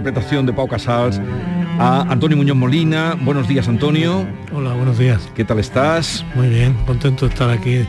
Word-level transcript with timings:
Interpretación 0.00 0.46
de 0.46 0.52
Pau 0.54 0.66
Casals 0.66 1.20
a 1.78 2.10
Antonio 2.10 2.34
Muñoz 2.34 2.56
Molina. 2.56 3.18
Buenos 3.22 3.46
días, 3.46 3.68
Antonio. 3.68 4.26
Hola, 4.50 4.72
buenos 4.72 4.98
días. 4.98 5.28
¿Qué 5.34 5.44
tal 5.44 5.58
estás? 5.58 6.24
Muy 6.34 6.48
bien, 6.48 6.72
contento 6.86 7.26
de 7.26 7.32
estar 7.32 7.50
aquí 7.50 7.84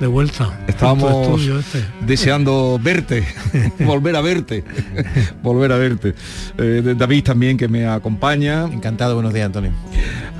de 0.00 0.06
vuelta. 0.08 0.58
Estábamos 0.66 1.40
este. 1.40 1.84
deseando 2.04 2.80
verte, 2.82 3.24
volver 3.86 4.16
a 4.16 4.20
verte, 4.22 4.64
volver 5.42 5.70
a 5.70 5.76
verte. 5.76 6.14
Eh, 6.58 6.94
David 6.98 7.22
también 7.22 7.56
que 7.56 7.68
me 7.68 7.86
acompaña. 7.86 8.64
Encantado, 8.64 9.14
buenos 9.14 9.32
días, 9.32 9.46
Antonio. 9.46 9.70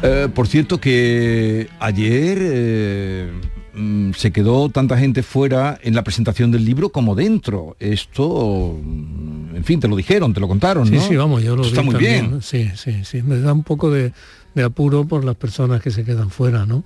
Eh, 0.02 0.28
por 0.34 0.48
cierto 0.48 0.80
que 0.80 1.68
ayer 1.78 2.38
eh, 2.40 3.30
mm, 3.74 4.10
se 4.14 4.32
quedó 4.32 4.70
tanta 4.70 4.98
gente 4.98 5.22
fuera 5.22 5.78
en 5.82 5.94
la 5.94 6.02
presentación 6.02 6.50
del 6.50 6.64
libro 6.64 6.88
como 6.88 7.14
dentro. 7.14 7.76
Esto, 7.78 8.76
mm, 8.82 9.31
en 9.62 9.66
fin, 9.66 9.78
te 9.80 9.86
lo 9.86 9.94
dijeron, 9.94 10.34
te 10.34 10.40
lo 10.40 10.48
contaron, 10.48 10.86
Sí, 10.88 10.94
¿no? 10.96 11.00
sí, 11.06 11.14
vamos, 11.16 11.40
yo 11.42 11.54
lo 11.54 11.62
Está 11.62 11.80
vi 11.80 11.84
muy 11.86 11.94
también, 11.94 12.20
bien. 12.20 12.30
¿no? 12.32 12.40
Sí, 12.42 12.70
sí, 12.74 13.04
sí. 13.04 13.22
Me 13.22 13.38
da 13.38 13.52
un 13.52 13.62
poco 13.62 13.90
de, 13.90 14.12
de 14.54 14.62
apuro 14.64 15.04
por 15.06 15.24
las 15.24 15.36
personas 15.36 15.80
que 15.80 15.90
se 15.92 16.04
quedan 16.04 16.30
fuera, 16.30 16.66
¿no? 16.66 16.82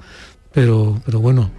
Pero, 0.53 1.01
pero 1.07 1.21
bueno, 1.21 1.51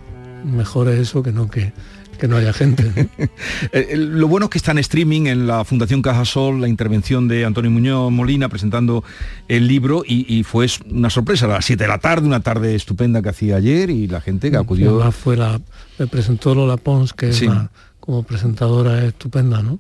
mejor 0.46 0.90
es 0.90 1.00
eso 1.00 1.24
que 1.24 1.32
no 1.32 1.50
que, 1.50 1.74
que 2.20 2.28
no 2.28 2.38
haya 2.38 2.54
gente. 2.54 3.10
Eh, 3.74 3.90
eh, 3.92 3.98
Lo 3.98 4.28
bueno 4.28 4.46
es 4.46 4.50
que 4.52 4.58
está 4.60 4.72
en 4.72 4.78
streaming 4.78 5.26
en 5.28 5.48
la 5.48 5.64
Fundación 5.66 6.02
Cajasol, 6.02 6.62
la 6.62 6.68
intervención 6.68 7.28
de 7.28 7.44
Antonio 7.46 7.70
Muñoz 7.72 8.12
Molina 8.12 8.48
presentando 8.50 9.04
el 9.48 9.68
libro 9.68 10.04
y, 10.08 10.26
y 10.34 10.44
fue 10.44 10.68
una 10.90 11.10
sorpresa 11.10 11.46
a 11.46 11.50
las 11.50 11.66
7 11.66 11.84
de 11.84 11.88
la 11.88 11.98
tarde, 11.98 12.28
una 12.28 12.40
tarde 12.42 12.76
estupenda 12.76 13.22
que 13.22 13.30
hacía 13.30 13.56
ayer 13.58 13.90
y 13.90 14.08
la 14.08 14.22
gente 14.22 14.50
que 14.52 14.58
acudió. 14.58 14.96
Además 14.96 15.16
fue 15.16 15.36
la, 15.38 15.60
me 16.00 16.08
presentó 16.08 16.54
Lola 16.56 16.78
Pons, 16.78 17.14
que 17.14 17.30
es 17.30 17.38
Sí. 17.38 17.48
una- 17.48 17.72
como 18.00 18.24
presentadora 18.24 19.00
es 19.00 19.10
estupenda, 19.10 19.62
¿no? 19.62 19.80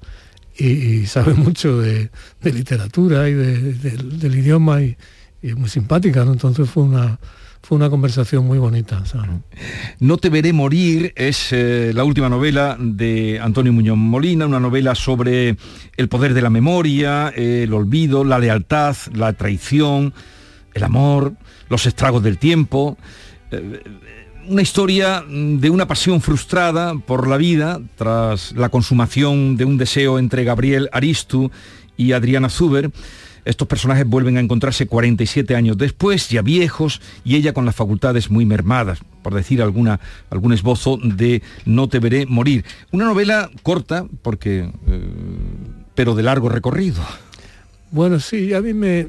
Y, 0.59 1.05
sabe 1.05 1.33
mucho 1.35 1.79
de, 1.79 2.09
literatura 2.43 3.29
y 3.29 3.33
de- 3.33 3.73
del- 3.73 4.35
idioma 4.35 4.81
y, 4.81 4.97
y 5.41 5.53
muy 5.53 5.69
simpática. 5.69 6.21
Entonces 6.23 6.69
fue 6.69 6.83
una 6.83 7.19
fue 7.61 7.75
una 7.75 7.89
conversación 7.89 8.45
muy 8.45 8.59
bonita. 8.59 9.03
No 9.99 10.15
te 10.17 10.29
veré 10.29 10.53
morir 10.53 11.11
es 11.17 11.49
eh, 11.51 11.91
la 11.93 12.05
última 12.05 12.29
novela 12.29 12.77
de 12.79 13.39
Antonio 13.41 13.73
Muñoz 13.73 13.97
Molina, 13.97 14.45
una 14.45 14.59
novela 14.61 14.95
sobre 14.95 15.57
el 15.97 16.07
poder 16.07 16.33
de 16.33 16.41
la 16.41 16.49
memoria, 16.49 17.33
eh, 17.35 17.63
el 17.63 17.73
olvido, 17.73 18.23
la 18.23 18.39
lealtad, 18.39 18.95
la 19.13 19.33
traición, 19.33 20.13
el 20.75 20.83
amor, 20.83 21.33
los 21.69 21.85
estragos 21.87 22.23
del 22.23 22.37
tiempo. 22.37 22.97
Eh, 23.51 23.81
una 24.47 24.61
historia 24.61 25.23
mm, 25.27 25.57
de 25.57 25.69
una 25.69 25.87
pasión 25.87 26.21
frustrada 26.21 26.95
por 26.97 27.27
la 27.27 27.37
vida 27.37 27.79
tras 27.95 28.51
la 28.53 28.69
consumación 28.69 29.57
de 29.57 29.65
un 29.65 29.77
deseo 29.77 30.19
entre 30.19 30.43
Gabriel 30.43 30.89
Aristu 30.91 31.51
y 31.95 32.13
Adriana 32.13 32.49
Zuber. 32.49 32.91
Estos 33.45 33.67
personajes 33.67 34.05
vuelven 34.05 34.37
a 34.37 34.41
encontrarse 34.41 34.87
47 34.87 35.55
años 35.55 35.77
después, 35.77 36.29
ya 36.29 36.41
viejos, 36.41 37.01
y 37.23 37.37
ella 37.37 37.53
con 37.53 37.65
las 37.65 37.75
facultades 37.75 38.29
muy 38.29 38.45
mermadas, 38.45 38.99
por 39.23 39.33
decir 39.33 39.61
alguna, 39.61 40.01
algún 40.29 40.51
esbozo 40.51 40.97
de 41.01 41.41
No 41.65 41.87
te 41.87 41.99
veré 41.99 42.25
morir. 42.25 42.65
Una 42.91 43.05
novela 43.05 43.49
corta, 43.63 44.05
porque, 44.21 44.69
eh, 44.87 45.01
pero 45.95 46.13
de 46.13 46.23
largo 46.23 46.49
recorrido. 46.49 47.01
Bueno, 47.89 48.19
sí, 48.19 48.53
a 48.53 48.61
mí 48.61 48.73
me 48.73 49.07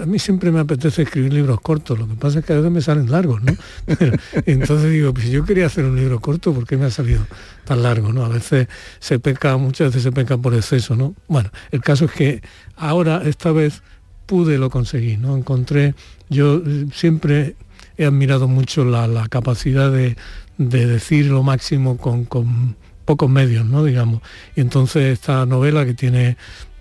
a 0.00 0.06
mí 0.06 0.20
siempre 0.20 0.52
me 0.52 0.60
apetece 0.60 1.02
escribir 1.02 1.32
libros 1.32 1.60
cortos, 1.60 1.98
lo 1.98 2.06
que 2.06 2.14
pasa 2.14 2.38
es 2.38 2.44
que 2.44 2.52
a 2.52 2.56
veces 2.56 2.70
me 2.70 2.80
salen 2.80 3.10
largos, 3.10 3.42
¿no? 3.42 3.52
Entonces 4.46 4.90
digo, 4.92 5.12
pues 5.12 5.28
yo 5.30 5.44
quería 5.44 5.66
hacer 5.66 5.84
un 5.84 5.96
libro 5.96 6.20
corto, 6.20 6.54
¿por 6.54 6.64
qué 6.64 6.76
me 6.76 6.86
ha 6.86 6.90
salido 6.90 7.26
tan 7.64 7.82
largo, 7.82 8.12
no? 8.12 8.24
A 8.24 8.28
veces 8.28 8.68
se 9.00 9.18
peca, 9.18 9.56
muchas 9.56 9.88
veces 9.88 10.04
se 10.04 10.12
peca 10.12 10.38
por 10.38 10.54
exceso, 10.54 10.94
¿no? 10.94 11.16
Bueno, 11.26 11.50
el 11.72 11.80
caso 11.80 12.04
es 12.04 12.12
que 12.12 12.42
ahora, 12.76 13.22
esta 13.24 13.50
vez, 13.50 13.82
pude 14.26 14.58
lo 14.58 14.70
conseguí, 14.70 15.16
¿no? 15.16 15.36
Encontré, 15.36 15.94
yo 16.28 16.62
eh, 16.64 16.86
siempre 16.92 17.56
he 17.98 18.04
admirado 18.04 18.46
mucho 18.46 18.84
la, 18.84 19.08
la 19.08 19.26
capacidad 19.26 19.90
de, 19.90 20.16
de 20.56 20.86
decir 20.86 21.26
lo 21.26 21.42
máximo 21.42 21.96
con, 21.96 22.26
con 22.26 22.76
pocos 23.04 23.28
medios, 23.28 23.66
¿no? 23.66 23.82
Digamos. 23.82 24.22
Y 24.54 24.60
entonces 24.60 25.12
esta 25.12 25.44
novela 25.46 25.84
que 25.84 25.94
tiene 25.94 26.36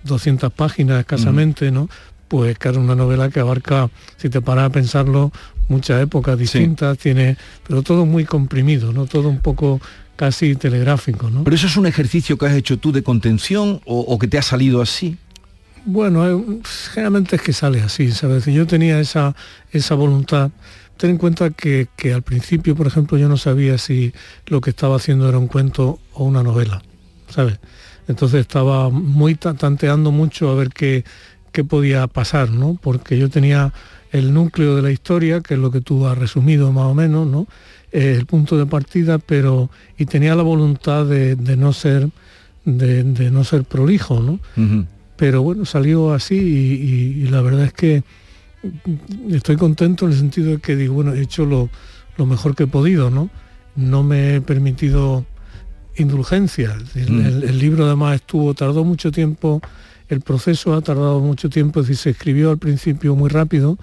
200 0.10 0.52
páginas 0.54 1.00
escasamente, 1.00 1.72
¿no? 1.72 1.90
Pues 2.28 2.60
que 2.60 2.70
es 2.70 2.78
una 2.78 2.96
novela 2.96 3.30
que 3.30 3.40
abarca, 3.40 3.90
si 4.18 4.30
te 4.30 4.42
paras 4.42 4.66
a 4.66 4.70
pensarlo, 4.70 5.32
muchas 5.68 6.02
épocas 6.02 6.38
distintas, 6.38 6.98
tiene, 6.98 7.38
pero 7.68 7.82
todo 7.82 8.06
muy 8.06 8.26
comprimido, 8.26 8.92
¿no? 8.92 9.06
Todo 9.06 9.30
un 9.30 9.40
poco 9.40 9.80
casi 10.16 10.56
telegráfico, 10.56 11.30
¿no? 11.30 11.44
Pero 11.46 11.56
eso 11.56 11.68
es 11.68 11.78
un 11.78 11.86
ejercicio 11.86 12.38
que 12.38 12.46
has 12.46 12.54
hecho 12.54 12.78
tú 12.78 12.92
de 12.92 13.04
contención 13.04 13.82
o, 13.86 14.02
o 14.02 14.20
que 14.20 14.28
te 14.28 14.38
ha 14.38 14.42
salido 14.42 14.82
así. 14.82 15.18
Bueno, 15.86 16.28
eh, 16.28 16.60
generalmente 16.94 17.38
es 17.38 17.42
que 17.42 17.54
sale 17.54 17.82
así, 17.82 18.12
¿sabes? 18.12 18.46
Yo 18.46 18.68
tenía 18.68 19.00
esa, 19.00 19.36
esa 19.72 19.96
voluntad. 19.96 20.52
Ten 20.98 21.12
en 21.12 21.18
cuenta 21.18 21.52
que, 21.52 21.88
que 21.96 22.14
al 22.14 22.22
principio, 22.22 22.76
por 22.76 22.86
ejemplo, 22.86 23.18
yo 23.18 23.30
no 23.30 23.38
sabía 23.38 23.78
si 23.78 24.14
lo 24.48 24.60
que 24.60 24.72
estaba 24.72 24.98
haciendo 24.98 25.30
era 25.30 25.38
un 25.38 25.48
cuento 25.48 26.00
o 26.14 26.26
una 26.26 26.44
novela, 26.44 26.82
¿sabes? 27.30 27.60
Entonces 28.10 28.42
estaba 28.42 28.90
muy 28.90 29.36
ta- 29.36 29.54
tanteando 29.54 30.12
mucho 30.12 30.50
a 30.50 30.56
ver 30.56 30.70
qué, 30.70 31.06
qué 31.54 31.64
podía 31.64 32.08
pasar, 32.08 32.50
¿no? 32.52 32.78
Porque 32.82 33.18
yo 33.18 33.30
tenía 33.30 33.72
el 34.12 34.34
núcleo 34.34 34.76
de 34.76 34.82
la 34.82 34.92
historia, 34.92 35.40
que 35.40 35.54
es 35.54 35.60
lo 35.60 35.72
que 35.72 35.80
tú 35.80 36.06
has 36.08 36.18
resumido 36.18 36.74
más 36.74 36.86
o 36.88 36.94
menos, 36.96 37.26
¿no? 37.28 37.48
Eh, 37.92 38.16
el 38.18 38.26
punto 38.26 38.58
de 38.58 38.66
partida, 38.66 39.20
pero 39.20 39.70
y 39.98 40.06
tenía 40.06 40.36
la 40.36 40.44
voluntad 40.44 41.06
de, 41.06 41.36
de 41.36 41.56
no 41.56 41.72
ser 41.72 42.10
de, 42.66 43.04
de 43.04 43.32
no 43.32 43.44
ser 43.46 43.64
prolijo, 43.64 44.20
¿no? 44.20 44.40
Pero 45.16 45.42
bueno, 45.44 45.66
salió 45.66 46.12
así 46.14 46.36
y, 46.36 47.20
y- 47.20 47.24
y 47.24 47.28
la 47.30 47.42
verdad 47.42 47.66
es 47.66 47.74
que 47.74 48.04
estoy 49.32 49.56
contento 49.56 50.06
en 50.06 50.12
el 50.12 50.18
sentido 50.18 50.52
de 50.52 50.58
que 50.60 50.76
digo, 50.76 50.96
bueno, 50.96 51.14
he 51.14 51.22
hecho 51.22 51.46
lo, 51.46 51.70
lo 52.18 52.26
mejor 52.26 52.56
que 52.56 52.64
he 52.64 52.68
podido, 52.68 53.10
¿no? 53.10 53.30
No 53.76 54.04
me 54.04 54.36
he 54.36 54.42
permitido 54.42 55.26
indulgencia. 56.02 56.78
El, 56.96 57.12
Mm. 57.12 57.26
el- 57.26 57.44
el 57.44 57.60
libro 57.60 57.86
además 57.86 58.16
estuvo, 58.16 58.54
tardó 58.54 58.84
mucho 58.84 59.12
tiempo, 59.12 59.62
el 60.08 60.22
proceso 60.22 60.74
ha 60.74 60.82
tardado 60.82 61.20
mucho 61.20 61.50
tiempo, 61.50 61.80
es 61.82 61.88
decir, 61.88 61.98
se 62.02 62.10
escribió 62.12 62.50
al 62.52 62.58
principio 62.58 63.16
muy 63.16 63.30
rápido, 63.30 63.78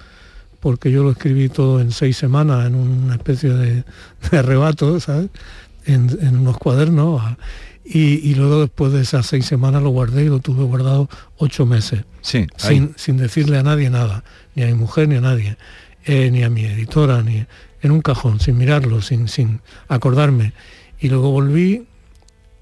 porque 0.60 0.90
yo 0.90 1.04
lo 1.04 1.10
escribí 1.12 1.48
todo 1.48 1.80
en 1.80 1.92
seis 1.92 2.16
semanas, 2.16 2.66
en 2.66 2.74
una 2.74 3.14
especie 3.14 3.50
de, 3.50 3.84
de 4.30 4.38
arrebato, 4.38 4.98
¿sabes? 5.00 5.28
En, 5.84 6.16
en 6.20 6.38
unos 6.38 6.58
cuadernos. 6.58 7.20
ah, 7.22 7.36
Y, 7.84 8.28
y 8.28 8.34
luego 8.34 8.62
después 8.62 8.92
de 8.92 9.02
esas 9.02 9.26
seis 9.26 9.46
semanas 9.46 9.80
lo 9.82 9.90
guardé 9.90 10.24
y 10.24 10.28
lo 10.28 10.40
tuve 10.40 10.64
guardado 10.64 11.08
ocho 11.36 11.66
meses, 11.66 12.02
Sí, 12.22 12.46
sin, 12.56 12.94
sin 12.96 13.16
decirle 13.16 13.58
a 13.58 13.62
nadie 13.62 13.88
nada, 13.90 14.24
ni 14.56 14.64
a 14.64 14.66
mi 14.66 14.74
mujer 14.74 15.06
ni 15.08 15.14
a 15.14 15.20
nadie, 15.20 15.56
eh, 16.04 16.30
ni 16.32 16.42
a 16.42 16.50
mi 16.50 16.64
editora, 16.64 17.22
ni 17.22 17.46
en 17.82 17.90
un 17.92 18.00
cajón, 18.00 18.40
sin 18.40 18.58
mirarlo, 18.58 19.00
sin, 19.02 19.28
sin 19.28 19.60
acordarme. 19.86 20.52
Y 20.98 21.08
luego 21.10 21.30
volví 21.30 21.86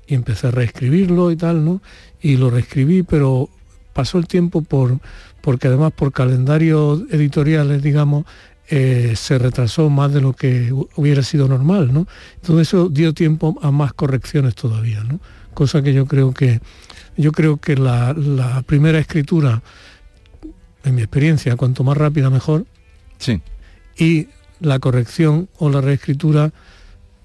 y 0.07 0.15
empecé 0.15 0.49
a 0.49 0.51
reescribirlo 0.51 1.31
y 1.31 1.37
tal, 1.37 1.65
¿no? 1.65 1.81
Y 2.21 2.37
lo 2.37 2.51
reescribí, 2.51 3.03
pero 3.03 3.49
pasó 3.93 4.19
el 4.19 4.27
tiempo 4.27 4.63
por 4.63 4.99
porque 5.41 5.69
además 5.69 5.93
por 5.93 6.11
calendarios 6.11 7.03
editoriales, 7.11 7.83
digamos, 7.83 8.25
eh, 8.69 9.13
se 9.15 9.39
retrasó 9.39 9.91
más 9.91 10.11
de 10.11 10.23
lo 10.23 10.33
que 10.33 10.73
hubiera 10.97 11.23
sido 11.23 11.49
normal, 11.49 11.93
¿no? 11.93 12.07
Entonces 12.37 12.69
eso 12.69 12.89
dio 12.89 13.13
tiempo 13.13 13.59
a 13.61 13.71
más 13.71 13.93
correcciones 13.93 14.55
todavía, 14.55 15.05
¿no? 15.05 15.21
Cosa 15.53 15.83
que 15.83 15.93
yo 15.93 16.07
creo 16.07 16.33
que 16.33 16.61
yo 17.17 17.31
creo 17.31 17.59
que 17.59 17.77
la, 17.77 18.15
la 18.15 18.63
primera 18.63 18.99
escritura, 18.99 19.63
en 20.83 20.95
mi 20.95 21.03
experiencia, 21.03 21.57
cuanto 21.57 21.85
más 21.85 21.97
rápida 21.97 22.31
mejor. 22.31 22.65
Sí. 23.19 23.41
Y 23.99 24.29
la 24.61 24.79
corrección 24.79 25.49
o 25.59 25.69
la 25.69 25.83
reescritura 25.83 26.53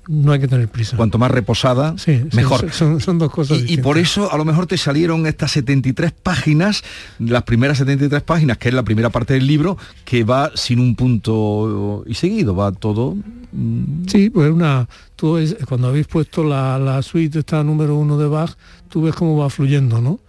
no 0.09 0.31
hay 0.31 0.39
que 0.39 0.47
tener 0.47 0.67
prisa. 0.67 0.97
Cuanto 0.97 1.19
más 1.19 1.29
reposada, 1.29 1.95
mejor. 2.33 2.71
Son, 2.71 3.19
dos 3.19 3.31
cosas. 3.31 3.59
Y, 3.59 3.75
y, 3.75 3.77
por 3.77 3.99
eso 3.99 4.33
a 4.33 4.37
lo 4.37 4.43
mejor 4.43 4.65
te 4.65 4.75
salieron 4.75 5.27
estas 5.27 5.51
73 5.51 6.11
páginas, 6.11 6.83
las 7.19 7.43
primeras 7.43 7.77
73 7.77 8.23
páginas, 8.23 8.57
que 8.57 8.69
es 8.69 8.73
la 8.73 8.81
primera 8.81 9.11
parte 9.11 9.35
del 9.35 9.45
libro, 9.45 9.77
que 10.05 10.23
va 10.23 10.51
sin 10.55 10.79
un 10.79 10.95
punto 10.95 12.03
y 12.07 12.15
seguido, 12.15 12.55
va 12.55 12.71
todo. 12.71 13.15
Mm. 13.51 14.07
Sí, 14.07 14.31
pues 14.31 14.51
una. 14.51 14.89
Tú 15.15 15.37
cuando 15.67 15.89
habéis 15.89 16.07
puesto 16.07 16.43
la, 16.43 16.79
la 16.79 17.03
suite 17.03 17.39
esta 17.39 17.63
número 17.63 17.95
uno 17.95 18.17
de 18.17 18.27
Bach, 18.27 18.55
tú 18.89 19.03
ves 19.03 19.13
cómo 19.13 19.37
va 19.37 19.51
fluyendo, 19.51 20.01
¿no? 20.01 20.19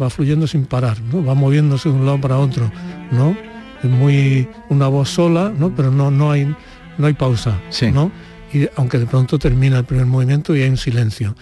Va 0.00 0.10
fluyendo 0.10 0.46
sin 0.46 0.66
parar, 0.66 1.00
¿no? 1.00 1.24
Va 1.24 1.34
moviéndose 1.34 1.88
de 1.88 1.94
un 1.94 2.04
lado 2.04 2.20
para 2.20 2.36
otro, 2.36 2.70
¿no? 3.10 3.34
Es 3.82 3.88
muy 3.88 4.46
una 4.68 4.88
voz 4.88 5.08
sola, 5.08 5.50
¿no? 5.56 5.74
Pero 5.74 5.90
no, 5.90 6.10
no 6.10 6.30
hay 6.30 6.54
no 6.98 7.06
hay 7.06 7.14
pausa, 7.14 7.60
sí. 7.70 7.90
¿no? 7.90 8.10
Y 8.54 8.68
aunque 8.76 8.98
de 8.98 9.06
pronto 9.06 9.38
termina 9.38 9.78
el 9.78 9.84
primer 9.84 10.06
movimiento 10.06 10.54
y 10.54 10.62
hay 10.62 10.70
un 10.70 10.76
silencio. 10.76 11.34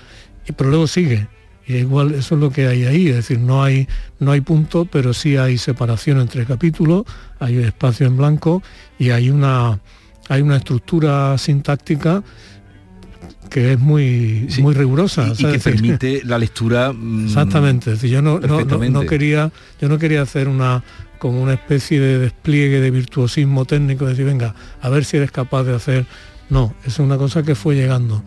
Y, 0.49 0.53
pero 0.53 0.71
luego 0.71 0.87
sigue. 0.87 1.29
Y 1.67 1.77
igual 1.77 2.15
eso 2.15 2.35
es 2.35 2.41
lo 2.41 2.51
que 2.51 2.67
hay 2.67 2.85
ahí, 2.85 3.09
es 3.09 3.17
decir, 3.17 3.39
no 3.39 3.63
hay, 3.63 3.87
no 4.19 4.33
hay 4.33 4.41
punto, 4.41 4.85
pero 4.87 5.15
sí 5.15 5.37
hay 5.37 5.59
separación 5.59 6.19
entre 6.19 6.45
capítulos, 6.45 7.05
hay 7.39 7.59
espacio 7.59 8.07
en 8.07 8.17
blanco 8.17 8.63
y 8.99 9.11
hay 9.11 9.31
una, 9.31 9.79
hay 10.29 10.43
una 10.43 10.57
estructura 10.57 11.39
sintáctica 11.39 12.25
que 13.49 13.75
es 13.75 13.79
muy, 13.79 14.49
muy 14.61 14.75
rigurosa. 14.75 15.33
Y, 15.39 15.45
que 15.45 15.59
permite 15.63 16.23
la 16.25 16.39
lectura. 16.39 16.93
Mm, 16.93 17.27
Exactamente. 17.27 17.97
yo 18.09 18.23
no, 18.23 18.41
no, 18.41 19.07
quería, 19.07 19.53
yo 19.81 19.89
no 19.89 19.99
quería 19.99 20.23
hacer 20.23 20.49
una 20.49 20.83
como 21.19 21.41
una 21.41 21.53
especie 21.53 22.01
de 22.01 22.19
despliegue 22.19 22.81
de 22.81 22.91
virtuosismo 22.91 23.65
técnico, 23.65 24.07
decir, 24.07 24.25
venga, 24.25 24.57
a 24.81 24.89
ver 24.89 25.05
si 25.05 25.19
eres 25.19 25.31
capaz 25.31 25.63
de 25.63 25.77
hacer 25.77 26.07
no, 26.53 26.75
es 26.85 26.99
una 26.99 27.17
cosa 27.17 27.43
que 27.43 27.55
fue 27.55 27.75
llegando. 27.75 28.23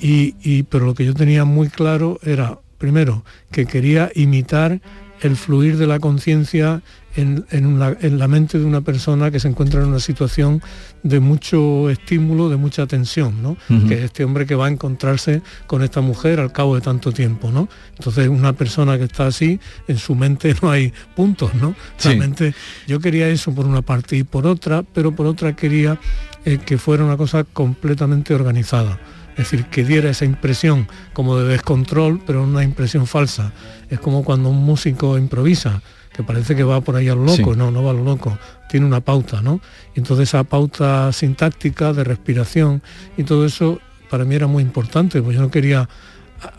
Y, 0.00 0.64
pero 0.64 0.84
lo 0.84 0.94
que 0.94 1.04
yo 1.04 1.14
tenía 1.14 1.44
muy 1.44 1.68
claro 1.68 2.18
era, 2.24 2.58
primero, 2.76 3.24
que 3.52 3.66
quería 3.66 4.10
imitar 4.16 4.80
el 5.20 5.36
fluir 5.36 5.76
de 5.76 5.86
la 5.86 6.00
conciencia 6.00 6.82
en, 7.14 8.18
la 8.18 8.28
mente 8.28 8.58
de 8.58 8.64
una 8.64 8.80
persona 8.80 9.30
que 9.30 9.38
se 9.38 9.48
encuentra 9.48 9.80
en 9.80 9.88
una 9.88 10.00
situación 10.00 10.60
de 11.04 11.20
mucho 11.20 11.88
estímulo, 11.88 12.48
de 12.48 12.56
mucha 12.56 12.86
tensión, 12.86 13.42
¿no? 13.42 13.56
Que 13.88 13.94
es 13.94 14.00
este 14.02 14.24
hombre 14.24 14.44
que 14.44 14.56
va 14.56 14.66
a 14.66 14.70
encontrarse 14.70 15.42
con 15.68 15.82
esta 15.82 16.00
mujer 16.00 16.40
al 16.40 16.52
cabo 16.52 16.74
de 16.74 16.80
tanto 16.80 17.12
tiempo, 17.12 17.50
¿no? 17.52 17.68
Entonces 17.96 18.28
una 18.28 18.54
persona 18.54 18.98
que 18.98 19.04
está 19.04 19.26
así, 19.26 19.60
en 19.86 19.98
su 19.98 20.16
mente 20.16 20.54
no 20.62 20.70
hay 20.70 20.92
puntos, 21.14 21.54
¿no? 21.54 21.74
Realmente 22.02 22.54
yo 22.88 22.98
quería 22.98 23.28
eso 23.28 23.52
por 23.52 23.66
una 23.66 23.82
parte 23.82 24.16
y 24.16 24.24
por 24.24 24.46
otra, 24.46 24.82
pero 24.82 25.14
por 25.14 25.26
otra 25.26 25.54
quería 25.54 25.98
eh, 26.44 26.58
que 26.58 26.78
fuera 26.78 27.04
una 27.04 27.16
cosa 27.16 27.44
completamente 27.44 28.34
organizada. 28.34 28.98
Es 29.32 29.50
decir, 29.50 29.66
que 29.66 29.84
diera 29.84 30.10
esa 30.10 30.24
impresión 30.24 30.88
como 31.12 31.38
de 31.38 31.46
descontrol, 31.46 32.20
pero 32.26 32.42
una 32.42 32.64
impresión 32.64 33.06
falsa. 33.06 33.52
Es 33.88 34.00
como 34.00 34.24
cuando 34.24 34.48
un 34.48 34.64
músico 34.64 35.16
improvisa, 35.16 35.80
que 36.12 36.24
parece 36.24 36.56
que 36.56 36.64
va 36.64 36.80
por 36.80 36.96
ahí 36.96 37.08
a 37.08 37.14
lo 37.14 37.24
loco, 37.24 37.54
no, 37.54 37.70
no 37.70 37.84
va 37.84 37.92
a 37.92 37.94
lo 37.94 38.02
loco, 38.02 38.36
tiene 38.68 38.84
una 38.84 39.00
pauta, 39.00 39.40
¿no? 39.40 39.60
Y 39.94 40.00
entonces 40.00 40.28
esa 40.28 40.42
pauta 40.42 41.12
sintáctica 41.12 41.92
de 41.92 42.02
respiración 42.02 42.82
y 43.16 43.22
todo 43.22 43.46
eso 43.46 43.80
para 44.10 44.24
mí 44.24 44.34
era 44.34 44.48
muy 44.48 44.64
importante, 44.64 45.22
porque 45.22 45.36
yo 45.36 45.42
no 45.42 45.50
quería 45.52 45.88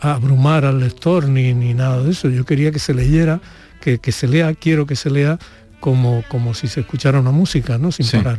abrumar 0.00 0.64
al 0.64 0.80
lector 0.80 1.28
ni, 1.28 1.52
ni 1.52 1.74
nada 1.74 2.02
de 2.02 2.12
eso, 2.12 2.30
yo 2.30 2.46
quería 2.46 2.70
que 2.70 2.78
se 2.78 2.94
leyera, 2.94 3.40
que, 3.82 3.98
que 3.98 4.12
se 4.12 4.28
lea, 4.28 4.54
quiero 4.54 4.86
que 4.86 4.96
se 4.96 5.10
lea 5.10 5.38
como, 5.80 6.22
como 6.28 6.54
si 6.54 6.68
se 6.68 6.80
escuchara 6.80 7.18
una 7.18 7.32
música, 7.32 7.78
¿no? 7.78 7.90
Sin 7.90 8.06
parar. 8.10 8.38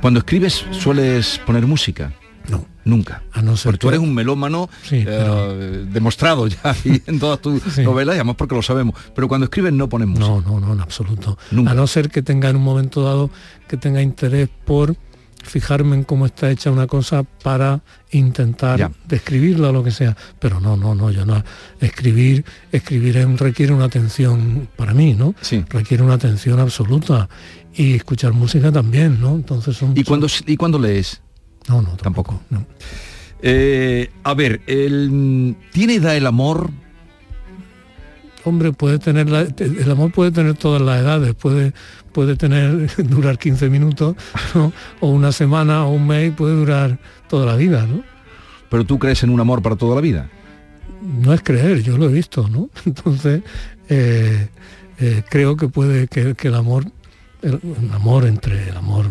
Cuando 0.00 0.20
escribes, 0.20 0.64
¿sueles 0.72 1.40
poner 1.46 1.66
música? 1.66 2.12
No. 2.48 2.66
Nunca. 2.84 3.22
A 3.32 3.42
no 3.42 3.56
ser 3.56 3.72
porque 3.72 3.78
tú 3.78 3.88
eres 3.88 4.00
un 4.00 4.14
melómano 4.14 4.68
eh, 4.90 5.86
demostrado 5.92 6.46
ya 6.46 6.74
en 7.06 7.18
todas 7.18 7.40
tus 7.40 7.78
novelas, 7.78 8.16
y 8.16 8.18
además 8.18 8.36
porque 8.36 8.54
lo 8.54 8.62
sabemos. 8.62 8.94
Pero 9.14 9.28
cuando 9.28 9.44
escribes 9.44 9.72
no 9.72 9.88
pones 9.88 10.08
música. 10.08 10.28
No, 10.28 10.40
no, 10.40 10.60
no, 10.60 10.72
en 10.72 10.80
absoluto. 10.80 11.38
A 11.66 11.74
no 11.74 11.86
ser 11.86 12.08
que 12.08 12.22
tenga 12.22 12.48
en 12.48 12.56
un 12.56 12.62
momento 12.62 13.02
dado 13.02 13.30
que 13.68 13.76
tenga 13.76 14.02
interés 14.02 14.48
por 14.64 14.96
fijarme 15.42 15.96
en 15.96 16.04
cómo 16.04 16.26
está 16.26 16.50
hecha 16.50 16.70
una 16.70 16.86
cosa 16.86 17.22
para 17.22 17.80
intentar 18.10 18.90
describirla 19.06 19.70
o 19.70 19.72
lo 19.72 19.84
que 19.84 19.90
sea. 19.90 20.16
Pero 20.38 20.60
no, 20.60 20.76
no, 20.76 20.94
no, 20.94 21.10
yo 21.10 21.24
no. 21.24 21.42
Escribir, 21.80 22.44
escribir 22.72 23.16
requiere 23.36 23.72
una 23.72 23.86
atención 23.86 24.68
para 24.76 24.94
mí, 24.94 25.14
¿no? 25.14 25.34
Sí. 25.40 25.64
Requiere 25.68 26.02
una 26.02 26.14
atención 26.14 26.60
absoluta. 26.60 27.28
Y 27.72 27.94
escuchar 27.94 28.32
música 28.32 28.72
también, 28.72 29.20
¿no? 29.20 29.36
Entonces 29.36 29.76
son. 29.76 29.96
¿Y 29.96 30.02
cuando, 30.04 30.26
¿y 30.46 30.56
cuando 30.56 30.78
lees? 30.78 31.20
No, 31.68 31.80
no, 31.82 31.96
tampoco. 31.96 32.40
No. 32.50 32.66
Eh, 33.42 34.10
a 34.24 34.34
ver, 34.34 34.60
el, 34.66 35.56
¿tiene 35.72 35.94
edad 35.94 36.16
el 36.16 36.26
amor? 36.26 36.70
Hombre, 38.44 38.72
puede 38.72 38.98
tener 38.98 39.28
el 39.28 39.90
amor 39.90 40.12
puede 40.12 40.30
tener 40.30 40.54
todas 40.54 40.80
las 40.80 41.00
edades, 41.00 41.34
puede, 41.34 41.74
puede 42.12 42.36
tener, 42.36 42.90
durar 43.08 43.38
15 43.38 43.70
minutos, 43.70 44.16
o 45.00 45.08
una 45.08 45.32
semana 45.32 45.86
o 45.86 45.92
un 45.92 46.06
mes, 46.06 46.32
puede 46.32 46.54
durar 46.54 46.98
toda 47.28 47.46
la 47.46 47.56
vida, 47.56 47.86
¿no? 47.86 48.02
Pero 48.68 48.84
tú 48.84 48.98
crees 48.98 49.22
en 49.22 49.30
un 49.30 49.40
amor 49.40 49.62
para 49.62 49.76
toda 49.76 49.96
la 49.96 50.00
vida. 50.00 50.30
No 51.02 51.32
es 51.32 51.42
creer, 51.42 51.82
yo 51.82 51.98
lo 51.98 52.06
he 52.06 52.12
visto, 52.12 52.48
¿no? 52.48 52.70
Entonces, 52.86 53.42
eh, 53.88 54.48
eh, 55.00 55.22
creo 55.28 55.56
que 55.56 55.68
puede 55.68 56.08
que, 56.08 56.36
el 56.40 56.54
amor 56.54 56.84
el, 57.42 57.58
amor 57.94 58.26
entre 58.26 58.68
el 58.68 58.76
amor 58.76 59.06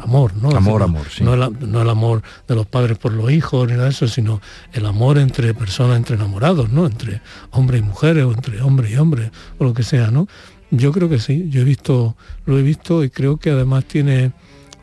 amor 0.00 0.36
no 0.36 0.50
amor 0.50 0.84
amor 0.84 1.06
sí. 1.10 1.24
no, 1.24 1.34
el, 1.34 1.52
no 1.68 1.82
el 1.82 1.90
amor 1.90 2.22
de 2.46 2.54
los 2.54 2.64
padres 2.64 2.96
por 2.96 3.12
los 3.12 3.28
hijos 3.32 3.66
ni 3.66 3.72
nada 3.72 3.86
de 3.86 3.90
eso 3.90 4.06
sino 4.06 4.40
el 4.72 4.86
amor 4.86 5.18
entre 5.18 5.52
personas 5.52 5.96
entre 5.96 6.14
enamorados 6.14 6.70
no 6.70 6.86
entre 6.86 7.20
hombres 7.50 7.80
y 7.80 7.84
mujeres 7.84 8.24
o 8.24 8.30
entre 8.30 8.62
hombres 8.62 8.92
y 8.92 8.96
hombres 8.96 9.32
o 9.58 9.64
lo 9.64 9.74
que 9.74 9.82
sea 9.82 10.12
no 10.12 10.28
yo 10.72 10.90
creo 10.90 11.08
que 11.08 11.20
sí, 11.20 11.48
yo 11.50 11.60
he 11.60 11.64
visto, 11.64 12.16
lo 12.46 12.58
he 12.58 12.62
visto 12.62 13.04
y 13.04 13.10
creo 13.10 13.36
que 13.36 13.50
además 13.50 13.84
tiene, 13.84 14.32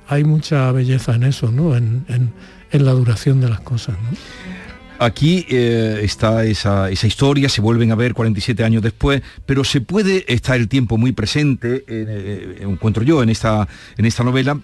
hay 0.08 0.24
mucha 0.24 0.72
belleza 0.72 1.16
en 1.16 1.24
eso, 1.24 1.52
¿no? 1.52 1.76
En, 1.76 2.32
la 2.72 2.92
duración 2.92 3.42
de 3.42 3.50
las 3.50 3.62
cosas. 3.62 3.98
Aquí 5.00 5.44
eh, 5.50 6.02
está 6.04 6.46
esa, 6.46 6.92
historia, 6.92 7.50
se 7.50 7.62
vuelven 7.62 7.92
a 7.92 7.96
ver 7.96 8.14
47 8.14 8.64
años 8.64 8.84
después, 8.84 9.24
pero 9.48 9.64
se 9.64 9.82
puede, 9.82 10.24
está 10.32 10.56
el 10.56 10.68
tiempo 10.68 10.98
muy 10.98 11.12
presente, 11.12 11.78
eh, 11.78 11.84
eh, 11.88 12.58
encuentro 12.62 13.04
yo 13.04 13.24
en 13.24 13.30
esta, 13.30 13.68
en 13.98 14.06
esta 14.06 14.24
novela, 14.24 14.60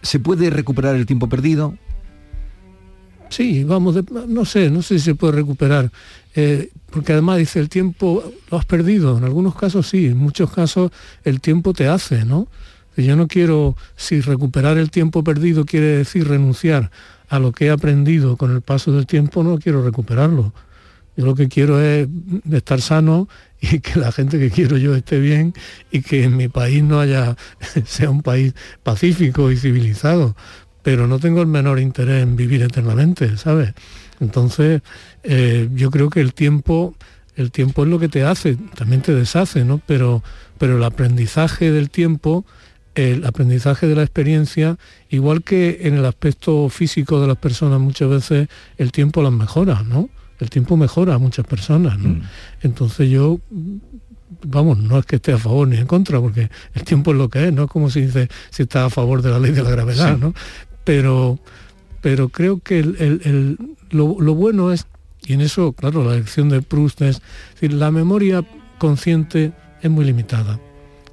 ¿se 0.00 0.18
puede 0.18 0.48
recuperar 0.48 0.96
el 0.96 1.04
tiempo 1.04 1.28
perdido? 1.28 1.76
Sí, 3.30 3.64
vamos, 3.64 3.96
no 4.28 4.44
sé, 4.44 4.70
no 4.70 4.82
sé 4.82 4.98
si 4.98 5.04
se 5.06 5.14
puede 5.14 5.34
recuperar. 5.34 5.90
Eh, 6.34 6.70
porque 6.90 7.12
además 7.12 7.38
dice, 7.38 7.60
el 7.60 7.68
tiempo 7.68 8.22
lo 8.50 8.58
has 8.58 8.64
perdido, 8.64 9.16
en 9.16 9.24
algunos 9.24 9.54
casos 9.54 9.88
sí, 9.88 10.06
en 10.06 10.18
muchos 10.18 10.52
casos 10.52 10.90
el 11.24 11.40
tiempo 11.40 11.72
te 11.72 11.88
hace, 11.88 12.24
¿no? 12.24 12.48
Yo 12.96 13.16
no 13.16 13.28
quiero, 13.28 13.76
si 13.96 14.20
recuperar 14.20 14.76
el 14.76 14.90
tiempo 14.90 15.24
perdido 15.24 15.64
quiere 15.64 15.86
decir 15.98 16.28
renunciar 16.28 16.90
a 17.28 17.38
lo 17.38 17.52
que 17.52 17.66
he 17.66 17.70
aprendido 17.70 18.36
con 18.36 18.52
el 18.52 18.62
paso 18.62 18.92
del 18.92 19.06
tiempo, 19.06 19.42
no 19.44 19.58
quiero 19.58 19.82
recuperarlo. 19.82 20.52
Yo 21.16 21.24
lo 21.24 21.34
que 21.34 21.48
quiero 21.48 21.80
es 21.80 22.08
estar 22.50 22.80
sano 22.80 23.28
y 23.60 23.78
que 23.80 23.98
la 23.98 24.12
gente 24.12 24.38
que 24.38 24.50
quiero 24.50 24.76
yo 24.76 24.94
esté 24.94 25.20
bien 25.20 25.54
y 25.90 26.02
que 26.02 26.24
en 26.24 26.36
mi 26.36 26.48
país 26.48 26.82
no 26.82 27.00
haya, 27.00 27.36
sea 27.86 28.10
un 28.10 28.22
país 28.22 28.54
pacífico 28.82 29.50
y 29.50 29.56
civilizado. 29.56 30.34
Pero 30.82 31.06
no 31.06 31.18
tengo 31.18 31.40
el 31.40 31.46
menor 31.46 31.78
interés 31.78 32.22
en 32.22 32.36
vivir 32.36 32.62
eternamente, 32.62 33.36
¿sabes? 33.36 33.74
Entonces, 34.20 34.82
eh, 35.22 35.68
yo 35.74 35.90
creo 35.90 36.10
que 36.10 36.20
el 36.20 36.34
tiempo, 36.34 36.94
el 37.36 37.50
tiempo 37.50 37.84
es 37.84 37.90
lo 37.90 37.98
que 37.98 38.08
te 38.08 38.24
hace, 38.24 38.56
también 38.74 39.02
te 39.02 39.14
deshace, 39.14 39.64
¿no? 39.64 39.80
Pero, 39.86 40.22
pero 40.58 40.76
el 40.76 40.84
aprendizaje 40.84 41.70
del 41.70 41.90
tiempo, 41.90 42.44
el 42.94 43.24
aprendizaje 43.26 43.86
de 43.86 43.94
la 43.94 44.02
experiencia, 44.02 44.76
igual 45.08 45.42
que 45.42 45.80
en 45.82 45.94
el 45.94 46.04
aspecto 46.04 46.68
físico 46.68 47.20
de 47.20 47.28
las 47.28 47.36
personas 47.36 47.80
muchas 47.80 48.08
veces 48.08 48.48
el 48.76 48.92
tiempo 48.92 49.22
las 49.22 49.32
mejora, 49.32 49.82
¿no? 49.82 50.10
El 50.38 50.50
tiempo 50.50 50.76
mejora 50.76 51.14
a 51.14 51.18
muchas 51.18 51.46
personas, 51.46 51.98
¿no? 51.98 52.10
Mm. 52.10 52.22
Entonces 52.62 53.10
yo 53.10 53.40
vamos, 54.46 54.78
no 54.78 54.98
es 54.98 55.06
que 55.06 55.16
esté 55.16 55.32
a 55.32 55.38
favor 55.38 55.68
ni 55.68 55.76
en 55.76 55.86
contra, 55.86 56.20
porque 56.20 56.50
el 56.74 56.82
tiempo 56.84 57.12
es 57.12 57.18
lo 57.18 57.28
que 57.28 57.48
es, 57.48 57.52
no 57.52 57.64
es 57.64 57.70
como 57.70 57.90
si 57.90 58.02
dice 58.02 58.28
si 58.50 58.62
está 58.62 58.86
a 58.86 58.90
favor 58.90 59.22
de 59.22 59.30
la 59.30 59.38
ley 59.38 59.52
de 59.52 59.62
la 59.62 59.70
gravedad, 59.70 60.16
¿no? 60.16 60.34
Pero, 60.84 61.38
pero 62.00 62.28
creo 62.28 62.60
que 62.60 62.82
lo, 63.90 64.34
bueno 64.34 64.72
es, 64.72 64.86
y 65.26 65.34
en 65.34 65.40
eso, 65.40 65.72
claro, 65.72 66.04
la 66.04 66.14
lección 66.14 66.48
de 66.48 66.62
Proust 66.62 67.02
es, 67.02 67.22
la 67.60 67.90
memoria 67.90 68.44
consciente 68.78 69.52
es 69.82 69.90
muy 69.90 70.04
limitada. 70.04 70.58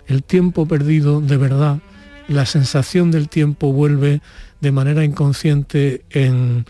El 0.07 0.23
tiempo 0.23 0.65
perdido 0.65 1.19
de 1.19 1.37
verdad 1.37 1.79
la 2.27 2.45
sensación 2.45 3.11
del 3.11 3.29
tiempo 3.29 3.71
vuelve 3.71 4.21
de 4.59 4.71
manera 4.71 5.03
inconsciente 5.03 6.03
en, 6.09 6.65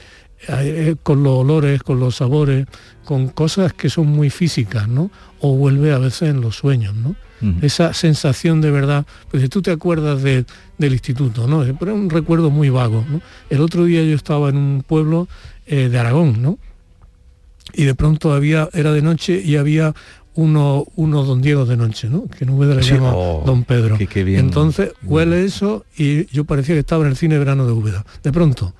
con 1.03 1.23
los 1.23 1.33
olores, 1.33 1.83
con 1.83 1.99
los 1.99 2.17
sabores, 2.17 2.67
con 3.03 3.27
cosas 3.29 3.73
que 3.73 3.89
son 3.89 4.07
muy 4.07 4.29
físicas, 4.29 4.87
¿no? 4.87 5.09
O 5.39 5.55
vuelve 5.55 5.93
a 5.93 5.97
veces 5.97 6.29
en 6.29 6.41
los 6.41 6.55
sueños, 6.55 6.95
¿no? 6.95 7.15
Esa 7.61 7.93
sensación 7.93 8.61
de 8.61 8.71
verdad, 8.71 9.05
pues 9.29 9.43
si 9.43 9.49
tú 9.49 9.61
te 9.61 9.69
acuerdas 9.69 10.23
del 10.23 10.45
instituto, 10.79 11.47
¿no? 11.47 11.63
Pero 11.79 11.91
es 11.91 11.97
un 11.97 12.09
recuerdo 12.09 12.49
muy 12.49 12.69
vago, 12.69 13.05
¿no? 13.07 13.21
El 13.49 13.61
otro 13.61 13.85
día 13.85 14.03
yo 14.03 14.15
estaba 14.15 14.49
en 14.49 14.57
un 14.57 14.83
pueblo 14.85 15.27
eh, 15.67 15.89
de 15.89 15.99
Aragón, 15.99 16.41
¿no? 16.41 16.57
Y 17.73 17.83
de 17.83 17.93
pronto 17.93 18.33
había, 18.33 18.69
era 18.73 18.91
de 18.91 19.01
noche 19.01 19.39
y 19.43 19.57
había 19.57 19.93
uno, 20.33 20.85
uno 20.95 21.23
don 21.23 21.41
Diego 21.41 21.65
de 21.65 21.77
noche, 21.77 22.09
¿no? 22.09 22.25
Que 22.27 22.45
no 22.45 22.63
le 22.63 22.81
llama 22.81 23.15
oh, 23.15 23.43
don 23.45 23.63
Pedro. 23.63 23.97
Entonces 24.39 24.93
huele 25.03 25.43
eso 25.43 25.85
y 25.97 26.25
yo 26.27 26.45
parecía 26.45 26.75
que 26.75 26.79
estaba 26.79 27.03
en 27.03 27.11
el 27.11 27.17
cine 27.17 27.37
verano 27.37 27.65
de 27.65 27.71
Úbeda. 27.73 28.05
De 28.23 28.31
pronto, 28.31 28.73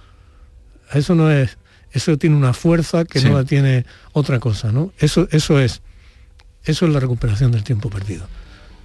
eso 0.94 1.15
no 1.15 1.32
es, 1.32 1.58
eso 1.91 2.17
tiene 2.17 2.36
una 2.36 2.53
fuerza 2.53 3.06
que 3.06 3.22
no 3.22 3.34
la 3.34 3.44
tiene 3.44 3.86
otra 4.13 4.39
cosa, 4.39 4.72
¿no? 4.72 4.91
Eso, 5.00 5.27
eso 5.32 5.60
es, 5.60 5.82
eso 6.63 6.86
es 6.86 6.94
la 6.94 7.00
recuperación 7.00 7.51
del 7.51 7.63
tiempo 7.63 7.89
perdido. 7.89 8.27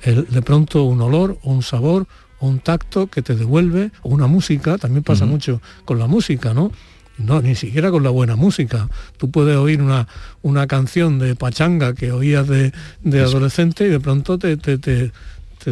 de 0.05 0.43
pronto 0.43 0.85
un 0.85 1.01
olor 1.01 1.39
o 1.43 1.53
un 1.53 1.63
sabor 1.63 2.07
o 2.43 2.49
un 2.49 2.59
tacto 2.59 3.07
que 3.07 3.23
te 3.23 3.37
devuelve, 3.37 3.93
o 4.03 4.09
una 4.09 4.27
música, 4.27 4.77
también 4.77 5.05
pasa 5.05 5.27
mucho 5.27 5.63
con 5.85 6.01
la 6.01 6.09
música, 6.09 6.53
¿no? 6.53 6.73
No, 7.19 7.41
ni 7.41 7.55
siquiera 7.55 7.91
con 7.91 8.03
la 8.03 8.11
buena 8.11 8.35
música. 8.35 8.89
Tú 9.17 9.31
puedes 9.31 9.57
oír 9.57 9.81
una, 9.81 10.09
una 10.43 10.67
canción 10.67 11.21
de 11.21 11.37
pachanga 11.37 11.95
que 11.95 12.11
oías 12.11 12.49
de, 12.49 12.73
adolescente 13.21 13.85
y 13.85 13.91
de 13.91 14.01
pronto 14.01 14.39
te, 14.39 14.57
te, 14.57 15.13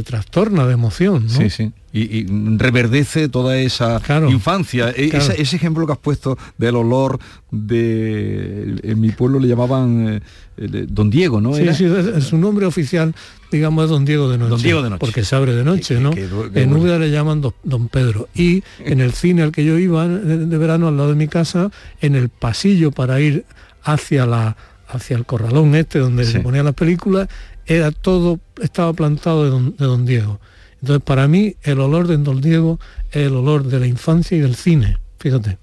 trastorna 0.02 0.66
de 0.66 0.74
emoción. 0.74 1.26
¿no? 1.26 1.32
Sí, 1.32 1.50
sí. 1.50 1.72
Y, 1.92 2.26
reverdece 2.56 3.28
toda 3.28 3.58
esa 3.58 4.00
infancia. 4.28 4.90
E, 4.90 5.10
ese 5.38 5.56
ejemplo 5.56 5.86
que 5.86 5.92
has 5.92 5.98
puesto 5.98 6.38
del 6.56 6.76
olor 6.76 7.18
de... 7.50 8.78
En 8.84 9.00
mi 9.00 9.10
pueblo 9.10 9.40
le 9.40 9.48
llamaban 9.48 10.22
eh, 10.56 10.86
Don 10.88 11.10
Diego, 11.10 11.40
¿no? 11.40 11.54
Sí, 11.54 11.66
sí, 11.74 11.86
es, 11.86 12.24
su 12.24 12.38
nombre 12.38 12.66
oficial, 12.66 13.14
digamos, 13.50 13.84
es 13.84 13.90
Don 13.90 14.04
Diego 14.04 14.28
de 14.28 14.38
Noche. 14.38 14.50
Don 14.50 14.62
Diego 14.62 14.82
de 14.82 14.90
Noche. 14.90 15.00
Porque 15.00 15.24
se 15.24 15.34
abre 15.34 15.54
de 15.54 15.64
noche, 15.64 15.98
¿no? 15.98 16.12
en 16.12 16.72
Úbeda 16.76 16.98
le 16.98 17.10
llaman 17.10 17.40
Don 17.40 17.88
Pedro. 17.88 18.28
Y 18.34 18.62
en 18.78 19.00
el 19.00 19.12
cine 19.12 19.42
al 19.42 19.50
que 19.50 19.64
yo 19.64 19.78
iba 19.78 20.06
de, 20.06 20.58
verano, 20.58 20.86
al 20.86 20.96
lado 20.96 21.08
de 21.08 21.16
mi 21.16 21.26
casa, 21.26 21.70
en 22.00 22.14
el 22.14 22.28
pasillo 22.28 22.92
para 22.92 23.20
ir 23.20 23.44
hacia 23.82 24.26
la 24.26 24.56
hacia 24.92 25.16
el 25.16 25.24
corralón 25.24 25.74
este 25.76 26.00
donde 26.00 26.24
se 26.24 26.40
ponían 26.40 26.64
las 26.64 26.74
películas, 26.74 27.28
era 27.70 27.92
todo, 27.92 28.40
estaba 28.60 28.92
plantado 28.92 29.44
de 29.44 29.86
don, 29.86 30.04
Diego. 30.04 30.40
Entonces, 30.82 31.04
para 31.04 31.28
mí, 31.28 31.54
el 31.62 31.78
olor 31.78 32.08
de 32.08 32.16
Don 32.16 32.40
Diego 32.40 32.80
es 33.12 33.28
el 33.28 33.34
olor 33.34 33.64
de 33.64 33.78
la 33.78 33.86
infancia 33.86 34.36
y 34.36 34.40
del 34.40 34.56
cine, 34.56 34.98
fíjate. 35.20 35.56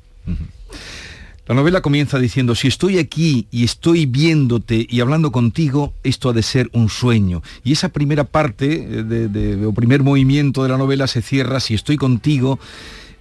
La 1.48 1.56
novela 1.56 1.82
comienza 1.82 2.18
diciendo, 2.18 2.56
si 2.56 2.70
estoy 2.70 2.98
aquí 2.98 3.48
y 3.52 3.66
estoy 3.66 4.06
viéndote 4.06 4.88
y 4.90 5.02
hablando 5.02 5.34
contigo, 5.34 5.94
esto 6.04 6.30
ha 6.30 6.34
de 6.34 6.44
ser 6.44 6.70
un 6.72 6.88
sueño. 6.88 7.44
Y 7.66 7.74
esa 7.74 7.90
primera 7.90 8.24
parte, 8.24 8.76
eh, 8.76 9.04
de, 9.04 9.66
o 9.66 9.74
primer 9.74 10.02
movimiento 10.02 10.64
de 10.64 10.70
la 10.70 10.78
novela 10.78 11.08
se 11.08 11.22
cierra, 11.22 11.60
si 11.60 11.74
estoy 11.74 11.98
contigo, 11.98 12.58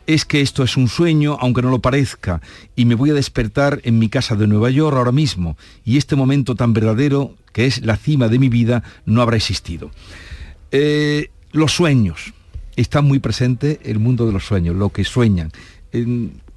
es 0.07 0.25
que 0.25 0.41
esto 0.41 0.63
es 0.63 0.77
un 0.77 0.89
sueño, 0.89 1.37
aunque 1.41 1.63
no 1.63 1.71
lo 1.71 1.81
parezca, 1.81 2.41
y 2.75 2.85
me 2.85 2.95
voy 2.95 3.11
a 3.11 3.15
despertar 3.15 3.81
en 3.85 3.99
mi 3.99 4.09
casa 4.09 4.37
de 4.37 4.47
Nueva 4.47 4.71
York 4.71 4.97
ahora 4.97 5.13
mismo, 5.13 5.57
y 5.85 5.97
este 5.97 6.17
momento 6.17 6.55
tan 6.55 6.73
verdadero 6.73 7.35
que 7.53 7.67
es 7.67 7.85
la 7.85 7.97
cima 7.97 8.29
de 8.29 8.39
mi 8.39 8.49
vida, 8.49 8.83
no 9.07 9.23
habrá 9.23 9.37
existido. 9.37 9.91
Eh, 10.71 11.31
los 11.53 11.73
sueños. 11.73 12.35
Está 12.77 13.01
muy 13.01 13.19
presente 13.19 13.81
el 13.85 13.99
mundo 13.99 14.27
de 14.27 14.33
los 14.33 14.45
sueños, 14.45 14.77
lo 14.77 14.91
que 14.91 15.05
sueñan. 15.05 15.51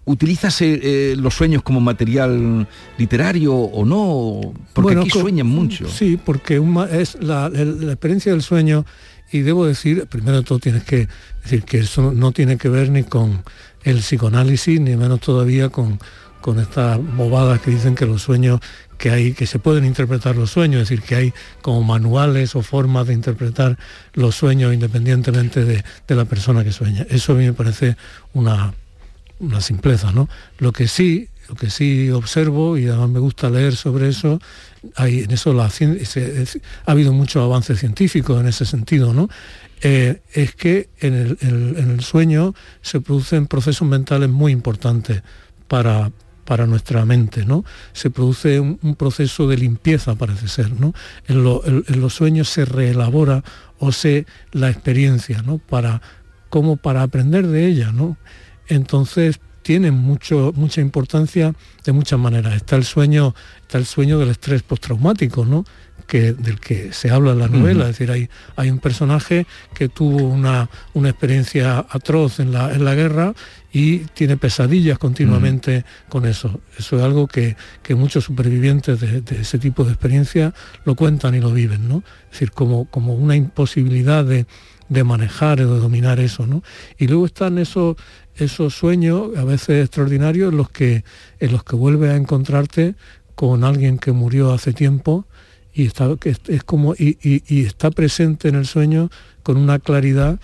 ¿Utilizas 0.03 0.61
eh, 0.61 0.79
eh, 0.83 1.15
los 1.17 1.35
sueños 1.35 1.63
como 1.63 1.79
material 1.79 2.67
literario 2.97 3.53
o 3.55 3.85
no? 3.85 4.53
Porque 4.73 4.97
aquí 4.97 5.09
sueñan 5.09 5.47
mucho. 5.47 5.87
Sí, 5.87 6.19
porque 6.21 6.61
es 6.91 7.15
la, 7.21 7.47
experiencia 7.47 8.31
del 8.33 8.41
sueño, 8.41 8.85
y 9.31 9.41
debo 9.41 9.65
decir, 9.65 10.05
primero 10.07 10.37
de 10.37 10.43
todo 10.43 10.59
tienes 10.59 10.83
que 10.83 11.07
decir 11.43 11.63
que 11.63 11.79
eso 11.79 12.11
no 12.13 12.31
tiene 12.31 12.57
que 12.57 12.69
ver 12.69 12.89
ni 12.89 13.03
con 13.03 13.43
el 13.83 13.99
psicoanálisis, 13.99 14.79
ni 14.79 14.95
menos 14.95 15.19
todavía 15.19 15.69
con, 15.69 15.99
con 16.41 16.59
estas 16.59 16.99
bobadas 17.15 17.61
que 17.61 17.71
dicen 17.71 17.95
que 17.95 18.05
los 18.05 18.21
sueños 18.21 18.59
que 18.97 19.11
hay, 19.11 19.33
que 19.33 19.47
se 19.47 19.59
pueden 19.59 19.85
interpretar 19.85 20.35
los 20.35 20.51
sueños, 20.51 20.81
es 20.81 20.89
decir, 20.89 21.03
que 21.03 21.15
hay 21.15 21.33
como 21.61 21.83
manuales 21.83 22.55
o 22.55 22.61
formas 22.61 23.07
de 23.07 23.13
interpretar 23.13 23.77
los 24.13 24.35
sueños 24.35 24.73
independientemente 24.73 25.63
de, 25.63 25.83
la 26.07 26.25
persona 26.25 26.63
que 26.63 26.71
sueña. 26.71 27.05
Eso 27.09 27.31
a 27.31 27.35
mí 27.35 27.45
me 27.45 27.53
parece 27.53 27.95
una, 28.33 28.73
una 29.39 29.61
simpleza, 29.61 30.11
¿no? 30.11 30.27
Lo 30.57 30.73
que 30.73 30.87
sí, 30.87 31.29
lo 31.49 31.55
que 31.55 31.69
sí 31.69 32.09
observo, 32.11 32.77
y 32.77 32.87
además 32.87 33.09
me 33.09 33.19
gusta 33.19 33.49
leer 33.49 33.75
sobre 33.75 34.09
eso, 34.09 34.39
hay 34.95 35.21
en 35.21 35.31
eso 35.31 35.51
ha 36.85 36.91
habido 36.91 37.11
mucho 37.11 37.41
avance 37.41 37.75
científico 37.75 38.39
en 38.39 38.47
ese 38.47 38.65
sentido, 38.65 39.13
¿no? 39.13 39.27
Eh, 39.81 40.21
es 40.33 40.55
que 40.55 40.89
en 40.99 41.13
el, 41.13 41.37
en 41.41 41.91
el 41.91 42.01
sueño 42.01 42.53
se 42.81 43.01
producen 43.01 43.47
procesos 43.47 43.87
mentales 43.87 44.29
muy 44.29 44.51
importantes 44.51 45.23
para, 45.67 46.11
para 46.49 46.65
nuestra 46.65 47.05
mente, 47.05 47.45
¿no? 47.45 47.63
Se 47.93 48.09
produce 48.09 48.59
un, 48.59 48.95
proceso 48.95 49.47
de 49.47 49.55
limpieza, 49.55 50.15
parece 50.15 50.47
ser, 50.47 50.71
¿no? 50.71 50.95
En, 51.27 51.43
los 51.43 52.13
sueños 52.15 52.49
se 52.49 52.65
reelabora 52.65 53.43
o 53.77 53.91
se 53.91 54.25
la 54.51 54.71
experiencia, 54.71 55.43
¿no? 55.43 55.59
Para, 55.59 56.01
como 56.49 56.77
para 56.77 57.03
aprender 57.03 57.45
de 57.45 57.67
ella, 57.67 57.91
¿no? 57.91 58.17
Entonces 58.67 59.39
tienen 59.69 59.93
mucho, 59.93 60.51
mucha 60.55 60.81
importancia 60.81 61.53
de 61.85 61.91
muchas 61.91 62.17
maneras. 62.17 62.55
Está 62.55 62.75
el 62.75 62.83
sueño, 62.83 63.35
está 63.61 63.77
el 63.77 63.85
sueño 63.85 64.17
del 64.17 64.29
estrés 64.29 64.63
postraumático, 64.63 65.45
¿no? 65.45 65.63
Que, 66.07 66.33
del 66.33 66.59
que 66.59 66.91
se 66.91 67.11
habla 67.11 67.33
en 67.33 67.37
la 67.37 67.49
novela. 67.49 67.83
Es 67.83 67.89
decir, 67.89 68.09
hay, 68.09 68.27
hay 68.55 68.71
un 68.71 68.79
personaje 68.79 69.45
que 69.75 69.87
tuvo 69.87 70.23
una, 70.23 70.71
una 70.95 71.09
experiencia 71.09 71.85
atroz 71.87 72.39
en 72.39 72.51
la, 72.51 72.73
en 72.73 72.83
la 72.83 72.95
guerra 72.95 73.35
y 73.71 73.99
tiene 74.15 74.37
pesadillas 74.37 74.97
continuamente 74.97 75.85
con 76.07 76.25
eso. 76.25 76.61
Eso 76.77 76.97
es 76.97 77.03
algo 77.03 77.27
que, 77.27 77.55
muchos 77.89 78.23
supervivientes 78.23 78.99
de, 78.99 79.23
ese 79.39 79.59
tipo 79.59 79.83
de 79.83 79.91
experiencia 79.91 80.53
lo 80.85 80.95
cuentan 80.95 81.35
y 81.35 81.39
lo 81.39 81.51
viven, 81.51 81.87
¿no? 81.87 82.03
Es 82.25 82.31
decir, 82.31 82.51
como, 82.51 82.85
como 82.85 83.13
una 83.13 83.35
imposibilidad 83.35 84.25
de, 84.25 84.45
manejar 85.03 85.61
o 85.61 85.75
de 85.75 85.79
dominar 85.79 86.19
eso, 86.19 86.47
¿no? 86.47 86.63
Y 86.97 87.07
luego 87.07 87.27
están 87.27 87.59
esos, 87.59 87.95
esos 88.41 88.73
sueños, 88.73 89.35
a 89.37 89.43
veces 89.43 89.85
extraordinarios, 89.85 90.51
en 90.51 90.57
los 90.57 90.69
que, 90.69 91.03
en 91.39 91.51
los 91.51 91.63
que 91.63 91.75
vuelves 91.75 92.11
a 92.11 92.15
encontrarte 92.15 92.95
con 93.35 93.63
alguien 93.63 93.97
que 93.97 94.11
murió 94.11 94.51
hace 94.51 94.73
tiempo 94.73 95.25
y 95.73 95.85
está, 95.85 96.09
es, 96.23 96.63
como, 96.63 96.93
y, 96.93 97.17
y 97.21 97.65
está 97.65 97.91
presente 97.91 98.49
en 98.49 98.55
el 98.55 98.65
sueño 98.65 99.09
con 99.43 99.57
una 99.57 99.79
claridad 99.79 100.39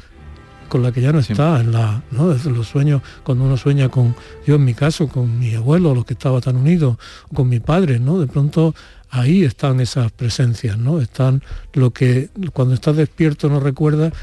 con 0.67 0.81
la 0.81 0.91
que 0.91 1.01
ya 1.01 1.11
no 1.11 1.19
está 1.19 1.59
en 1.59 1.71
la 1.71 2.03
¿no? 2.11 2.29
desde 2.29 2.49
los 2.51 2.67
sueños 2.67 3.01
cuando 3.23 3.43
uno 3.43 3.57
sueña 3.57 3.89
con 3.89 4.15
yo 4.45 4.55
en 4.55 4.65
mi 4.65 4.73
caso 4.73 5.07
con 5.07 5.39
mi 5.39 5.53
abuelo 5.55 5.93
los 5.93 6.05
que 6.05 6.13
estaba 6.13 6.41
tan 6.41 6.55
unidos 6.55 6.97
con 7.33 7.49
mi 7.49 7.59
padre 7.59 7.99
no 7.99 8.19
de 8.19 8.27
pronto 8.27 8.73
ahí 9.09 9.43
están 9.43 9.79
esas 9.79 10.11
presencias 10.11 10.77
no 10.77 10.99
están 10.99 11.43
lo 11.73 11.91
que 11.91 12.29
cuando 12.53 12.73
estás 12.73 12.95
despierto 12.95 13.49
no 13.49 13.59
recuerdas 13.59 14.13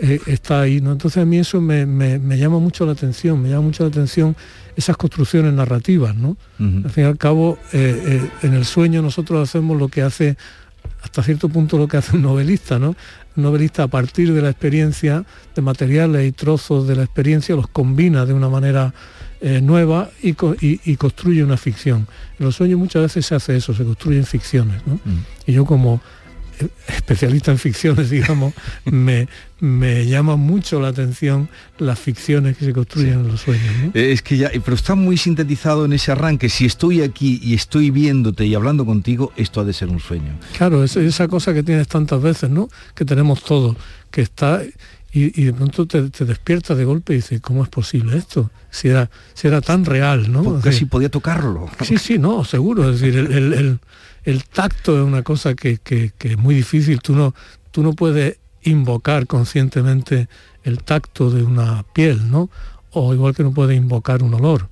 eh, 0.00 0.20
está 0.26 0.60
ahí 0.60 0.80
no 0.80 0.92
entonces 0.92 1.22
a 1.22 1.26
mí 1.26 1.38
eso 1.38 1.60
me, 1.60 1.86
llama 2.36 2.58
mucho 2.58 2.86
la 2.86 2.92
atención 2.92 3.40
me 3.40 3.48
llama 3.48 3.62
mucho 3.62 3.82
la 3.82 3.88
atención 3.88 4.36
esas 4.76 4.96
construcciones 4.96 5.52
narrativas 5.52 6.14
no 6.14 6.36
al 6.58 6.90
fin 6.90 7.04
y 7.04 7.06
al 7.06 7.18
cabo 7.18 7.58
eh, 7.72 8.20
eh, 8.22 8.30
en 8.46 8.54
el 8.54 8.64
sueño 8.64 9.02
nosotros 9.02 9.48
hacemos 9.48 9.78
lo 9.78 9.88
que 9.88 10.02
hace 10.02 10.36
hasta 11.02 11.22
cierto 11.22 11.48
punto 11.48 11.78
lo 11.78 11.88
que 11.88 11.96
hace 11.96 12.16
un 12.16 12.22
novelista, 12.22 12.78
¿no? 12.78 12.96
Un 13.36 13.42
novelista 13.42 13.84
a 13.84 13.88
partir 13.88 14.32
de 14.32 14.42
la 14.42 14.50
experiencia, 14.50 15.24
de 15.54 15.62
materiales 15.62 16.28
y 16.28 16.32
trozos 16.32 16.86
de 16.86 16.96
la 16.96 17.04
experiencia, 17.04 17.54
los 17.54 17.68
combina 17.68 18.26
de 18.26 18.32
una 18.32 18.48
manera 18.48 18.92
eh, 19.40 19.60
nueva 19.62 20.10
y, 20.22 20.34
construye 20.34 21.42
una 21.42 21.56
ficción. 21.56 22.06
En 22.38 22.46
los 22.46 22.56
sueños 22.56 22.78
muchas 22.78 23.02
veces 23.02 23.26
se 23.26 23.34
hace 23.34 23.56
eso, 23.56 23.72
se 23.72 23.84
construyen 23.84 24.24
ficciones. 24.24 24.82
¿no? 24.86 24.94
Mm. 24.96 25.24
Y 25.46 25.52
yo 25.52 25.64
como 25.64 26.02
especialista 26.88 27.50
en 27.50 27.58
ficciones, 27.58 28.10
digamos, 28.10 28.54
me, 28.84 29.28
me 29.60 30.06
llama 30.06 30.36
mucho 30.36 30.80
la 30.80 30.88
atención 30.88 31.48
las 31.78 31.98
ficciones 31.98 32.56
que 32.56 32.64
se 32.64 32.72
construyen 32.72 33.14
en 33.14 33.28
los 33.28 33.40
sueños. 33.40 33.94
Eh, 33.94 34.12
es 34.12 34.22
que 34.22 34.36
ya, 34.36 34.50
pero 34.64 34.74
está 34.74 34.94
muy 34.94 35.16
sintetizado 35.16 35.84
en 35.84 35.92
ese 35.92 36.12
arranque. 36.12 36.48
Si 36.48 36.66
estoy 36.66 37.02
aquí 37.02 37.40
y 37.42 37.54
estoy 37.54 37.90
viéndote 37.90 38.46
y 38.46 38.54
hablando 38.54 38.84
contigo, 38.84 39.32
esto 39.36 39.60
ha 39.60 39.64
de 39.64 39.72
ser 39.72 39.88
un 39.88 40.00
sueño. 40.00 40.38
Claro, 40.56 40.84
es 40.84 40.96
esa 40.96 41.28
cosa 41.28 41.54
que 41.54 41.62
tienes 41.62 41.88
tantas 41.88 42.20
veces, 42.20 42.50
¿no? 42.50 42.68
Que 42.94 43.04
tenemos 43.04 43.42
todos, 43.42 43.76
que 44.10 44.22
está 44.22 44.62
y, 45.12 45.44
de 45.44 45.52
pronto 45.52 45.86
te, 45.86 46.02
despiertas 46.24 46.78
de 46.78 46.84
golpe 46.84 47.14
y 47.14 47.16
dices, 47.16 47.40
¿cómo 47.40 47.64
es 47.64 47.68
posible 47.68 48.16
esto? 48.16 48.50
Si 48.70 48.88
era, 48.88 49.10
si 49.34 49.48
era 49.48 49.60
tan 49.60 49.84
real, 49.84 50.30
¿no? 50.30 50.44
Porque 50.44 50.70
si 50.70 50.84
podía 50.84 51.08
tocarlo. 51.08 51.68
Sí, 51.82 51.98
sí, 51.98 52.18
no, 52.18 52.44
seguro. 52.44 52.88
Es 52.88 53.00
decir, 53.00 53.18
el, 53.18 53.52
el, 53.52 53.78
tacto 54.52 54.98
es 54.98 55.04
una 55.04 55.22
cosa 55.22 55.54
que, 55.54 55.78
que, 55.78 56.12
es 56.18 56.38
muy 56.38 56.54
difícil. 56.54 57.00
Tú 57.00 57.14
no, 57.14 57.34
tú 57.70 57.82
no 57.82 57.92
puedes 57.92 58.38
invocar 58.62 59.26
conscientemente 59.26 60.28
el 60.64 60.82
tacto 60.82 61.30
de 61.30 61.42
una 61.42 61.84
piel, 61.94 62.30
¿no? 62.30 62.50
O 62.92 63.14
igual 63.14 63.34
que 63.34 63.42
no 63.42 63.52
puede 63.52 63.74
invocar 63.74 64.22
un 64.22 64.34
olor 64.34 64.68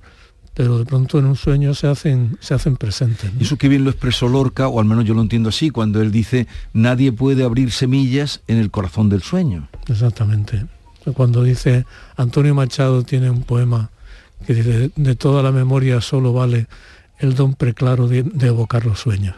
pero 0.59 0.77
de 0.77 0.83
pronto 0.83 1.17
en 1.19 1.25
un 1.25 1.37
sueño 1.37 1.73
se 1.73 1.87
hacen, 1.87 2.37
se 2.41 2.53
hacen 2.53 2.75
presentes. 2.75 3.31
Y 3.39 3.43
eso 3.43 3.55
que 3.57 3.69
bien 3.69 3.85
lo 3.85 3.91
expresó 3.91 4.27
Lorca, 4.27 4.67
o 4.67 4.81
al 4.81 4.85
menos 4.85 5.05
yo 5.05 5.13
lo 5.13 5.21
entiendo 5.21 5.47
así, 5.47 5.69
cuando 5.69 6.01
él 6.01 6.11
dice, 6.11 6.47
nadie 6.73 7.13
puede 7.13 7.45
abrir 7.45 7.71
semillas 7.71 8.41
en 8.45 8.57
el 8.57 8.69
corazón 8.69 9.07
del 9.07 9.21
sueño. 9.21 9.69
Exactamente. 9.87 10.65
Cuando 11.13 11.43
dice, 11.43 11.85
Antonio 12.17 12.53
Machado 12.53 13.03
tiene 13.03 13.29
un 13.29 13.43
poema 13.43 13.89
que 14.45 14.53
dice, 14.53 14.91
de 14.97 15.15
toda 15.15 15.41
la 15.43 15.53
memoria 15.53 16.01
solo 16.01 16.33
vale 16.33 16.67
el 17.19 17.35
don 17.35 17.53
preclaro 17.53 18.07
de, 18.07 18.25
evocar 18.41 18.85
los 18.85 18.99
sueños. 18.99 19.35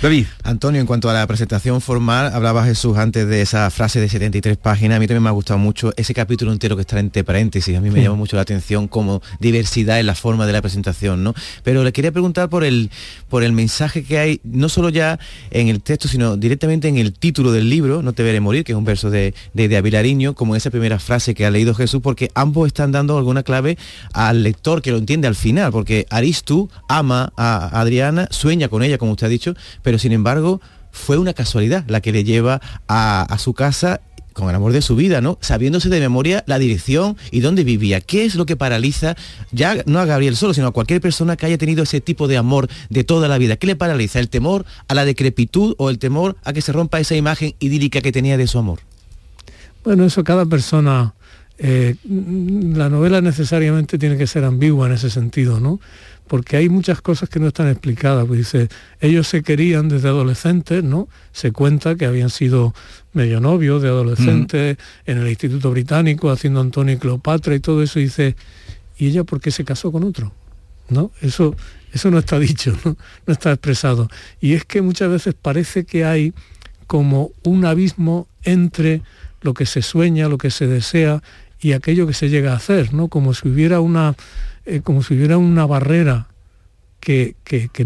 David. 0.00 0.26
Antonio, 0.44 0.80
en 0.80 0.86
cuanto 0.86 1.10
a 1.10 1.12
la 1.12 1.26
presentación 1.26 1.80
formal, 1.80 2.32
hablaba 2.32 2.64
Jesús 2.64 2.96
antes 2.96 3.26
de 3.26 3.42
esa 3.42 3.68
frase 3.70 4.00
de 4.00 4.08
73 4.08 4.56
páginas. 4.56 4.96
A 4.96 5.00
mí 5.00 5.08
también 5.08 5.24
me 5.24 5.28
ha 5.28 5.32
gustado 5.32 5.58
mucho 5.58 5.92
ese 5.96 6.14
capítulo 6.14 6.52
entero 6.52 6.76
que 6.76 6.82
está 6.82 7.00
entre 7.00 7.24
paréntesis. 7.24 7.76
A 7.76 7.80
mí 7.80 7.90
me 7.90 8.00
llama 8.00 8.14
mucho 8.14 8.36
la 8.36 8.42
atención 8.42 8.86
como 8.86 9.22
diversidad 9.40 9.98
en 9.98 10.06
la 10.06 10.14
forma 10.14 10.46
de 10.46 10.52
la 10.52 10.62
presentación, 10.62 11.24
¿no? 11.24 11.34
Pero 11.64 11.82
le 11.82 11.92
quería 11.92 12.12
preguntar 12.12 12.48
por 12.48 12.62
el, 12.62 12.90
por 13.28 13.42
el 13.42 13.52
mensaje 13.52 14.04
que 14.04 14.18
hay, 14.18 14.40
no 14.44 14.68
solo 14.68 14.88
ya 14.88 15.18
en 15.50 15.66
el 15.66 15.80
texto, 15.80 16.06
sino 16.06 16.36
directamente 16.36 16.86
en 16.86 16.96
el 16.96 17.12
título 17.12 17.50
del 17.50 17.68
libro, 17.68 18.02
No 18.02 18.12
te 18.12 18.22
veré 18.22 18.40
morir, 18.40 18.62
que 18.62 18.72
es 18.72 18.78
un 18.78 18.84
verso 18.84 19.10
de, 19.10 19.34
de, 19.52 19.68
de 19.68 19.76
Avilariño, 19.76 20.34
como 20.34 20.54
esa 20.54 20.70
primera 20.70 21.00
frase 21.00 21.34
que 21.34 21.44
ha 21.44 21.50
leído 21.50 21.74
Jesús, 21.74 22.00
porque 22.02 22.30
ambos 22.34 22.68
están 22.68 22.92
dando 22.92 23.18
alguna 23.18 23.42
clave 23.42 23.76
al 24.12 24.44
lector 24.44 24.80
que 24.80 24.92
lo 24.92 24.98
entiende 24.98 25.26
al 25.26 25.34
final, 25.34 25.72
porque 25.72 26.06
Aristu 26.10 26.70
ama 26.88 27.32
a 27.36 27.80
Adriana, 27.80 28.28
sueña 28.30 28.68
con 28.68 28.82
ella, 28.82 28.96
como 28.98 29.12
usted 29.12 29.26
ha 29.26 29.30
dicho, 29.30 29.54
pero 29.82 29.87
sin 29.96 30.12
embargo 30.12 30.60
fue 30.90 31.16
una 31.16 31.32
casualidad 31.32 31.84
la 31.88 32.02
que 32.02 32.12
le 32.12 32.24
lleva 32.24 32.60
a, 32.88 33.36
su 33.38 33.54
casa 33.54 34.02
con 34.34 34.50
el 34.50 34.54
amor 34.54 34.72
de 34.72 34.82
su 34.82 34.96
vida, 34.96 35.22
¿no? 35.22 35.38
Sabiéndose 35.40 35.88
de 35.88 36.00
memoria 36.00 36.44
la 36.46 36.58
dirección 36.58 37.16
y 37.30 37.40
dónde 37.40 37.64
vivía. 37.64 38.00
¿Qué 38.02 38.26
es 38.26 38.34
lo 38.34 38.44
que 38.46 38.56
paraliza, 38.56 39.16
ya 39.50 39.82
no 39.86 39.98
a 39.98 40.04
Gabriel 40.04 40.36
solo, 40.36 40.54
sino 40.54 40.66
a 40.66 40.72
cualquier 40.72 41.00
persona 41.00 41.36
que 41.36 41.46
haya 41.46 41.58
tenido 41.58 41.82
ese 41.82 42.00
tipo 42.00 42.28
de 42.28 42.36
amor 42.36 42.68
de 42.90 43.04
toda 43.04 43.28
la 43.28 43.38
vida? 43.38 43.56
¿Qué 43.56 43.66
le 43.66 43.76
paraliza? 43.76 44.20
¿El 44.20 44.28
temor 44.28 44.66
a 44.88 44.94
la 44.94 45.04
decrepitud 45.04 45.74
o 45.78 45.90
el 45.90 45.98
temor 45.98 46.36
a 46.44 46.52
que 46.52 46.60
se 46.60 46.72
rompa 46.72 47.00
esa 47.00 47.16
imagen 47.16 47.54
idílica 47.58 48.00
que 48.00 48.12
tenía 48.12 48.36
de 48.36 48.46
su 48.46 48.58
amor? 48.58 48.80
Bueno, 49.84 50.04
eso 50.04 50.22
cada 50.22 50.44
persona, 50.44 51.14
eh, 51.58 51.96
la 52.04 52.88
novela 52.88 53.20
necesariamente 53.20 53.98
tiene 53.98 54.16
que 54.16 54.26
ser 54.26 54.44
ambigua 54.44 54.86
en 54.86 54.94
ese 54.94 55.10
sentido, 55.10 55.60
¿no? 55.60 55.80
porque 56.28 56.58
hay 56.58 56.68
muchas 56.68 57.00
cosas 57.00 57.28
que 57.28 57.40
no 57.40 57.48
están 57.48 57.68
explicadas. 57.68 58.26
Pues 58.26 58.38
dice, 58.38 58.68
ellos 59.00 59.26
se 59.26 59.42
querían 59.42 59.88
desde 59.88 60.08
adolescentes, 60.08 60.84
¿no? 60.84 61.08
Se 61.32 61.50
cuenta 61.50 61.96
que 61.96 62.06
habían 62.06 62.30
sido 62.30 62.74
medio 63.12 63.40
novios 63.40 63.82
de 63.82 63.88
adolescentes 63.88 64.76
en 65.06 65.18
el 65.18 65.28
Instituto 65.28 65.70
Británico 65.70 66.30
haciendo 66.30 66.60
Antonio 66.60 66.94
y 66.94 66.98
Cleopatra 66.98 67.54
y 67.54 67.60
todo 67.60 67.82
eso. 67.82 67.98
Y 67.98 68.04
dice, 68.04 68.36
¿y 68.98 69.08
ella 69.08 69.24
por 69.24 69.40
qué 69.40 69.50
se 69.50 69.64
casó 69.64 69.90
con 69.90 70.04
otro? 70.04 70.32
¿No? 70.90 71.10
Eso, 71.20 71.56
eso 71.92 72.10
no 72.10 72.18
está 72.18 72.38
dicho, 72.38 72.76
¿no? 72.84 72.96
no 73.26 73.32
está 73.32 73.50
expresado. 73.50 74.08
Y 74.40 74.52
es 74.52 74.64
que 74.64 74.82
muchas 74.82 75.10
veces 75.10 75.34
parece 75.34 75.84
que 75.84 76.04
hay 76.04 76.34
como 76.86 77.32
un 77.42 77.64
abismo 77.64 78.28
entre 78.44 79.02
lo 79.40 79.54
que 79.54 79.66
se 79.66 79.82
sueña, 79.82 80.28
lo 80.28 80.38
que 80.38 80.50
se 80.50 80.66
desea 80.66 81.22
y 81.60 81.72
aquello 81.72 82.06
que 82.06 82.14
se 82.14 82.28
llega 82.28 82.52
a 82.52 82.56
hacer, 82.56 82.94
¿no? 82.94 83.08
Como 83.08 83.34
si 83.34 83.48
hubiera 83.48 83.80
una 83.80 84.14
eh, 84.64 84.80
como 84.82 85.02
si 85.02 85.14
hubiera 85.14 85.38
una 85.38 85.64
barrera 85.64 86.28
que, 87.00 87.36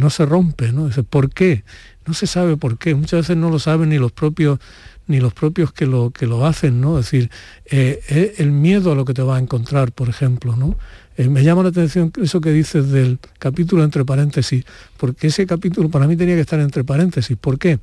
no 0.00 0.10
se 0.10 0.26
rompe, 0.26 0.72
¿no? 0.72 0.90
¿Por 1.08 1.30
qué? 1.30 1.62
No 2.06 2.12
se 2.12 2.26
sabe 2.26 2.56
por 2.56 2.76
qué. 2.76 2.96
Muchas 2.96 3.20
veces 3.20 3.36
no 3.36 3.50
lo 3.50 3.60
saben 3.60 3.90
ni 3.90 3.98
los 3.98 4.10
propios 4.10 4.58
ni 5.06 5.20
los 5.20 5.32
propios 5.32 5.72
que 5.72 5.86
lo, 5.86 6.10
que 6.10 6.26
lo 6.26 6.46
hacen, 6.46 6.80
¿no? 6.80 6.98
Es 6.98 7.06
decir, 7.06 7.30
eh, 7.66 8.34
el 8.38 8.50
miedo 8.50 8.92
a 8.92 8.94
lo 8.94 9.04
que 9.04 9.14
te 9.14 9.22
va 9.22 9.36
a 9.36 9.40
encontrar, 9.40 9.92
por 9.92 10.08
ejemplo, 10.08 10.56
¿no? 10.56 10.76
Eh, 11.16 11.28
me 11.28 11.44
llama 11.44 11.62
la 11.62 11.68
atención 11.68 12.12
eso 12.20 12.40
que 12.40 12.50
dices 12.50 12.90
del 12.90 13.18
capítulo 13.38 13.84
entre 13.84 14.04
paréntesis, 14.04 14.64
porque 14.96 15.28
ese 15.28 15.46
capítulo 15.46 15.88
para 15.88 16.06
mí 16.06 16.16
tenía 16.16 16.34
que 16.34 16.40
estar 16.40 16.60
entre 16.60 16.82
paréntesis. 16.82 17.36
¿Por 17.36 17.58
qué? 17.58 17.78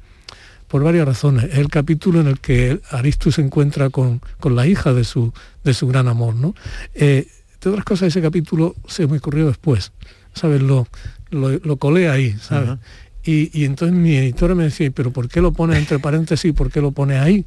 Por 0.70 0.84
varias 0.84 1.06
razones. 1.06 1.46
Es 1.46 1.58
el 1.58 1.68
capítulo 1.68 2.22
en 2.22 2.28
el 2.28 2.40
que 2.40 2.80
Aristus 2.92 3.36
se 3.36 3.42
encuentra 3.42 3.90
con, 3.90 4.22
la 4.44 4.68
hija 4.68 4.94
de 4.94 5.04
su, 5.04 5.34
de 5.64 5.74
su 5.74 5.88
gran 5.88 6.08
amor, 6.08 6.36
¿no? 6.36 6.56
de 6.96 7.70
otras 7.70 7.84
cosas, 7.84 8.08
ese 8.08 8.22
capítulo 8.22 8.74
se 8.88 9.06
me 9.06 9.18
ocurrió 9.18 9.48
después, 9.48 9.92
¿sabes? 10.34 10.62
Lo, 10.62 10.88
lo, 11.30 11.76
colé 11.76 12.10
ahí, 12.10 12.34
¿sabes? 12.42 12.80
y, 13.24 13.66
entonces 13.66 13.98
mi 13.98 14.16
editora 14.16 14.56
me 14.56 14.64
decía, 14.64 14.90
¿pero 14.92 15.12
por 15.12 15.28
qué 15.28 15.42
lo 15.42 15.52
pone 15.52 15.78
entre 15.78 16.00
paréntesis? 16.00 16.54
¿Por 16.54 16.72
qué 16.72 16.80
lo 16.80 16.92
pone 16.92 17.18
ahí? 17.18 17.46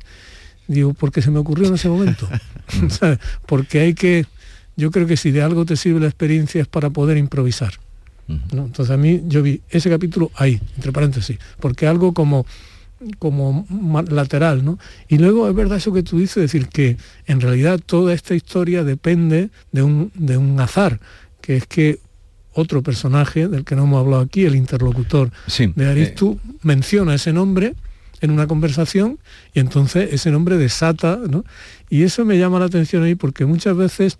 Digo, 0.69 0.93
porque 0.93 1.23
se 1.23 1.31
me 1.31 1.39
ocurrió 1.39 1.69
en 1.69 1.75
ese 1.75 1.89
momento. 1.89 2.29
¿sabes? 2.89 3.19
Porque 3.47 3.81
hay 3.81 3.95
que, 3.95 4.27
yo 4.77 4.91
creo 4.91 5.07
que 5.07 5.17
si 5.17 5.31
de 5.31 5.43
algo 5.43 5.65
te 5.65 5.77
sirve 5.77 6.01
la 6.01 6.07
experiencia 6.07 6.61
es 6.61 6.69
para 6.69 6.91
poder 6.91 7.17
improvisar. 7.17 7.75
Entonces 8.29 8.91
a 8.91 8.97
mí 8.97 9.23
yo 9.27 9.43
vi 9.43 9.61
ese 9.69 9.91
capítulo 9.91 10.31
ahí, 10.37 10.59
entre 10.77 10.93
paréntesis, 10.93 11.39
porque 11.61 11.87
algo 11.87 12.15
como 12.15 12.47
como 13.19 13.67
lateral, 14.09 14.65
¿no? 14.65 14.79
Y 15.09 15.19
luego 15.19 15.49
es 15.49 15.55
verdad 15.55 15.79
eso 15.79 15.93
que 15.93 16.03
tú 16.03 16.19
dices, 16.19 16.37
decir, 16.37 16.69
que 16.69 16.97
en 17.27 17.41
realidad 17.41 17.81
toda 17.85 18.15
esta 18.15 18.35
historia 18.35 18.85
depende 18.85 19.51
de 19.73 19.83
un, 19.83 20.11
de 20.15 20.37
un 20.37 20.59
azar, 20.61 21.01
que 21.41 21.57
es 21.57 21.67
que 21.67 21.99
otro 22.55 22.83
personaje 22.83 23.49
del 23.49 23.65
que 23.65 23.77
no 23.77 23.85
hemos 23.85 24.01
hablado 24.01 24.23
aquí, 24.23 24.45
el 24.45 24.57
interlocutor 24.57 25.31
de 25.75 25.87
Aristu, 25.87 26.33
eh. 26.45 26.53
menciona 26.63 27.15
ese 27.15 27.33
nombre 27.33 27.75
en 28.21 28.31
una 28.31 28.47
conversación 28.47 29.19
y 29.53 29.61
entonces 29.61 30.13
ese 30.13 30.31
nombre 30.31 30.57
desata, 30.57 31.19
¿no? 31.29 31.45
Y 31.91 32.05
eso 32.05 32.25
me 32.25 32.39
llama 32.39 32.59
la 32.59 32.67
atención 32.67 33.03
ahí 33.03 33.15
porque 33.15 33.47
muchas 33.47 33.77
veces 33.77 34.19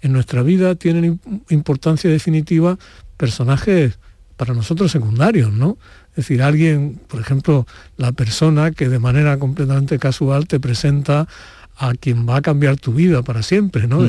en 0.00 0.12
nuestra 0.12 0.42
vida 0.42 0.74
tienen 0.74 1.20
importancia 1.50 2.10
definitiva 2.10 2.78
personajes 3.16 3.98
para 4.36 4.54
nosotros 4.54 4.90
secundarios, 4.90 5.52
¿no? 5.52 5.78
Es 6.14 6.28
decir, 6.28 6.42
alguien, 6.42 7.00
por 7.08 7.20
ejemplo, 7.20 7.66
la 7.96 8.12
persona 8.12 8.70
que 8.70 8.88
de 8.88 9.00
manera 9.00 9.36
completamente 9.38 9.98
casual 9.98 10.46
te 10.46 10.60
presenta 10.60 11.26
a 11.76 11.94
quien 11.94 12.28
va 12.28 12.36
a 12.36 12.42
cambiar 12.42 12.76
tu 12.76 12.94
vida 12.94 13.22
para 13.22 13.42
siempre, 13.42 13.88
¿no? 13.88 14.00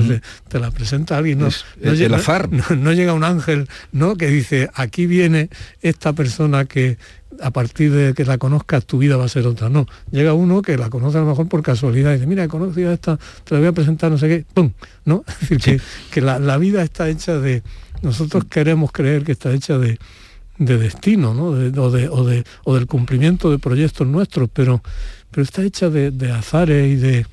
te 0.47 0.59
la 0.59 0.69
presenta 0.69 1.17
alguien, 1.17 1.39
no, 1.39 1.49
llega, 1.93 2.19
No, 2.77 2.93
llega 2.93 3.13
un 3.13 3.23
ángel, 3.23 3.67
¿no? 3.91 4.15
Que 4.17 4.27
dice, 4.27 4.69
aquí 4.75 5.07
viene 5.07 5.49
esta 5.81 6.13
persona 6.13 6.65
que 6.65 6.97
a 7.41 7.51
partir 7.51 7.91
de 7.91 8.13
que 8.13 8.23
la 8.23 8.37
conozcas 8.37 8.85
tu 8.85 8.99
vida 8.99 9.17
va 9.17 9.25
a 9.25 9.29
ser 9.29 9.47
otra. 9.47 9.69
No, 9.69 9.87
llega 10.11 10.33
uno 10.33 10.61
que 10.61 10.77
la 10.77 10.89
conoce 10.89 11.17
a 11.17 11.21
lo 11.21 11.27
mejor 11.27 11.49
por 11.49 11.63
casualidad 11.63 12.11
y 12.11 12.15
dice, 12.15 12.27
mira, 12.27 12.43
he 12.43 12.47
conocido 12.47 12.91
a 12.91 12.93
esta, 12.93 13.17
te 13.43 13.55
la 13.55 13.59
voy 13.59 13.69
a 13.69 13.73
presentar, 13.73 14.11
no 14.11 14.19
sé 14.19 14.27
qué, 14.27 14.45
¡pum! 14.53 14.71
¿No? 15.03 15.23
Es 15.41 15.49
decir, 15.49 15.81
que, 16.11 16.21
la, 16.21 16.37
la, 16.37 16.57
vida 16.57 16.83
está 16.83 17.09
hecha 17.09 17.39
de, 17.39 17.63
nosotros 18.03 18.45
queremos 18.45 18.91
creer 18.91 19.23
que 19.23 19.31
está 19.31 19.51
hecha 19.51 19.77
de, 19.79 19.97
de 20.57 20.77
destino, 20.77 21.33
¿no? 21.33 21.47
o, 21.47 21.91
de, 21.91 22.43
o, 22.63 22.75
del 22.75 22.87
cumplimiento 22.87 23.51
de 23.51 23.59
proyectos 23.59 24.07
nuestros, 24.07 24.49
pero, 24.51 24.81
pero 25.31 25.43
está 25.43 25.63
hecha 25.63 25.89
de, 25.89 26.31
azares 26.31 26.91
y 26.91 26.95
de, 26.95 27.25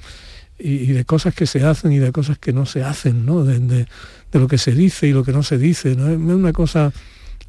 y, 0.58 0.86
de 0.86 1.04
cosas 1.04 1.34
que 1.34 1.46
se 1.46 1.64
hacen 1.64 1.92
y 1.92 1.98
de 1.98 2.12
cosas 2.12 2.38
que 2.38 2.52
no 2.52 2.66
se 2.66 2.82
hacen, 2.82 3.24
¿no? 3.24 3.44
de, 3.44 3.58
de, 3.60 3.86
lo 4.32 4.48
que 4.48 4.58
se 4.58 4.72
dice 4.72 5.06
y 5.06 5.12
lo 5.12 5.24
que 5.24 5.32
no 5.32 5.42
se 5.42 5.58
dice. 5.58 5.94
¿no? 5.94 6.08
Es 6.08 6.16
una 6.16 6.52
cosa 6.52 6.92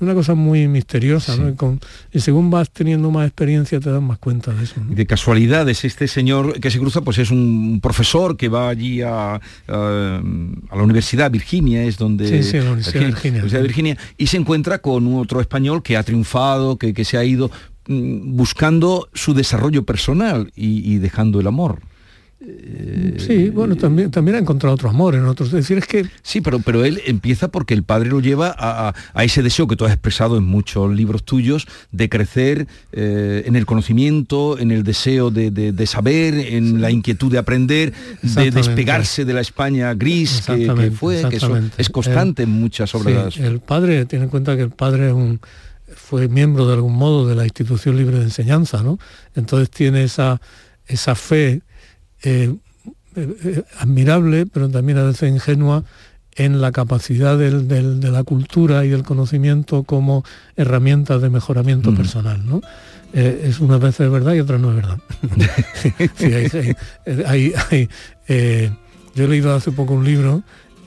una 0.04 0.13
cosa 0.13 0.34
muy 0.36 0.68
misteriosa, 0.68 1.36
¿no? 1.38 1.80
Y, 2.12 2.20
según 2.20 2.50
vas 2.50 2.70
teniendo 2.70 3.12
más 3.12 3.28
experiencia 3.28 3.80
te 3.80 3.89
das 3.89 4.02
más 4.02 4.18
cuenta 4.20 4.52
de 4.54 4.63
eso. 4.63 4.76
De 4.88 5.06
casualidades, 5.06 5.84
este 5.86 6.08
señor 6.08 6.60
que 6.60 6.72
se 6.72 6.80
cruza, 6.80 7.02
pues 7.02 7.18
es 7.18 7.32
un 7.32 7.80
profesor 7.82 8.38
que 8.38 8.50
va 8.50 8.70
allí 8.70 9.02
a, 9.02 9.36
a, 9.36 9.39
la 9.68 10.84
Universidad 10.84 11.32
Virginia, 11.32 11.84
es 11.84 11.98
donde... 11.98 12.28
Sí, 12.28 12.44
sí, 12.44 12.58
la 12.58 12.72
Universidad 12.72 13.06
Virginia. 13.06 13.44
Virginia. 13.44 13.98
Y 14.18 14.28
se 14.28 14.38
encuentra 14.38 14.80
con 14.80 15.13
otro 15.16 15.42
español 15.42 15.84
que 15.84 15.98
ha 15.98 16.04
triunfado, 16.04 16.78
que, 16.78 16.94
que 16.94 17.06
se 17.06 17.18
ha 17.18 17.24
ido 17.24 17.50
mm, 17.88 18.36
buscando 18.36 19.10
su 19.13 19.34
desarrollo 19.34 19.84
personal 19.84 20.52
y 20.56 20.98
dejando 20.98 21.39
el 21.39 21.48
amor. 21.48 21.80
Sí, 23.17 23.49
bueno, 23.49 23.75
también, 23.75 24.12
también 24.12 24.36
ha 24.36 24.39
encontrado 24.39 24.75
otro 24.75 24.89
amor 24.89 25.15
en 25.15 25.25
otros. 25.25 25.49
Es 25.49 25.53
decir, 25.53 25.77
es 25.77 25.88
que... 25.88 26.06
Sí, 26.21 26.41
pero, 26.41 26.60
pero 26.60 26.84
él 26.84 27.01
empieza 27.06 27.47
porque 27.47 27.73
el 27.73 27.84
padre 27.84 28.10
lo 28.10 28.19
lleva 28.19 28.53
a, 28.58 28.93
ese 29.23 29.41
deseo 29.41 29.67
que 29.67 29.75
tú 29.75 29.86
has 29.86 29.91
expresado 29.91 30.38
en 30.38 30.43
muchos 30.43 30.93
libros 30.93 31.23
tuyos 31.23 31.67
de 31.91 32.10
crecer 32.10 32.67
eh, 32.91 33.43
en 33.45 33.56
el 33.56 33.65
conocimiento, 33.65 34.60
en 34.60 34.71
el 34.71 34.84
deseo 34.84 35.32
de, 35.32 35.88
saber, 35.88 36.34
en 36.34 36.82
la 36.82 36.91
inquietud 36.91 37.32
de 37.32 37.38
aprender, 37.38 37.93
de 38.21 38.51
despegarse 38.51 39.25
de 39.25 39.34
la 39.34 39.41
España 39.41 39.93
gris 39.93 40.43
que, 40.45 40.91
fue, 40.91 41.23
que 41.29 41.39
es 41.77 41.89
constante 41.89 42.43
en 42.43 42.49
muchas 42.49 42.93
obras. 42.95 43.38
el 43.38 43.60
padre, 43.60 44.06
tiene 44.06 44.25
en 44.25 44.29
cuenta 44.29 44.56
que 44.56 44.63
el 44.63 44.71
padre 44.71 45.08
es 45.08 45.13
un 45.13 45.39
fue 45.95 46.27
miembro 46.27 46.67
de 46.67 46.73
algún 46.73 46.95
modo 46.95 47.27
de 47.27 47.36
la 47.36 47.43
institución 47.43 47.97
libre 47.97 48.17
de 48.17 48.23
enseñanza, 48.23 48.82
¿no? 48.82 48.97
Entonces 49.36 49.69
tiene 49.69 50.03
esa, 50.03 50.41
esa 50.88 51.13
fe 51.13 51.62
eh, 52.24 52.54
eh, 53.16 53.64
admirable, 53.78 54.46
pero 54.46 54.70
también 54.70 54.98
a 54.98 55.04
veces 55.04 55.30
ingenua 55.30 55.84
en 56.36 56.62
la 56.62 56.72
capacidad 56.72 57.38
de 57.38 58.12
la 58.12 58.24
cultura 58.24 58.86
y 58.86 58.90
del 58.90 59.04
conocimiento 59.04 59.84
como 59.84 60.24
herramientas 60.56 61.22
de 61.22 61.30
mejoramiento 61.30 61.92
mm. 61.92 61.96
personal. 61.96 62.46
¿no? 62.46 62.62
Eh, 63.14 63.46
es 63.46 63.60
unas 63.60 63.80
veces 63.80 64.10
verdad 64.10 64.34
y 64.34 64.40
otras 64.40 64.60
no 64.60 64.72
es 64.72 64.76
verdad. 64.78 64.98
Eh, 68.30 68.72
yo 69.16 69.26
he 69.26 69.28
leído 69.28 69.54
hace 69.54 69.74
poco 69.74 69.94
un 69.94 70.06
libro 70.06 70.44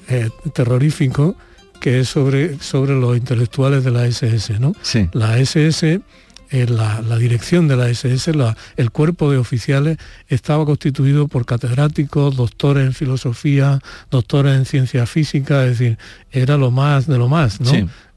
eh, 0.09 0.31
terrorífico 0.55 1.37
que 1.81 2.01
es 2.01 2.09
sobre, 2.09 2.59
sobre 2.61 2.94
los 2.94 3.14
intelectuales 3.14 3.85
de 3.85 3.90
la 3.90 4.07
SS. 4.07 4.59
¿no? 4.59 4.72
La 5.12 5.38
SS 5.38 6.01
la, 6.50 7.02
la, 7.02 7.16
dirección 7.16 7.68
de 7.68 7.76
la 7.76 7.88
SS, 7.88 8.32
el 8.76 8.90
cuerpo 8.90 9.30
de 9.30 9.38
oficiales, 9.38 9.98
estaba 10.28 10.64
constituido 10.64 11.28
por 11.28 11.44
catedráticos, 11.44 12.37
doctores 12.37 12.87
en 12.87 12.92
filosofía, 12.92 13.80
doctores 14.11 14.56
en 14.56 14.66
ciencia 14.66 15.06
física, 15.06 15.64
es 15.64 15.78
decir, 15.78 15.98
era 16.30 16.56
lo 16.56 16.70
más 16.70 17.06
de 17.06 17.18
lo 17.18 17.28
más, 17.28 17.61
¿no? 17.61 17.72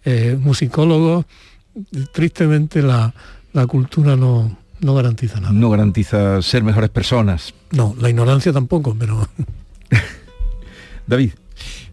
Eh, 0.05 0.37
musicólogos, 0.39 1.25
tristemente 2.13 2.81
la, 2.81 3.13
la 3.53 3.67
cultura 3.67 4.15
no, 4.15 4.57
no 4.81 4.95
garantiza 4.95 5.39
nada. 5.39 5.53
No 5.53 5.69
garantiza 5.69 6.41
ser 6.41 6.63
mejores 6.63 6.89
personas. 6.89 7.53
No, 7.71 7.95
la 7.99 8.09
ignorancia 8.09 8.53
tampoco, 8.53 8.95
pero... 8.97 9.27
David. 11.07 11.31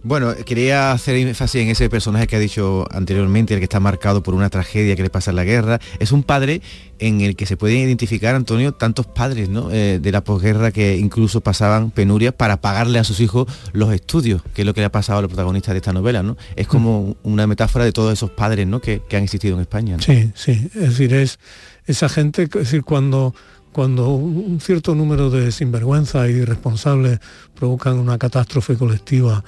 Bueno, 0.06 0.36
quería 0.44 0.92
hacer 0.92 1.16
énfasis 1.16 1.62
en 1.62 1.68
ese 1.68 1.90
personaje 1.90 2.28
que 2.28 2.36
ha 2.36 2.38
dicho 2.38 2.86
anteriormente, 2.92 3.54
el 3.54 3.58
que 3.58 3.64
está 3.64 3.80
marcado 3.80 4.22
por 4.22 4.34
una 4.34 4.48
tragedia 4.50 4.94
que 4.94 5.02
le 5.02 5.10
pasa 5.10 5.32
en 5.32 5.36
la 5.36 5.42
guerra. 5.42 5.80
Es 5.98 6.12
un 6.12 6.22
padre 6.22 6.62
en 7.00 7.22
el 7.22 7.34
que 7.34 7.44
se 7.44 7.56
pueden 7.56 7.78
identificar, 7.78 8.36
Antonio, 8.36 8.70
tantos 8.70 9.06
padres 9.08 9.50
eh, 9.72 9.98
de 10.00 10.12
la 10.12 10.22
posguerra 10.22 10.70
que 10.70 10.96
incluso 10.96 11.40
pasaban 11.40 11.90
penurias 11.90 12.32
para 12.32 12.60
pagarle 12.60 13.00
a 13.00 13.04
sus 13.04 13.18
hijos 13.18 13.48
los 13.72 13.92
estudios, 13.92 14.42
que 14.54 14.62
es 14.62 14.66
lo 14.66 14.74
que 14.74 14.80
le 14.80 14.86
ha 14.86 14.92
pasado 14.92 15.18
a 15.18 15.22
los 15.22 15.28
protagonistas 15.28 15.74
de 15.74 15.78
esta 15.78 15.92
novela. 15.92 16.22
¿no? 16.22 16.36
Es 16.54 16.68
como 16.68 17.16
una 17.24 17.48
metáfora 17.48 17.84
de 17.84 17.90
todos 17.90 18.12
esos 18.12 18.30
padres 18.30 18.64
¿no? 18.68 18.80
que, 18.80 19.02
han 19.10 19.24
existido 19.24 19.56
en 19.56 19.62
España. 19.62 19.96
Sí, 19.98 20.30
sí. 20.36 20.70
Es 20.76 20.90
decir, 20.90 21.14
es 21.14 21.40
esa 21.84 22.08
gente, 22.08 22.44
es 22.44 22.50
decir, 22.50 22.84
cuando 22.84 23.34
cuando 23.72 24.14
un 24.14 24.58
cierto 24.60 24.94
número 24.94 25.28
de 25.30 25.52
sinvergüenzas 25.52 26.30
y 26.30 26.32
irresponsables 26.32 27.18
provocan 27.54 27.98
una 27.98 28.16
catástrofe 28.16 28.76
colectiva 28.76 29.44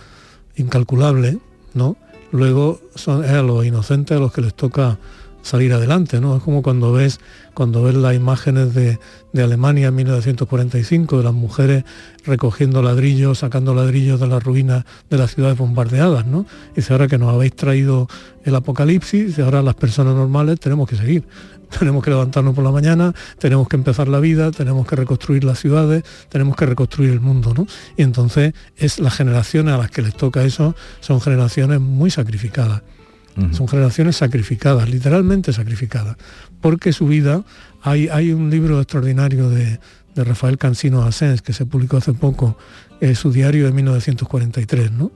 incalculable, 0.59 1.39
¿no? 1.75 1.97
Luego 2.31 2.81
son 2.95 3.25
a 3.25 3.43
los 3.43 3.65
inocentes 3.65 4.17
a 4.17 4.21
los 4.21 4.33
que 4.33 4.43
les 4.43 4.55
toca 4.55 4.99
salir 5.49 5.73
adelante, 5.73 6.21
¿no? 6.21 6.37
Es 6.37 6.43
como 6.43 6.63
cuando 6.63 6.93
ves, 6.93 7.21
cuando 7.55 7.83
ves 7.83 7.95
las 7.95 8.15
imágenes 8.15 8.75
de, 8.75 8.99
Alemania 9.43 9.89
en 9.89 9.95
1945, 9.95 11.19
de 11.19 11.25
las 11.25 11.33
mujeres 11.33 11.85
recogiendo 12.25 12.83
ladrillos, 12.83 13.39
sacando 13.39 13.73
ladrillos 13.73 14.19
de 14.19 14.27
las 14.27 14.43
ruinas 14.43 14.85
de 15.11 15.17
las 15.17 15.35
ciudades 15.35 15.57
bombardeadas, 15.57 16.27
¿no? 16.27 16.45
Y 16.73 16.77
dice, 16.77 16.93
ahora 16.93 17.07
que 17.07 17.19
nos 17.19 17.33
habéis 17.33 17.55
traído 17.55 18.09
el 18.45 18.55
apocalipsis, 18.55 19.39
y 19.39 19.43
ahora 19.43 19.63
las 19.63 19.77
personas 19.77 20.15
normales 20.15 20.59
tenemos 20.59 20.89
que 20.89 20.97
seguir. 20.97 21.25
tenemos 21.79 22.03
que 22.03 22.11
levantarnos 22.11 22.55
por 22.55 22.65
la 22.65 22.71
mañana, 22.71 23.15
tenemos 23.39 23.69
que 23.69 23.77
empezar 23.77 24.09
la 24.09 24.21
vida, 24.21 24.51
tenemos 24.51 24.87
que 24.87 24.97
reconstruir 24.97 25.45
las 25.45 25.59
ciudades, 25.59 26.03
tenemos 26.29 26.57
que 26.57 26.67
reconstruir 26.67 27.11
el 27.11 27.21
mundo, 27.21 27.55
¿no? 27.55 27.67
Y 27.97 28.03
entonces 28.03 28.55
es 28.77 28.99
las 28.99 29.15
generaciones 29.15 29.75
a 29.75 29.79
las 29.79 29.91
que 29.91 30.03
les 30.03 30.15
toca 30.15 30.43
eso, 30.43 30.75
son 31.01 31.21
generaciones 31.21 31.81
muy 31.81 32.11
sacrificadas. 32.11 32.83
Son 33.53 33.69
generaciones 33.69 34.17
sacrificadas, 34.17 34.89
literalmente 34.89 35.53
sacrificadas, 35.53 36.17
porque 36.61 36.93
su 36.93 37.07
vida, 37.07 37.45
hay, 37.83 38.09
hay 38.09 38.33
un 38.33 38.51
libro 38.51 38.81
extraordinario 38.81 39.49
de, 39.51 39.79
Rafael 40.17 40.59
Cansino 40.59 41.05
Asens 41.05 41.43
que 41.43 41.53
se 41.53 41.65
publicó 41.65 41.99
hace 41.99 42.13
poco, 42.13 42.59
eh, 43.01 43.15
su 43.15 43.31
diario 43.31 43.67
de 43.67 43.73
1943, 43.73 44.91
¿no? 44.91 45.13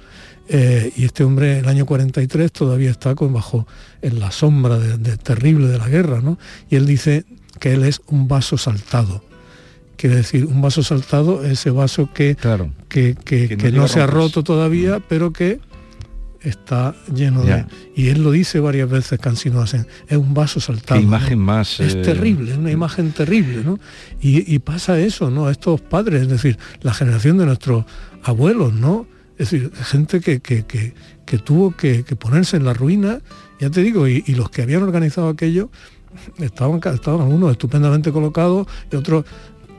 Eh, 0.48 0.92
y 0.96 1.04
este 1.04 1.24
hombre, 1.24 1.58
el 1.58 1.68
año 1.68 1.87
43, 1.87 2.52
todavía 2.52 2.90
está 2.90 3.14
con, 3.14 3.32
bajo 3.32 3.66
en 4.00 4.20
la 4.20 4.30
sombra 4.30 4.78
de, 4.78 5.16
terrible 5.16 5.66
de 5.66 5.78
la 5.78 5.88
guerra, 5.88 6.20
¿no? 6.20 6.38
Y 6.70 6.76
él 6.76 6.87
dice 6.87 7.24
que 7.58 7.72
él 7.72 7.85
es 7.85 8.00
un 8.06 8.28
vaso 8.28 8.58
saltado. 8.58 9.24
Quiere 9.96 10.16
decir, 10.16 10.46
un 10.46 10.61
vaso 10.61 10.82
saltado, 10.82 11.44
ese 11.44 11.70
vaso 11.70 12.08
que, 12.12 12.35
claro, 12.35 12.72
que, 12.88 13.16
no, 13.72 13.88
se 13.88 14.00
ha 14.00 14.06
roto 14.06 14.42
todavía, 14.42 14.98
mm. 14.98 15.02
pero 15.08 15.32
que 15.32 15.61
está 16.42 16.94
lleno 17.14 17.42
de... 17.44 17.64
Y 17.94 18.09
él 18.09 18.22
lo 18.22 18.31
dice 18.33 18.61
varias 18.61 18.88
veces, 18.88 19.18
Cansino 19.18 19.61
hacen, 19.61 19.87
es 20.09 20.16
un 20.16 20.35
vaso 20.35 20.61
saltado. 20.61 21.00
Qué 21.00 21.07
imagen 21.07 21.38
más... 21.38 21.81
Es 21.81 21.94
eh, 21.94 22.02
terrible, 22.02 22.52
es 22.52 22.59
una 22.59 22.70
imagen 22.70 23.12
terrible, 23.12 23.62
¿no? 23.64 23.78
Y, 24.20 24.52
y, 24.52 24.59
pasa 24.59 24.98
eso, 24.98 25.31
¿no? 25.31 25.46
A 25.46 25.52
estos 25.52 25.81
padres, 25.81 26.22
es 26.22 26.28
decir, 26.28 26.59
la 26.81 26.92
generación 26.94 27.38
de 27.38 27.46
nuestros 27.46 27.85
abuelos, 28.22 28.72
¿no? 28.72 29.07
Es 29.38 29.50
decir, 29.50 29.72
gente 29.74 30.20
que, 30.20 31.38
tuvo 31.44 31.72
que, 31.76 32.05
ponerse 32.18 32.57
en 32.57 32.64
la 32.64 32.74
ruina, 32.74 33.20
ya 33.59 33.70
te 33.70 33.83
digo, 33.83 34.07
y, 34.07 34.22
los 34.35 34.50
que 34.50 34.62
habían 34.62 34.83
organizado 34.83 35.28
aquello 35.28 35.70
estaban, 36.38 36.81
estaban 36.92 37.22
algunos 37.22 37.52
estupendamente 37.52 38.12
colocados 38.12 38.66
y 38.90 38.96
otros... 38.96 39.24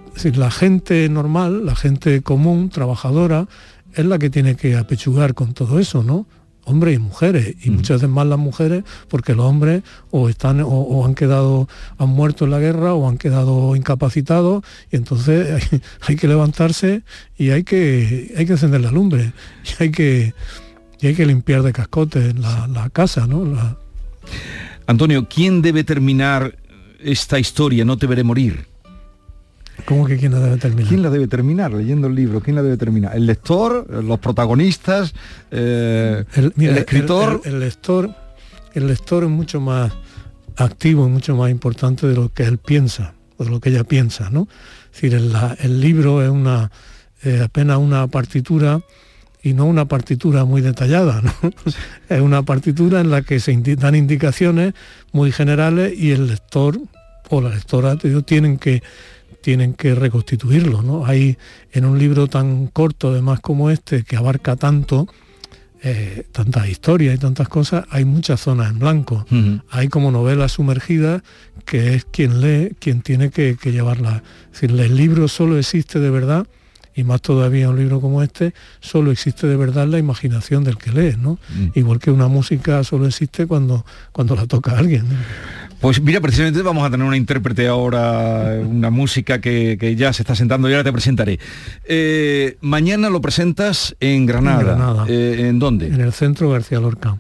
Es 0.08 0.23
decir, 0.23 0.38
la 0.38 0.52
gente 0.52 1.10
normal, 1.10 1.65
la 1.65 1.76
gente 1.76 2.21
común, 2.21 2.69
trabajadora, 2.69 3.47
es 3.93 4.06
la 4.06 4.19
que 4.19 4.30
tiene 4.30 4.56
que 4.56 4.76
apechugar 4.76 5.34
con 5.34 5.54
todo 5.54 5.80
eso, 5.80 6.04
¿no? 6.04 6.28
Hombres 6.65 6.95
y 6.95 6.99
mujeres, 6.99 7.56
y 7.63 7.69
muchas 7.69 7.97
veces 7.97 8.10
más 8.10 8.26
las 8.28 8.39
mujeres, 8.39 8.84
porque 9.10 9.36
los 9.36 9.45
hombres 9.45 9.84
o 10.12 10.30
están 10.30 10.62
o, 10.63 11.06
han 11.06 11.15
quedado, 11.15 11.67
han 11.97 12.10
muerto 12.10 12.45
en 12.45 12.52
la 12.52 12.60
guerra 12.60 12.93
o 12.93 13.08
han 13.08 13.17
quedado 13.17 13.76
incapacitados, 13.76 14.63
y 14.91 14.95
entonces 14.95 15.69
hay, 16.02 16.15
que 16.15 16.28
levantarse 16.28 17.04
y 17.38 17.49
hay 17.49 17.63
que, 17.63 18.34
hay 18.38 18.45
que 18.45 18.54
encender 18.54 18.82
la 18.82 18.91
lumbre, 18.91 19.34
y 19.63 19.84
hay 19.84 19.91
que, 19.91 20.34
hay 21.02 21.15
que 21.15 21.26
limpiar 21.26 21.63
de 21.63 21.73
cascotes 21.73 22.38
la, 22.38 22.67
la 22.67 22.89
casa, 22.89 23.28
¿no? 23.28 23.43
Antonio, 24.88 25.28
¿quién 25.30 25.62
debe 25.62 25.84
terminar 25.84 26.58
esta 26.99 27.39
historia? 27.39 27.86
No 27.86 27.97
te 27.97 28.08
veré 28.08 28.23
morir. 28.23 28.72
¿Cómo 29.86 30.05
que 30.05 30.17
quién 30.17 30.31
la 30.31 30.39
debe 30.39 30.57
terminar? 30.57 30.88
¿Quién 30.88 31.01
la 31.01 31.09
debe 31.09 31.27
terminar 31.27 31.73
leyendo 31.73 32.07
el 32.07 32.15
libro? 32.15 32.41
¿Quién 32.41 32.55
la 32.55 32.63
debe 32.63 32.77
terminar? 32.77 33.15
¿El 33.15 33.25
lector? 33.25 34.03
¿Los 34.03 34.19
protagonistas? 34.19 35.13
Eh, 35.51 36.23
el, 36.36 36.77
escritor? 36.77 37.41
El, 37.43 37.59
lector? 37.59 38.13
El 38.73 38.88
lector 38.88 39.23
es 39.23 39.29
mucho 39.29 39.59
más 39.59 39.91
activo 40.55 41.07
y 41.07 41.09
mucho 41.09 41.36
más 41.36 41.49
importante 41.49 42.07
de 42.07 42.15
lo 42.15 42.29
que 42.29 42.43
él 42.43 42.59
piensa, 42.59 43.13
o 43.38 43.43
de 43.43 43.49
lo 43.49 43.59
que 43.59 43.69
ella 43.69 43.83
piensa, 43.83 44.29
¿no? 44.29 44.47
Es 44.93 45.01
decir, 45.01 45.15
el, 45.15 45.81
libro 45.81 46.23
es 46.23 46.29
una 46.29 46.71
apenas 47.43 47.77
una 47.77 48.07
partitura 48.07 48.81
y 49.41 49.53
no 49.53 49.65
una 49.65 49.86
partitura 49.86 50.45
muy 50.45 50.62
detallada, 50.62 51.21
¿no? 51.21 51.33
es 52.09 52.21
una 52.21 52.43
partitura 52.43 53.01
en 53.01 53.09
la 53.09 53.23
que 53.23 53.39
se 53.39 53.55
dan 53.75 53.95
indicaciones 53.95 54.73
muy 55.12 55.31
generales 55.31 55.93
y 55.97 56.12
el 56.12 56.27
lector 56.27 56.79
o 57.29 57.41
la 57.41 57.49
lectora 57.49 57.97
tienen 57.97 58.57
que 58.57 58.83
tienen 59.43 59.73
que 59.73 59.93
reconstituirlo. 59.93 60.82
¿no? 60.82 61.06
Hay 61.06 61.38
en 61.73 61.86
un 61.86 61.99
libro 61.99 62.27
tan 62.27 62.67
corto 62.67 63.10
además 63.10 63.41
como 63.41 63.69
este, 63.69 64.03
que 64.03 64.15
abarca 64.15 64.56
tanto, 64.56 65.08
eh, 65.84 66.25
tantas 66.32 66.69
historias 66.69 67.15
y 67.15 67.17
tantas 67.17 67.49
cosas, 67.49 67.86
hay 67.89 68.06
muchas 68.06 68.39
zonas 68.39 68.71
en 68.71 68.79
blanco. 68.79 69.25
Hay 69.69 69.89
como 69.89 70.12
novelas 70.12 70.53
sumergidas 70.53 71.21
que 71.65 71.93
es 71.93 72.06
quien 72.06 72.39
lee, 72.39 72.75
quien 72.79 73.01
tiene 73.01 73.29
que, 73.32 73.58
llevarla. 73.65 74.23
Es 74.53 74.62
decir, 74.62 74.79
el 74.79 74.95
libro 74.95 75.27
solo 75.27 75.60
existe 75.60 75.99
de 75.99 76.10
verdad, 76.10 76.47
y 76.95 77.03
más 77.03 77.21
todavía 77.21 77.69
un 77.69 77.77
libro 77.77 77.99
como 77.99 78.23
este, 78.23 78.53
solo 78.79 79.12
existe 79.12 79.47
de 79.47 79.58
verdad 79.58 79.88
la 79.88 79.97
imaginación 79.97 80.63
del 80.63 80.77
que 80.77 80.91
lee, 80.91 81.17
¿no? 81.19 81.39
Mm. 81.49 81.67
Igual 81.73 81.99
que 81.99 82.12
una 82.12 82.27
música 82.29 82.84
solo 82.84 83.08
existe 83.08 83.45
cuando, 83.45 83.86
cuando 84.13 84.36
la 84.36 84.45
toca 84.45 84.77
alguien. 84.77 85.06
Pues 85.84 86.02
mira, 86.02 86.22
precisamente 86.22 86.62
vamos 86.62 86.88
a 86.88 86.89
tener 86.89 87.06
una 87.06 87.17
intérprete 87.17 87.67
ahora, 87.67 88.58
una 88.65 88.89
música 88.89 89.41
que, 89.41 89.96
ya 89.98 90.13
se 90.13 90.22
está 90.22 90.34
sentando 90.34 90.69
y 90.69 90.72
ahora 90.72 90.86
te 90.86 90.93
presentaré. 90.93 91.41
Eh, 91.84 92.56
mañana 92.62 93.10
lo 93.10 93.19
presentas 93.19 93.93
en 94.00 94.26
Granada. 94.26 94.62
En, 94.62 94.65
Granada. 94.65 95.06
Eh, 95.10 95.50
¿En 95.50 95.60
dónde? 95.60 95.88
En 95.88 96.00
el 96.00 96.13
Centro 96.13 96.50
García 96.52 96.80
Lorca. 96.80 97.17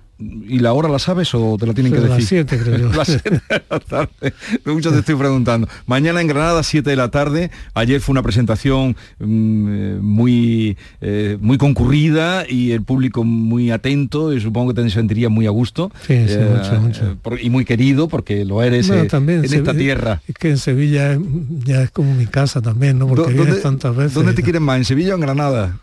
¿Y 0.47 0.59
la 0.59 0.73
hora 0.73 0.89
la 0.89 0.99
sabes 0.99 1.33
o 1.33 1.57
te 1.59 1.65
la 1.65 1.73
tienen 1.73 1.93
que 1.93 1.99
decir? 1.99 2.17
Las 2.17 2.25
7 2.25 2.59
creo 2.59 2.77
yo. 2.77 2.89
las 2.95 3.07
7 3.07 3.29
de 3.29 3.63
la 3.69 3.79
tarde. 3.79 4.33
Mucho 4.65 4.91
te 4.91 4.99
estoy 4.99 5.15
preguntando. 5.15 5.67
Mañana 5.85 6.21
en 6.21 6.27
Granada, 6.27 6.63
7 6.63 6.89
de 6.89 6.95
la 6.95 7.09
tarde. 7.09 7.51
Ayer 7.73 8.01
fue 8.01 8.13
una 8.13 8.23
presentación 8.23 8.95
mm, 9.19 9.67
eh, 9.69 9.97
muy, 10.01 10.77
eh, 11.01 11.37
muy 11.41 11.57
concurrida 11.57 12.45
y 12.47 12.71
el 12.71 12.83
público 12.83 13.23
muy 13.23 13.71
atento 13.71 14.33
y 14.33 14.41
supongo 14.41 14.73
que 14.73 14.81
te 14.81 14.89
sentiría 14.89 15.29
muy 15.29 15.47
a 15.47 15.51
gusto. 15.51 15.91
Sí, 16.07 16.27
sí, 16.27 16.35
eh, 16.37 16.79
mucho, 16.81 16.81
mucho. 16.81 17.37
y 17.41 17.49
muy 17.49 17.65
querido 17.65 18.07
porque 18.07 18.45
lo 18.45 18.61
eres 18.61 18.91
también, 19.09 19.43
en 19.45 19.53
esta 19.53 19.73
tierra. 19.73 20.21
Es 20.27 20.35
que 20.35 20.49
en 20.49 20.57
Sevilla 20.57 21.17
ya 21.65 21.81
es 21.81 21.91
como 21.91 22.13
mi 22.13 22.25
casa 22.27 22.61
también, 22.61 22.99
¿no? 22.99 23.07
Porque 23.07 23.33
vienes 23.33 23.61
tantas 23.61 23.95
veces. 23.95 24.13
¿Dónde 24.13 24.33
te 24.33 24.43
quieren 24.43 24.63
más? 24.63 24.77
¿En 24.77 24.85
Sevilla 24.85 25.13
o 25.13 25.15
en 25.15 25.21
Granada? 25.21 25.79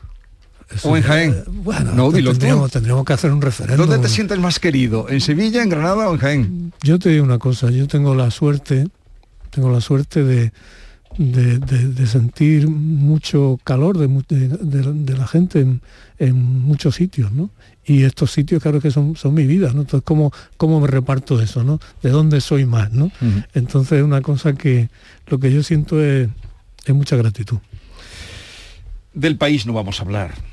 ¿O 0.83 0.96
en 0.96 1.02
Jaén? 1.02 1.44
bueno, 1.48 1.92
no, 1.94 2.12
tendríamos, 2.12 2.70
tendríamos, 2.70 3.04
que 3.04 3.12
hacer 3.12 3.33
un 3.33 3.42
referéndum. 3.42 3.87
¿Dónde 3.87 4.06
te 4.06 4.12
sientes 4.12 4.38
más 4.38 4.59
querido? 4.59 5.09
¿En 5.09 5.20
Sevilla, 5.20 5.62
en 5.62 5.68
Granada 5.68 6.09
o 6.09 6.14
en 6.14 6.18
Jaén? 6.18 6.72
Yo 6.83 6.98
te 6.98 7.11
digo 7.11 7.24
una 7.24 7.38
cosa, 7.38 7.70
yo 7.70 7.88
tengo 7.88 8.14
la 8.14 8.30
suerte, 8.30 8.87
tengo 9.50 9.70
la 9.70 9.80
suerte 9.80 10.22
de, 10.22 10.52
de, 11.18 12.06
sentir 12.06 12.68
mucho 12.68 13.59
calor 13.64 13.98
de, 13.98 15.16
la 15.16 15.26
gente 15.26 15.66
en, 16.18 16.42
muchos 16.42 16.94
sitios, 16.94 17.33
¿no? 17.33 17.50
y 17.85 18.04
estos 18.04 18.30
sitios 18.30 18.62
claro 18.62 18.80
que 18.80 18.90
son, 18.90 19.16
son 19.16 19.35
mi 19.35 19.46
vida, 19.46 19.72
¿no? 19.72 19.80
Entonces, 19.80 20.04
¿cómo, 20.04 20.33
¿cómo 20.56 20.80
me 20.80 20.87
reparto 20.87 21.42
eso, 21.42 21.64
¿no? 21.64 21.80
¿De 22.02 22.11
dónde 22.11 22.40
soy 22.40 22.64
más, 22.64 22.92
¿no? 22.92 23.11
Entonces 23.54 23.98
es 23.98 24.04
una 24.04 24.20
cosa 24.20 24.52
que 24.52 24.88
lo 25.26 25.40
que 25.40 25.52
yo 25.52 25.62
siento 25.64 26.00
es, 26.00 26.28
es 26.85 26.94
mucha 26.94 27.16
gratitud. 27.16 27.59
Del 29.12 29.37
país 29.37 29.66
no 29.66 29.72
vamos 29.72 29.98
a 29.98 30.04
hablar. 30.04 30.49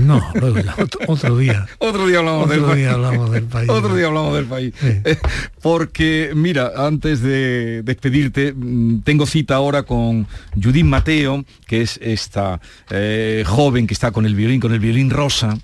No, 0.00 0.20
luego 0.34 0.58
ya, 0.58 0.74
otro, 1.06 1.36
día. 1.38 1.66
otro 1.78 2.06
día 2.06 2.18
hablamos, 2.18 2.46
otro 2.46 2.54
del, 2.54 2.76
día 2.76 2.88
país. 2.88 2.94
hablamos 2.94 3.30
del 3.30 3.44
país. 3.44 3.70
otro 3.70 3.94
día 3.94 4.06
hablamos 4.06 4.34
del 4.34 4.46
país. 4.46 4.74
Eh, 4.82 5.18
porque, 5.62 6.32
mira, 6.34 6.72
antes 6.76 7.20
de 7.20 7.82
despedirte, 7.82 8.52
mm, 8.52 9.02
tengo 9.02 9.26
cita 9.26 9.54
ahora 9.54 9.84
con 9.84 10.26
Judith 10.60 10.84
Mateo, 10.84 11.44
que 11.66 11.82
es 11.82 11.98
esta 12.02 12.60
eh, 12.90 13.44
joven 13.46 13.86
que 13.86 13.94
está 13.94 14.10
con 14.10 14.26
el 14.26 14.34
violín, 14.34 14.60
con 14.60 14.72
el 14.72 14.80
violín 14.80 15.10
rosa. 15.10 15.56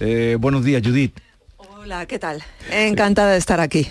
Eh, 0.00 0.36
buenos 0.40 0.64
días, 0.64 0.82
Judith. 0.84 1.14
Hola, 1.56 2.06
¿qué 2.06 2.18
tal? 2.18 2.42
Encantada 2.70 3.32
de 3.32 3.38
estar 3.38 3.60
aquí. 3.60 3.86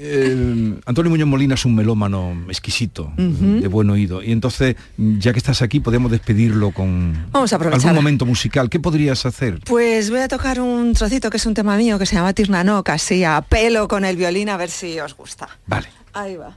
Eh, 0.00 0.78
Antonio 0.86 1.10
Muñoz 1.10 1.28
Molina 1.28 1.54
es 1.54 1.64
un 1.64 1.74
melómano 1.74 2.36
exquisito, 2.48 3.12
de 3.16 3.66
buen 3.68 3.90
oído. 3.90 4.22
Y 4.22 4.32
entonces, 4.32 4.76
ya 4.96 5.32
que 5.32 5.38
estás 5.38 5.60
aquí, 5.62 5.80
podemos 5.80 6.10
despedirlo 6.10 6.70
con 6.70 7.26
Vamos 7.32 7.52
a 7.52 7.56
algún 7.56 7.94
momento 7.94 8.24
musical. 8.24 8.70
¿Qué 8.70 8.78
podrías 8.78 9.26
hacer? 9.26 9.60
Pues 9.64 10.10
voy 10.10 10.20
a 10.20 10.28
tocar 10.28 10.60
un 10.60 10.92
trocito 10.94 11.30
que 11.30 11.36
es 11.38 11.46
un 11.46 11.54
tema 11.54 11.76
mío 11.76 11.98
que 11.98 12.06
se 12.06 12.14
llama 12.14 12.32
Tirnanoc, 12.32 12.88
así 12.90 13.24
a 13.24 13.40
pelo 13.40 13.88
con 13.88 14.04
el 14.04 14.16
violín 14.16 14.48
a 14.48 14.56
ver 14.56 14.70
si 14.70 15.00
os 15.00 15.16
gusta. 15.16 15.48
Vale. 15.66 15.88
Ahí 16.12 16.36
va. 16.36 16.56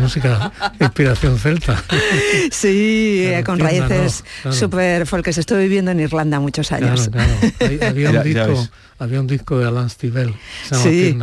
Música, 0.00 0.52
inspiración 0.80 1.38
celta. 1.38 1.82
Sí, 2.50 3.22
eh, 3.26 3.42
con 3.44 3.58
raíces 3.58 4.24
claro. 4.42 4.56
súper 4.56 5.06
folques. 5.06 5.38
Estuve 5.38 5.62
viviendo 5.62 5.90
en 5.90 6.00
Irlanda 6.00 6.40
muchos 6.40 6.72
años. 6.72 7.08
Claro, 7.08 7.30
claro. 7.40 7.52
Hay- 7.60 7.80
había, 7.88 8.08
un 8.10 8.14
Ya- 8.16 8.22
disco, 8.22 8.46
ves. 8.48 8.70
había 8.98 9.20
un 9.20 9.26
disco 9.26 9.58
de 9.58 9.66
Alan 9.68 9.90
Stivell, 9.90 10.34
Sí. 10.70 10.76
Sí, 10.82 11.18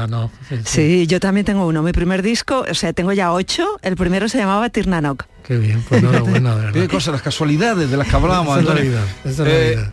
sí. 0.49 0.55
Sí, 0.65 1.07
yo 1.07 1.19
también 1.19 1.45
tengo 1.45 1.65
uno. 1.67 1.83
Mi 1.83 1.91
primer 1.91 2.21
disco, 2.21 2.65
o 2.69 2.73
sea, 2.73 2.93
tengo 2.93 3.13
ya 3.13 3.31
ocho. 3.33 3.65
El 3.81 3.95
primero 3.95 4.27
se 4.29 4.37
llamaba 4.37 4.69
Tirnanoc. 4.69 5.25
Qué 5.45 5.57
bien, 5.57 5.83
pues 5.87 6.01
enhorabuena, 6.03 6.55
de 6.55 6.71
Qué 6.73 6.79
verdad. 6.79 6.93
cosas, 6.93 7.13
las 7.13 7.21
casualidades 7.21 7.89
de 7.89 7.97
las 7.97 8.07
que 8.07 8.15
hablábamos, 8.15 8.57
Esa 8.57 8.59
es 8.59 8.65
la 8.65 8.71
Antonio. 8.71 8.91
vida, 8.91 9.05
esa 9.23 9.29
es 9.29 9.39
la 9.39 9.49
Eh, 9.49 9.69
vida. 9.75 9.91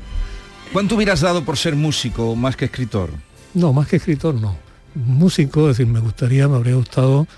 ¿Cuánto 0.72 0.96
hubieras 0.96 1.20
dado 1.20 1.44
por 1.44 1.56
ser 1.56 1.76
músico 1.76 2.34
más 2.34 2.56
que 2.56 2.64
escritor? 2.64 3.10
No, 3.54 3.72
más 3.72 3.86
que 3.86 3.96
escritor 3.96 4.34
no. 4.34 4.56
Músico, 4.96 5.70
es 5.70 5.76
decir, 5.76 5.92
me 5.92 6.00
gustaría, 6.00 6.48
me 6.48 6.56
habría 6.56 6.74
gustado 6.74 7.28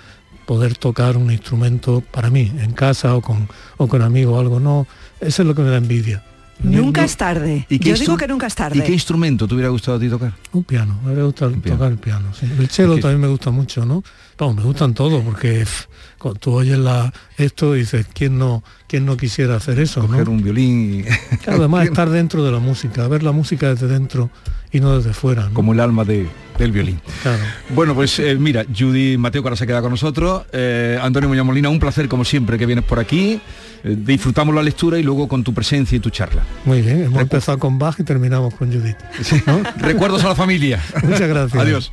poder 0.46 0.76
tocar 0.76 1.16
un 1.16 1.30
instrumento 1.30 2.00
para 2.00 2.30
mí, 2.30 2.52
en 2.60 2.72
casa 2.72 3.14
o 3.14 3.20
con, 3.20 3.48
o 3.76 3.88
con 3.88 4.00
amigos 4.02 4.34
o 4.36 4.40
algo. 4.40 4.60
No, 4.60 4.86
eso 5.20 5.42
es 5.42 5.48
lo 5.48 5.54
que 5.54 5.62
me 5.62 5.70
da 5.70 5.76
envidia. 5.76 6.22
Nunca 6.62 7.02
No- 7.02 7.06
es 7.06 7.16
tarde. 7.18 7.66
¿Y 7.68 7.78
Yo 7.80 7.94
digo 7.96 8.16
que 8.16 8.26
nunca 8.26 8.46
es 8.46 8.54
¿Y 8.54 8.56
qué 8.56 8.62
tarde. 8.62 8.90
instrumento 8.92 9.46
te 9.46 9.52
hubiera 9.54 9.68
gustado 9.68 9.98
a 9.98 10.00
ti 10.00 10.08
tocar? 10.08 10.32
Un 10.52 10.64
piano, 10.64 10.98
me 11.04 11.10
habría 11.10 11.24
gustado 11.24 11.50
Un 11.52 11.60
piano. 11.60 11.76
tocar 11.76 11.92
el 11.92 11.98
piano. 11.98 12.28
sí. 12.32 12.46
El 12.58 12.70
cello 12.70 12.92
Es 12.92 12.96
que- 12.96 13.02
también 13.02 13.20
me 13.20 13.26
gusta 13.28 13.50
mucho, 13.50 13.84
¿no? 13.84 14.02
Vamos, 14.38 14.56
me 14.56 14.62
gustan 14.62 14.94
todos, 14.94 15.22
porque 15.22 15.60
pff, 15.60 15.84
cuando 16.18 16.40
tú 16.40 16.52
oyes 16.54 16.78
la, 16.78 17.12
esto 17.36 17.76
y 17.76 17.80
dices, 17.80 18.06
¿quién 18.14 18.38
no, 18.38 18.64
quién 18.86 19.04
no 19.04 19.18
quisiera 19.18 19.56
hacer 19.56 19.78
eso? 19.80 20.08
¿no? 20.08 20.16
Un 20.30 20.42
violín 20.42 21.00
y... 21.00 21.36
Claro, 21.38 21.58
además 21.58 21.84
estar 21.88 22.08
dentro 22.08 22.42
de 22.42 22.50
la 22.52 22.58
música, 22.58 23.06
ver 23.06 23.22
la 23.22 23.32
música 23.32 23.68
desde 23.74 23.88
dentro 23.88 24.30
y 24.72 24.80
no 24.80 24.96
desde 24.96 25.12
fuera. 25.12 25.44
¿no? 25.48 25.54
como 25.54 25.72
el 25.72 25.80
alma 25.80 26.04
de- 26.04 26.26
del 26.58 26.72
violín. 26.72 26.98
Claro. 27.22 27.42
Bueno, 27.74 27.94
pues 27.94 28.18
eh, 28.18 28.34
mira, 28.40 28.64
Judy 28.74 29.18
Mateo 29.18 29.42
que 29.42 29.48
ahora 29.48 29.56
se 29.56 29.66
queda 29.66 29.82
con 29.82 29.90
nosotros, 29.90 30.44
eh, 30.52 30.98
Antonio 31.02 31.28
Muñoz 31.28 31.44
Molina, 31.44 31.68
un 31.68 31.78
placer 31.78 32.08
como 32.08 32.24
siempre 32.24 32.56
que 32.56 32.64
vienes 32.64 32.82
por 32.84 32.98
aquí, 32.98 33.40
eh, 33.84 33.96
disfrutamos 33.98 34.54
la 34.54 34.62
lectura 34.62 34.98
y 34.98 35.02
luego 35.02 35.28
con 35.28 35.44
tu 35.44 35.52
presencia 35.52 35.96
y 35.96 36.00
tu 36.00 36.08
charla. 36.08 36.42
Muy 36.64 36.80
bien, 36.80 37.04
hemos 37.04 37.20
empezado 37.20 37.58
con 37.58 37.78
Bach 37.78 37.96
y 38.00 38.04
terminamos 38.04 38.54
con 38.54 38.72
Judith. 38.72 38.96
¿no? 39.46 39.60
Recuerdos 39.86 40.24
a 40.24 40.28
la 40.28 40.34
familia. 40.34 40.82
Muchas 41.02 41.28
gracias. 41.28 41.62
Adiós. 41.62 41.92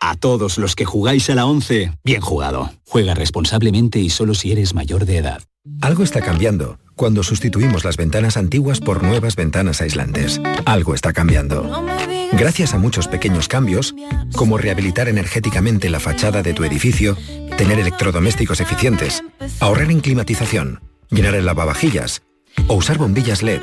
A 0.00 0.16
todos 0.16 0.56
los 0.56 0.74
que 0.74 0.86
jugáis 0.86 1.28
a 1.28 1.34
la 1.34 1.44
11, 1.44 1.92
bien 2.02 2.22
jugado. 2.22 2.72
Juega 2.86 3.14
responsablemente 3.14 3.98
y 3.98 4.08
solo 4.08 4.34
si 4.34 4.50
eres 4.50 4.74
mayor 4.74 5.04
de 5.04 5.18
edad. 5.18 5.42
Algo 5.82 6.02
está 6.02 6.22
cambiando 6.22 6.78
cuando 6.96 7.22
sustituimos 7.22 7.84
las 7.84 7.96
ventanas 7.96 8.36
antiguas 8.36 8.80
por 8.80 9.02
nuevas 9.02 9.36
ventanas 9.36 9.80
aislantes. 9.82 10.40
Algo 10.64 10.94
está 10.94 11.12
cambiando. 11.12 11.86
Gracias 12.32 12.72
a 12.74 12.78
muchos 12.78 13.08
pequeños 13.08 13.48
cambios, 13.48 13.94
como 14.34 14.56
rehabilitar 14.56 15.08
energéticamente 15.08 15.90
la 15.90 16.00
fachada 16.00 16.42
de 16.42 16.54
tu 16.54 16.64
edificio, 16.64 17.16
tener 17.58 17.78
electrodomésticos 17.78 18.60
eficientes, 18.60 19.22
ahorrar 19.60 19.90
en 19.90 20.00
climatización, 20.00 20.80
llenar 21.10 21.34
el 21.34 21.44
lavavajillas 21.44 22.22
o 22.68 22.74
usar 22.74 22.98
bombillas 22.98 23.42
LED, 23.42 23.62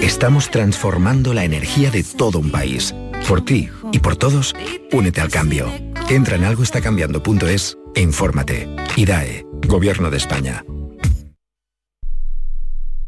estamos 0.00 0.50
transformando 0.50 1.34
la 1.34 1.44
energía 1.44 1.90
de 1.90 2.04
todo 2.04 2.38
un 2.38 2.50
país. 2.50 2.94
Por 3.28 3.44
ti 3.44 3.70
y 3.92 3.98
por 3.98 4.16
todos, 4.16 4.54
únete 4.92 5.20
al 5.20 5.30
cambio. 5.30 5.72
Entra 6.10 6.36
en 6.36 6.44
algoestacambiando.es 6.44 7.78
e 7.94 8.02
infórmate. 8.02 8.68
IDAE, 8.96 9.46
Gobierno 9.66 10.10
de 10.10 10.18
España. 10.18 10.64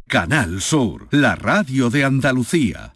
Canal 0.08 0.60
Sur, 0.62 1.08
la 1.10 1.34
radio 1.34 1.90
de 1.90 2.04
Andalucía. 2.04 2.95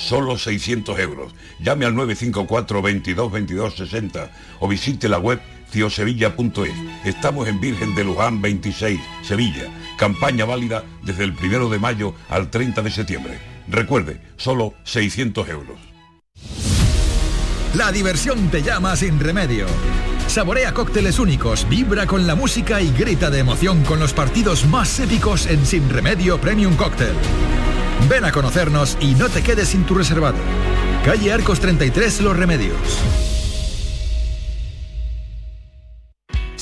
solo 0.00 0.38
600 0.38 0.98
euros. 0.98 1.32
Llame 1.60 1.84
al 1.84 1.94
954 1.94 2.82
22 2.82 3.32
22 3.32 3.76
60 3.76 4.30
o 4.60 4.68
visite 4.68 5.08
la 5.08 5.18
web 5.18 5.40
ciosevilla.es. 5.70 6.72
Estamos 7.04 7.46
en 7.48 7.60
Virgen 7.60 7.94
de 7.94 8.04
Luján 8.04 8.40
26, 8.40 9.00
Sevilla. 9.22 9.68
Campaña 9.96 10.44
válida 10.44 10.84
desde 11.02 11.24
el 11.24 11.32
1 11.32 11.68
de 11.68 11.78
mayo 11.78 12.14
al 12.28 12.50
30 12.50 12.82
de 12.82 12.90
septiembre. 12.90 13.38
Recuerde, 13.68 14.20
solo 14.36 14.74
600 14.84 15.48
euros. 15.48 15.78
La 17.74 17.92
diversión 17.92 18.50
te 18.50 18.62
llama 18.62 18.96
sin 18.96 19.20
remedio. 19.20 19.66
Saborea 20.26 20.74
cócteles 20.74 21.18
únicos, 21.18 21.68
vibra 21.68 22.06
con 22.06 22.26
la 22.26 22.34
música 22.34 22.80
y 22.80 22.90
grita 22.92 23.30
de 23.30 23.40
emoción 23.40 23.84
con 23.84 24.00
los 24.00 24.12
partidos 24.12 24.64
más 24.66 24.98
épicos 24.98 25.46
en 25.46 25.64
Sin 25.66 25.88
Remedio 25.88 26.40
Premium 26.40 26.74
Cóctel. 26.76 27.14
Ven 28.08 28.24
a 28.24 28.32
conocernos 28.32 28.96
y 29.00 29.14
no 29.14 29.28
te 29.28 29.42
quedes 29.42 29.68
sin 29.68 29.84
tu 29.84 29.94
reservado. 29.94 30.38
Calle 31.04 31.32
Arcos 31.32 31.60
33 31.60 32.20
Los 32.20 32.36
Remedios. 32.36 32.76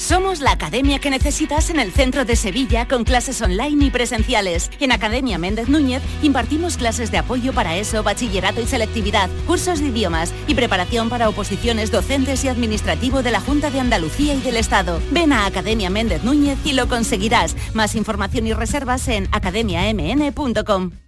Somos 0.09 0.41
la 0.41 0.53
academia 0.53 1.01
que 1.01 1.11
necesitas 1.11 1.69
en 1.69 1.81
el 1.81 1.93
centro 1.93 2.25
de 2.25 2.35
Sevilla 2.35 2.89
con 2.89 3.05
clases 3.05 3.43
online 3.43 3.85
y 3.85 3.91
presenciales. 3.91 4.71
En 4.81 4.91
Academia 4.91 5.37
Méndez 5.37 5.69
Núñez 5.69 6.03
impartimos 6.23 6.79
clases 6.79 7.11
de 7.11 7.19
apoyo 7.19 7.53
para 7.53 7.77
eso, 7.77 8.03
bachillerato 8.03 8.63
y 8.63 8.67
selectividad, 8.67 9.29
cursos 9.47 9.81
de 9.81 9.89
idiomas 9.89 10.33
y 10.47 10.55
preparación 10.55 11.11
para 11.11 11.29
oposiciones 11.29 11.91
docentes 11.91 12.45
y 12.45 12.49
administrativo 12.49 13.23
de 13.23 13.33
la 13.33 13.41
Junta 13.41 13.71
de 13.71 13.81
Andalucía 13.81 14.35
y 14.35 14.41
del 14.41 14.57
Estado. 14.57 15.01
Ven 15.11 15.33
a 15.33 15.45
Academia 15.45 15.91
Méndez 15.91 16.23
Núñez 16.25 16.59
y 16.65 16.73
lo 16.73 16.89
conseguirás. 16.89 17.57
Más 17.75 17.95
información 17.95 18.47
y 18.47 18.55
reservas 18.55 19.09
en 19.09 19.29
academiamn.com. 19.33 21.08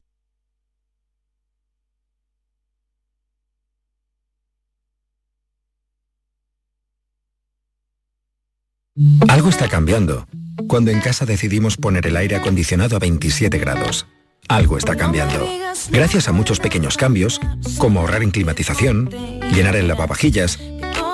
Algo 9.28 9.48
está 9.48 9.68
cambiando. 9.68 10.26
Cuando 10.68 10.90
en 10.90 11.00
casa 11.00 11.24
decidimos 11.24 11.76
poner 11.76 12.06
el 12.06 12.16
aire 12.16 12.36
acondicionado 12.36 12.96
a 12.96 12.98
27 12.98 13.58
grados. 13.58 14.06
Algo 14.48 14.76
está 14.76 14.96
cambiando. 14.96 15.48
Gracias 15.90 16.28
a 16.28 16.32
muchos 16.32 16.60
pequeños 16.60 16.96
cambios, 16.96 17.40
como 17.78 18.00
ahorrar 18.00 18.22
en 18.22 18.30
climatización, 18.30 19.08
llenar 19.54 19.76
el 19.76 19.88
lavavajillas, 19.88 20.58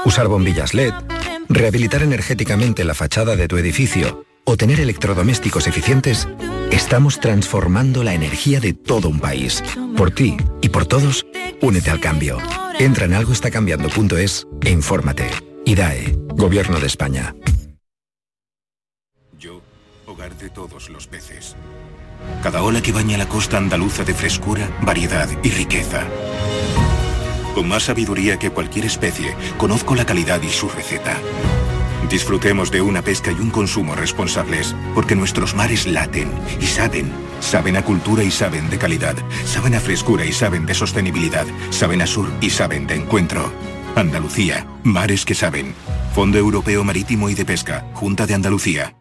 usar 0.05 0.27
bombillas 0.27 0.75
LED, 0.75 0.95
rehabilitar 1.49 2.03
energéticamente 2.03 2.85
la 2.85 2.95
fachada 2.95 3.37
de 3.37 3.47
tu 3.47 3.57
edificio 3.57 4.25
o 4.45 4.57
tener 4.57 4.81
electrodomésticos 4.81 5.67
eficientes, 5.67 6.29
estamos 6.71 7.21
transformando 7.21 8.03
la 8.05 8.15
energía 8.15 8.59
de 8.61 8.73
todo 8.73 9.09
un 9.09 9.21
país. 9.21 9.63
Por 9.97 10.11
ti 10.11 10.37
y 10.63 10.71
por 10.71 10.87
todos, 10.87 11.27
únete 11.61 11.91
al 11.91 12.01
cambio. 12.01 12.39
Entra 12.79 13.05
en 13.05 13.15
algoestacambiando.es 13.15 14.47
e 14.63 14.71
infórmate. 14.71 15.29
IDAE, 15.65 16.17
Gobierno 16.37 16.79
de 16.81 16.87
España. 16.87 17.35
De 20.35 20.51
todos 20.51 20.91
los 20.91 21.07
peces. 21.07 21.57
Cada 22.43 22.63
ola 22.63 22.83
que 22.83 22.93
baña 22.93 23.19
la 23.19 23.29
costa 23.29 23.59
andaluza 23.59 24.05
de 24.05 24.15
frescura, 24.15 24.69
variedad 24.83 25.29
y 25.43 25.51
riqueza. 25.51 26.05
Con 27.55 27.69
más 27.69 27.85
sabiduría 27.85 28.39
que 28.39 28.51
cualquier 28.51 28.87
especie, 28.87 29.35
conozco 29.57 29.95
la 29.95 30.05
calidad 30.05 30.43
y 30.43 30.49
su 30.49 30.69
receta. 30.69 31.17
Disfrutemos 32.11 32.71
de 32.71 32.83
una 32.83 33.03
pesca 33.03 33.33
y 33.33 33.41
un 33.41 33.51
consumo 33.51 33.95
responsables, 33.95 34.75
porque 34.95 35.17
nuestros 35.17 35.55
mares 35.55 35.87
laten 35.87 36.31
y 36.61 36.67
saben. 36.67 37.11
Saben 37.41 37.77
a 37.77 37.83
cultura 37.83 38.23
y 38.23 38.31
saben 38.31 38.71
de 38.71 38.79
calidad. 38.79 39.17
Saben 39.45 39.75
a 39.75 39.81
frescura 39.81 40.25
y 40.25 40.33
saben 40.33 40.67
de 40.67 40.75
sostenibilidad. 40.75 41.47
Saben 41.71 42.03
a 42.03 42.07
sur 42.07 42.31
y 42.41 42.51
saben 42.51 42.87
de 42.87 42.95
encuentro. 42.95 43.53
Andalucía, 43.97 44.67
mares 44.85 45.25
que 45.25 45.35
saben. 45.35 45.75
Fondo 46.15 46.39
Europeo 46.39 46.85
Marítimo 46.85 47.29
y 47.29 47.35
de 47.35 47.45
Pesca, 47.45 47.87
Junta 47.95 48.27
de 48.27 48.35
Andalucía. 48.35 48.95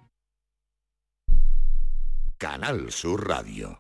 Canal 2.45 2.91
Sur 2.91 3.27
Radio. 3.27 3.79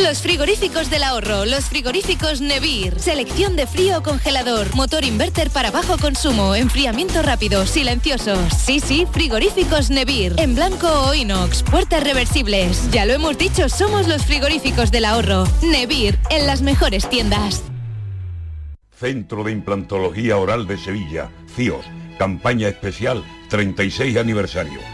Los 0.00 0.22
frigoríficos 0.22 0.88
del 0.88 1.02
ahorro, 1.02 1.46
los 1.46 1.64
frigoríficos 1.64 2.40
Nevir. 2.40 3.00
Selección 3.00 3.56
de 3.56 3.66
frío 3.66 3.98
o 3.98 4.02
congelador, 4.04 4.72
motor 4.76 5.04
inverter 5.04 5.50
para 5.50 5.72
bajo 5.72 5.98
consumo, 5.98 6.54
enfriamiento 6.54 7.22
rápido, 7.22 7.66
silenciosos. 7.66 8.54
Sí, 8.54 8.78
sí, 8.78 9.08
frigoríficos 9.10 9.90
Nevir. 9.90 10.36
En 10.38 10.54
blanco 10.54 10.86
o 10.86 11.12
inox, 11.12 11.64
puertas 11.64 12.04
reversibles. 12.04 12.88
Ya 12.92 13.04
lo 13.04 13.14
hemos 13.14 13.36
dicho, 13.36 13.68
somos 13.68 14.06
los 14.06 14.24
frigoríficos 14.24 14.92
del 14.92 15.06
ahorro. 15.06 15.42
Nevir, 15.62 16.16
en 16.30 16.46
las 16.46 16.62
mejores 16.62 17.10
tiendas. 17.10 17.64
Centro 18.96 19.42
de 19.42 19.50
Implantología 19.50 20.36
Oral 20.36 20.68
de 20.68 20.78
Sevilla, 20.78 21.32
CIOS. 21.56 21.84
Campaña 22.16 22.68
especial 22.68 23.24
36 23.50 24.16
aniversario. 24.16 24.93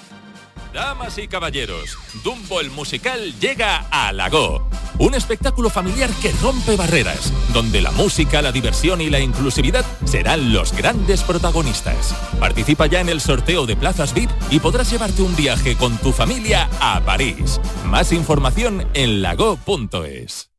Damas 0.73 1.17
y 1.17 1.27
caballeros, 1.27 1.97
Dumbo 2.23 2.61
el 2.61 2.71
musical 2.71 3.37
llega 3.39 3.87
a 3.91 4.13
Lago. 4.13 4.69
Un 4.99 5.15
espectáculo 5.15 5.69
familiar 5.69 6.09
que 6.21 6.31
rompe 6.41 6.77
barreras, 6.77 7.33
donde 7.53 7.81
la 7.81 7.91
música, 7.91 8.41
la 8.41 8.53
diversión 8.53 9.01
y 9.01 9.09
la 9.09 9.19
inclusividad 9.19 9.85
serán 10.05 10.53
los 10.53 10.71
grandes 10.71 11.23
protagonistas. 11.23 12.15
Participa 12.39 12.85
ya 12.85 13.01
en 13.01 13.09
el 13.09 13.19
sorteo 13.19 13.65
de 13.65 13.75
plazas 13.75 14.13
VIP 14.13 14.29
y 14.49 14.59
podrás 14.59 14.89
llevarte 14.89 15.21
un 15.21 15.35
viaje 15.35 15.75
con 15.75 15.97
tu 15.97 16.13
familia 16.13 16.69
a 16.79 17.01
París. 17.01 17.59
Más 17.85 18.13
información 18.13 18.87
en 18.93 19.21
lago.es. 19.21 20.51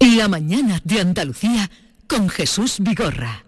La 0.00 0.28
mañana 0.28 0.80
de 0.84 1.00
Andalucía 1.00 1.70
con 2.06 2.28
Jesús 2.28 2.76
Vigorra. 2.80 3.45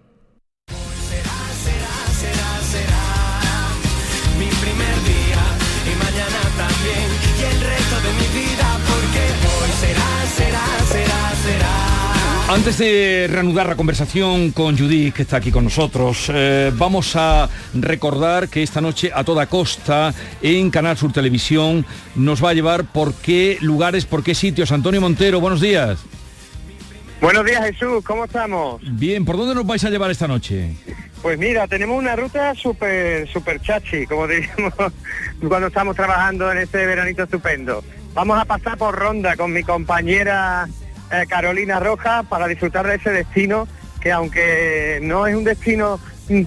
Será, 10.38 10.64
será, 10.86 11.34
será. 11.42 12.54
Antes 12.54 12.78
de 12.78 13.26
reanudar 13.30 13.68
la 13.68 13.76
conversación 13.76 14.52
con 14.52 14.78
Judith, 14.78 15.14
que 15.14 15.22
está 15.22 15.36
aquí 15.36 15.50
con 15.50 15.64
nosotros, 15.64 16.30
eh, 16.32 16.72
vamos 16.74 17.14
a 17.14 17.48
recordar 17.74 18.48
que 18.48 18.62
esta 18.62 18.80
noche 18.80 19.10
a 19.14 19.22
toda 19.22 19.46
costa 19.46 20.14
en 20.40 20.70
Canal 20.70 20.96
Sur 20.96 21.12
Televisión 21.12 21.84
nos 22.14 22.42
va 22.42 22.50
a 22.50 22.54
llevar 22.54 22.84
por 22.84 23.12
qué 23.14 23.58
lugares, 23.60 24.06
por 24.06 24.22
qué 24.24 24.34
sitios. 24.34 24.72
Antonio 24.72 25.00
Montero, 25.00 25.40
buenos 25.40 25.60
días. 25.60 25.98
Buenos 27.20 27.44
días 27.44 27.64
Jesús, 27.66 28.02
¿cómo 28.04 28.24
estamos? 28.24 28.80
Bien, 28.92 29.24
¿por 29.24 29.36
dónde 29.36 29.54
nos 29.54 29.66
vais 29.66 29.84
a 29.84 29.90
llevar 29.90 30.10
esta 30.10 30.28
noche? 30.28 30.70
Pues 31.20 31.36
mira, 31.36 31.66
tenemos 31.66 31.98
una 31.98 32.14
ruta 32.14 32.54
súper 32.54 33.28
super 33.28 33.60
chachi, 33.60 34.06
como 34.06 34.26
diríamos 34.28 34.72
cuando 35.46 35.66
estamos 35.66 35.96
trabajando 35.96 36.50
en 36.52 36.58
este 36.58 36.86
veranito 36.86 37.24
estupendo. 37.24 37.82
Vamos 38.18 38.40
a 38.40 38.44
pasar 38.46 38.76
por 38.76 38.98
Ronda 38.98 39.36
con 39.36 39.52
mi 39.52 39.62
compañera 39.62 40.68
eh, 41.12 41.24
Carolina 41.28 41.78
Roja 41.78 42.24
para 42.24 42.48
disfrutar 42.48 42.84
de 42.84 42.96
ese 42.96 43.10
destino 43.10 43.68
que 44.00 44.10
aunque 44.10 44.98
no 45.00 45.28
es 45.28 45.36
un 45.36 45.44
destino 45.44 46.00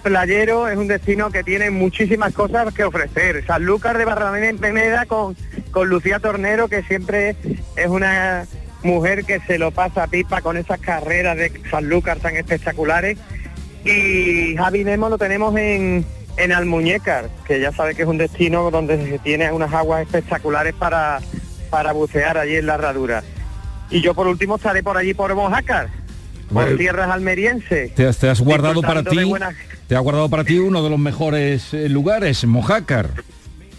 playero, 0.04 0.68
es 0.68 0.78
un 0.78 0.90
destino 0.90 1.32
que 1.32 1.46
tiene 1.46 1.72
muchísimas 1.72 2.34
cosas 2.34 2.74
que 2.74 2.84
ofrecer. 2.84 3.46
Sanlúcar 3.48 3.98
de 3.98 4.04
Barrameda 4.04 5.06
con, 5.06 5.38
con 5.72 5.88
Lucía 5.88 6.20
Tornero, 6.20 6.68
que 6.68 6.84
siempre 6.84 7.38
es 7.78 7.88
una 7.88 8.46
mujer 8.84 9.24
que 9.24 9.40
se 9.40 9.58
lo 9.58 9.72
pasa 9.72 10.04
a 10.04 10.08
pipa 10.08 10.42
con 10.42 10.58
esas 10.58 10.82
carreras 10.82 11.38
de 11.38 11.54
Sanlúcar 11.72 12.20
tan 12.20 12.36
espectaculares. 12.36 13.18
Y 13.86 14.58
Javi 14.58 14.84
Nemo 14.84 15.08
lo 15.08 15.18
tenemos 15.18 15.56
en, 15.56 16.06
en 16.36 16.52
Almuñécar, 16.52 17.30
que 17.48 17.62
ya 17.62 17.72
sabe 17.72 17.96
que 17.96 18.02
es 18.02 18.10
un 18.10 18.18
destino 18.18 18.72
donde 18.72 18.98
se 19.10 19.20
tiene 19.20 19.50
unas 19.54 19.74
aguas 19.74 20.02
espectaculares 20.02 20.74
para, 20.74 21.22
para 21.72 21.92
bucear 21.94 22.38
allí 22.38 22.58
en 22.58 22.68
la 22.68 22.76
herradura. 22.76 23.24
Y 23.90 24.02
yo 24.02 24.14
por 24.14 24.28
último 24.28 24.58
estaré 24.58 24.84
por 24.84 24.96
allí 24.98 25.16
por 25.16 25.34
Mojácar, 25.34 25.90
por 26.54 26.78
tierras 26.78 27.10
almerienses. 27.10 27.96
Te, 27.96 28.08
has- 28.08 28.18
te 28.20 28.30
has 28.30 28.40
guardado 28.42 28.82
para 28.84 29.02
ti, 29.04 29.24
buenas- 29.24 29.56
te 29.88 29.96
has 29.96 30.02
guardado 30.04 30.30
para 30.30 30.44
ti 30.44 30.60
uno 30.60 30.84
de 30.84 30.90
los 30.92 31.00
mejores 31.00 31.74
eh, 31.74 31.90
lugares, 31.90 32.46
Mojácar. 32.46 33.10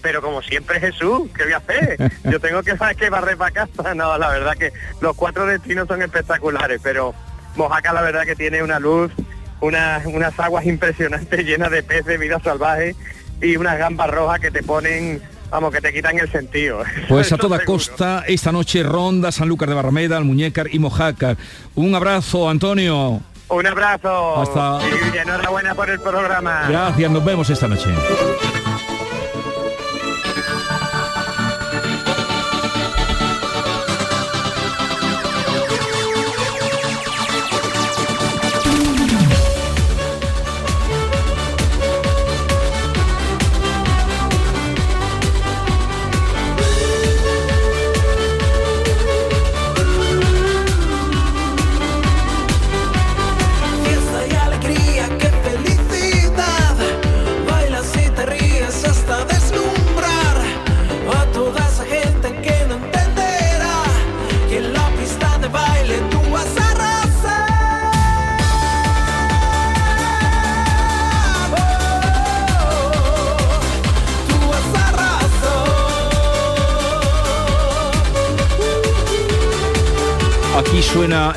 Pero 0.02 0.20
como 0.20 0.42
siempre 0.42 0.80
Jesús, 0.80 1.28
¿qué 1.36 1.44
voy 1.44 1.52
a 1.52 1.58
hacer? 1.58 2.10
Yo 2.24 2.40
tengo 2.40 2.62
que 2.64 2.76
saber 2.76 2.96
que 2.96 3.08
barrer 3.08 3.36
para 3.36 3.52
casa. 3.52 3.94
No, 3.94 4.18
la 4.18 4.30
verdad 4.30 4.56
que 4.56 4.72
los 5.00 5.14
cuatro 5.14 5.46
destinos 5.46 5.86
son 5.86 6.02
espectaculares, 6.02 6.80
pero 6.82 7.14
Mojaca 7.54 7.92
la 7.92 8.02
verdad 8.02 8.24
que 8.24 8.34
tiene 8.34 8.62
una 8.64 8.80
luz, 8.80 9.12
unas, 9.60 10.04
unas 10.06 10.38
aguas 10.40 10.66
impresionantes 10.66 11.38
llenas 11.46 11.70
de 11.70 11.82
peces, 11.84 12.06
de 12.06 12.18
vida 12.18 12.40
salvaje 12.42 12.96
y 13.40 13.56
unas 13.56 13.78
gambas 13.78 14.10
rojas 14.10 14.40
que 14.40 14.50
te 14.50 14.62
ponen, 14.64 15.22
vamos, 15.52 15.72
que 15.72 15.80
te 15.80 15.92
quitan 15.92 16.18
el 16.18 16.28
sentido. 16.32 16.82
Pues 17.08 17.32
a 17.32 17.36
toda 17.36 17.58
seguro. 17.58 17.78
costa, 17.78 18.24
esta 18.26 18.50
noche 18.50 18.82
Ronda, 18.82 19.30
Sanlúcar 19.30 19.68
de 19.68 19.74
Barrameda, 19.76 20.16
Almuñécar 20.16 20.66
y 20.74 20.78
Mojácar. 20.80 21.36
Un 21.76 21.94
abrazo, 21.94 22.48
Antonio. 22.50 23.20
Un 23.48 23.66
abrazo. 23.66 24.40
Hasta- 24.40 24.78
Y 25.14 25.18
enhorabuena 25.18 25.74
por 25.74 25.90
el 25.90 26.00
programa. 26.00 26.66
Gracias, 26.68 27.10
nos 27.10 27.24
vemos 27.24 27.48
esta 27.50 27.68
noche. 27.68 27.90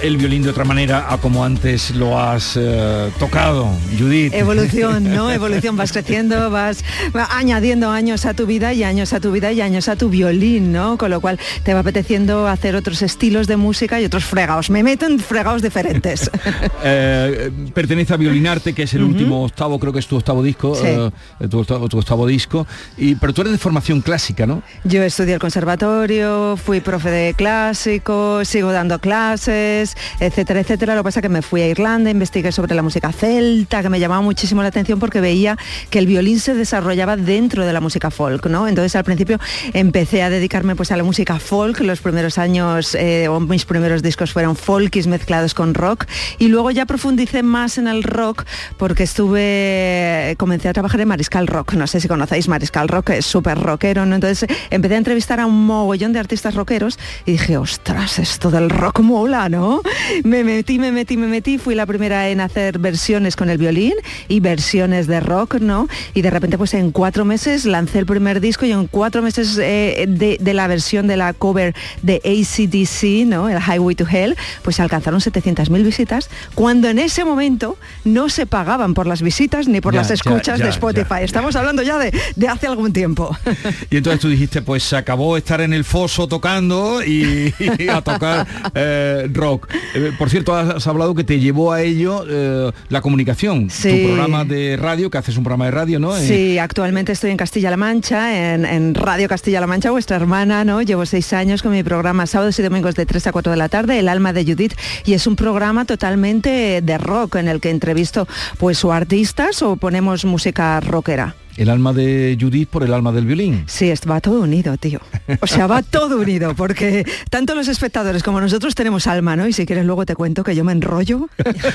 El 0.05 0.17
violín 0.17 0.43
de 0.43 0.51
otra 0.51 0.63
manera 0.63 1.07
a 1.11 1.17
como 1.17 1.43
antes 1.43 1.95
lo 1.95 2.19
has 2.19 2.55
eh, 2.57 3.09
tocado, 3.17 3.67
Judith. 3.97 4.33
Evolución, 4.35 5.03
¿no? 5.15 5.31
Evolución, 5.33 5.75
vas 5.75 5.91
creciendo, 5.91 6.51
vas 6.51 6.83
añadiendo 7.31 7.89
años 7.89 8.25
a 8.25 8.35
tu 8.35 8.45
vida 8.45 8.71
y 8.73 8.83
años 8.83 9.13
a 9.13 9.19
tu 9.19 9.31
vida 9.31 9.51
y 9.51 9.61
años 9.61 9.87
a 9.87 9.95
tu 9.95 10.09
violín, 10.09 10.71
¿no? 10.71 10.97
Con 10.99 11.09
lo 11.09 11.21
cual 11.21 11.39
te 11.63 11.73
va 11.73 11.79
apeteciendo 11.79 12.47
hacer 12.47 12.75
otros 12.75 13.01
estilos 13.01 13.47
de 13.47 13.57
música 13.57 13.99
y 13.99 14.05
otros 14.05 14.25
fregados. 14.25 14.69
Me 14.69 14.83
meto 14.83 15.07
en 15.07 15.19
fregados 15.19 15.61
diferentes. 15.61 16.29
Eh, 16.87 17.49
pertenece 17.73 18.13
a 18.13 18.17
Violinarte, 18.17 18.73
que 18.73 18.83
es 18.83 18.93
el 18.93 19.03
último 19.03 19.43
octavo, 19.43 19.79
creo 19.79 19.91
que 19.91 19.99
es 19.99 20.07
tu 20.07 20.17
octavo 20.17 20.43
disco, 20.43 20.75
Sí. 20.75 20.85
eh, 20.85 21.47
tu, 21.49 21.59
octavo, 21.59 21.89
tu 21.89 21.97
octavo 21.97 22.27
disco. 22.27 22.67
Y, 22.97 23.15
pero 23.15 23.33
tú 23.33 23.41
eres 23.41 23.53
de 23.53 23.57
formación 23.57 24.01
clásica, 24.01 24.45
¿no? 24.45 24.61
Yo 24.83 25.01
estudié 25.01 25.33
el 25.33 25.39
conservatorio, 25.39 26.57
fui 26.57 26.81
profe 26.81 27.09
de 27.09 27.33
clásico, 27.33 28.45
sigo 28.45 28.71
dando 28.71 28.99
clases, 28.99 29.94
etcétera, 30.19 30.61
etcétera. 30.61 30.95
Lo 30.95 31.01
que 31.01 31.05
pasa 31.05 31.19
es 31.19 31.21
que 31.21 31.29
me 31.29 31.41
fui 31.41 31.61
a 31.61 31.67
Irlanda, 31.67 32.09
investigué 32.09 32.51
sobre 32.51 32.75
la 32.75 32.81
música 32.81 33.11
celta, 33.11 33.81
que 33.81 33.89
me 33.89 33.99
llamaba 33.99 34.21
muchísimo 34.21 34.61
la 34.61 34.69
atención 34.69 34.99
porque 34.99 35.21
veía 35.21 35.57
que 35.89 35.99
el 35.99 36.07
violín 36.07 36.39
se 36.39 36.53
desarrollaba 36.53 37.17
dentro 37.17 37.65
de 37.65 37.73
la 37.73 37.81
música 37.81 38.11
folk, 38.11 38.47
¿no? 38.47 38.67
Entonces 38.67 38.95
al 38.95 39.03
principio 39.03 39.39
empecé 39.73 40.23
a 40.23 40.29
dedicarme 40.29 40.75
pues 40.75 40.91
a 40.91 40.97
la 40.97 41.03
música 41.03 41.39
folk, 41.39 41.79
los 41.81 42.01
primeros 42.01 42.37
años 42.37 42.95
eh, 42.95 43.27
o 43.27 43.39
mis 43.39 43.65
primeros 43.65 44.01
discos 44.01 44.33
fueron 44.33 44.55
folkis 44.55 45.07
mezclados 45.07 45.53
con 45.53 45.73
rock 45.73 46.05
y 46.39 46.47
luego 46.47 46.71
ya 46.71 46.85
profundicé 46.85 47.43
más 47.43 47.77
en 47.77 47.87
el 47.87 48.03
rock 48.03 48.43
porque 48.77 49.03
estuve, 49.03 50.35
comencé 50.37 50.69
a 50.69 50.73
trabajar 50.73 51.01
en 51.01 51.07
Mariscal 51.07 51.47
Rock, 51.47 51.73
no 51.73 51.87
sé 51.87 51.99
si 51.99 52.07
conocéis 52.07 52.47
Mariscal 52.47 52.87
Rock, 52.87 53.11
es 53.11 53.25
súper 53.25 53.57
rockero, 53.57 54.05
¿no? 54.05 54.15
Entonces 54.15 54.47
empecé 54.69 54.95
a 54.95 54.97
entrevistar 54.97 55.39
a 55.39 55.45
un 55.45 55.65
mogollón 55.65 56.13
de 56.13 56.19
artistas 56.19 56.55
rockeros 56.55 56.99
y 57.25 57.33
dije, 57.33 57.57
ostras, 57.57 58.19
esto 58.19 58.51
del 58.51 58.69
rock 58.69 58.99
mola, 58.99 59.49
¿no? 59.49 59.81
Me 60.23 60.43
metí, 60.43 60.79
me 60.79 60.91
metí, 60.91 61.17
me 61.17 61.27
metí, 61.27 61.57
fui 61.57 61.75
la 61.75 61.85
primera 61.85 62.29
en 62.29 62.41
hacer 62.41 62.79
versiones 62.79 63.35
con 63.35 63.49
el 63.49 63.57
violín 63.57 63.93
y 64.27 64.39
versiones 64.39 65.07
de 65.07 65.19
rock, 65.19 65.55
¿no? 65.55 65.87
Y 66.13 66.21
de 66.21 66.29
repente 66.29 66.57
pues 66.57 66.73
en 66.73 66.91
cuatro 66.91 67.25
meses 67.25 67.65
lancé 67.65 67.99
el 67.99 68.05
primer 68.05 68.41
disco 68.41 68.65
y 68.65 68.71
en 68.71 68.87
cuatro 68.87 69.21
meses 69.21 69.57
eh, 69.61 70.05
de, 70.07 70.37
de 70.39 70.53
la 70.53 70.67
versión 70.67 71.07
de 71.07 71.17
la 71.17 71.33
cover 71.33 71.75
de 72.01 72.15
ACDC, 72.25 73.27
¿no? 73.27 73.49
El 73.49 73.59
Highway 73.59 73.95
to 73.95 74.05
Hell, 74.09 74.35
pues 74.63 74.79
alcanzaron 74.79 75.19
700.000 75.19 75.83
visitas, 75.83 76.29
cuando 76.53 76.89
en 76.89 76.99
ese 76.99 77.23
momento 77.25 77.77
no 78.03 78.29
se 78.29 78.45
pagaban 78.45 78.93
por 78.93 79.07
las 79.07 79.21
visitas 79.21 79.67
ni 79.67 79.81
por 79.81 79.93
Ya, 79.93 79.99
las 79.99 80.09
ya, 80.09 80.13
escuchas 80.15 80.59
ya, 80.59 80.65
de 80.65 80.71
Spotify. 80.71 81.21
Estamos 81.21 81.55
hablando 81.55 81.81
ya 81.83 81.97
de, 81.97 82.13
de 82.35 82.47
hace 82.47 82.67
algún 82.67 82.93
tiempo. 82.93 83.35
Y 83.89 83.97
entonces 83.97 84.19
tú 84.19 84.29
dijiste, 84.29 84.61
pues 84.61 84.83
se 84.83 84.95
acabó 84.97 85.37
estar 85.37 85.61
en 85.61 85.71
el 85.73 85.83
foso 85.83 86.27
tocando 86.27 87.03
y, 87.03 87.53
y 87.79 87.87
a 87.87 88.01
tocar 88.01 88.47
eh, 88.73 89.29
rock. 89.31 89.67
Eh, 89.93 90.11
por 90.17 90.29
cierto, 90.29 90.55
has, 90.55 90.85
hablado 90.87 91.15
que 91.15 91.23
te 91.23 91.39
llevó 91.39 91.71
a 91.71 91.81
ello 91.81 92.25
eh, 92.29 92.71
la 92.89 93.01
comunicación. 93.01 93.69
Sí. 93.69 94.01
Tu 94.01 94.07
programa 94.07 94.45
de 94.45 94.77
radio, 94.77 95.09
que 95.09 95.17
haces 95.17 95.37
un 95.37 95.43
programa 95.43 95.65
de 95.65 95.71
radio, 95.71 95.99
¿no? 95.99 96.15
Eh, 96.17 96.27
Sí, 96.27 96.59
actualmente 96.59 97.11
estoy 97.11 97.31
en 97.31 97.37
Castilla-La 97.37 97.77
Mancha, 97.77 98.53
en, 98.53 98.65
en 98.65 98.95
Radio 98.95 99.27
Castilla-La 99.27 99.67
Mancha, 99.67 99.91
vuestra 99.91 100.17
hermana, 100.17 100.63
¿no? 100.63 100.81
Llevo 100.81 101.05
seis 101.05 101.31
años 101.33 101.61
con 101.61 101.71
mi 101.71 101.83
programa 101.83 102.25
sábados 102.27 102.57
y 102.59 102.63
domingos 102.63 102.95
de 102.95 103.05
3 103.05 103.27
a 103.27 103.31
4 103.31 103.51
de 103.51 103.57
la 103.57 103.69
tarde, 103.69 103.99
El 103.99 104.09
alma 104.09 104.33
de 104.33 104.43
Judith, 104.43 104.73
y 105.05 105.13
es 105.13 105.27
un 105.27 105.35
programa 105.35 105.85
totalmente 105.85 106.81
de 106.81 106.97
rock 106.97 107.35
en 107.35 107.47
el 107.47 107.59
que 107.59 107.69
entrevisto 107.69 108.27
pues 108.57 108.83
o 108.83 108.91
artistas 108.91 109.61
o 109.61 109.75
ponemos 109.75 110.25
música 110.25 110.79
rockera. 110.79 111.35
El 111.57 111.69
alma 111.69 111.93
de 111.93 112.37
Judith 112.39 112.69
por 112.69 112.83
el 112.83 112.93
alma 112.93 113.11
del 113.11 113.25
violín. 113.25 113.63
Sí, 113.67 113.91
va 114.09 114.19
todo 114.19 114.41
unido, 114.41 114.77
tío. 114.77 114.99
O 115.41 115.47
sea, 115.47 115.67
va 115.67 115.81
todo 115.81 116.17
unido, 116.17 116.55
porque 116.55 117.05
tanto 117.29 117.55
los 117.55 117.67
espectadores 117.67 118.23
como 118.23 118.41
nosotros 118.41 118.75
tenemos 118.75 119.07
alma, 119.07 119.35
¿no? 119.35 119.47
Y 119.47 119.53
si 119.53 119.65
quieres 119.65 119.85
luego 119.85 120.05
te 120.05 120.15
cuento 120.15 120.43
que 120.43 120.55
yo 120.55 120.63
me 120.63 120.71
enrollo. 120.71 121.29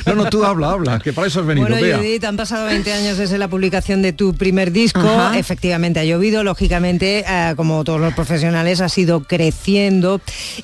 No, 0.06 0.14
no, 0.14 0.30
tú 0.30 0.44
habla, 0.44 0.70
habla, 0.70 0.98
que 0.98 1.12
para 1.12 1.26
eso 1.26 1.40
has 1.40 1.46
venido. 1.46 1.66
Bueno, 1.66 1.82
Bea. 1.82 1.98
Judith, 1.98 2.24
han 2.24 2.36
pasado 2.36 2.66
20 2.66 2.92
años 2.92 3.18
desde 3.18 3.38
la 3.38 3.48
publicación 3.48 4.02
de 4.02 4.12
tu 4.12 4.34
primer 4.34 4.72
disco. 4.72 5.00
Ajá. 5.00 5.38
Efectivamente, 5.38 6.00
ha 6.00 6.04
llovido, 6.04 6.42
lógicamente, 6.42 7.24
eh, 7.26 7.54
como 7.56 7.84
todos 7.84 8.00
los 8.00 8.14
profesionales, 8.14 8.80
ha 8.80 8.88
sido 8.88 9.22
creciendo. 9.24 10.20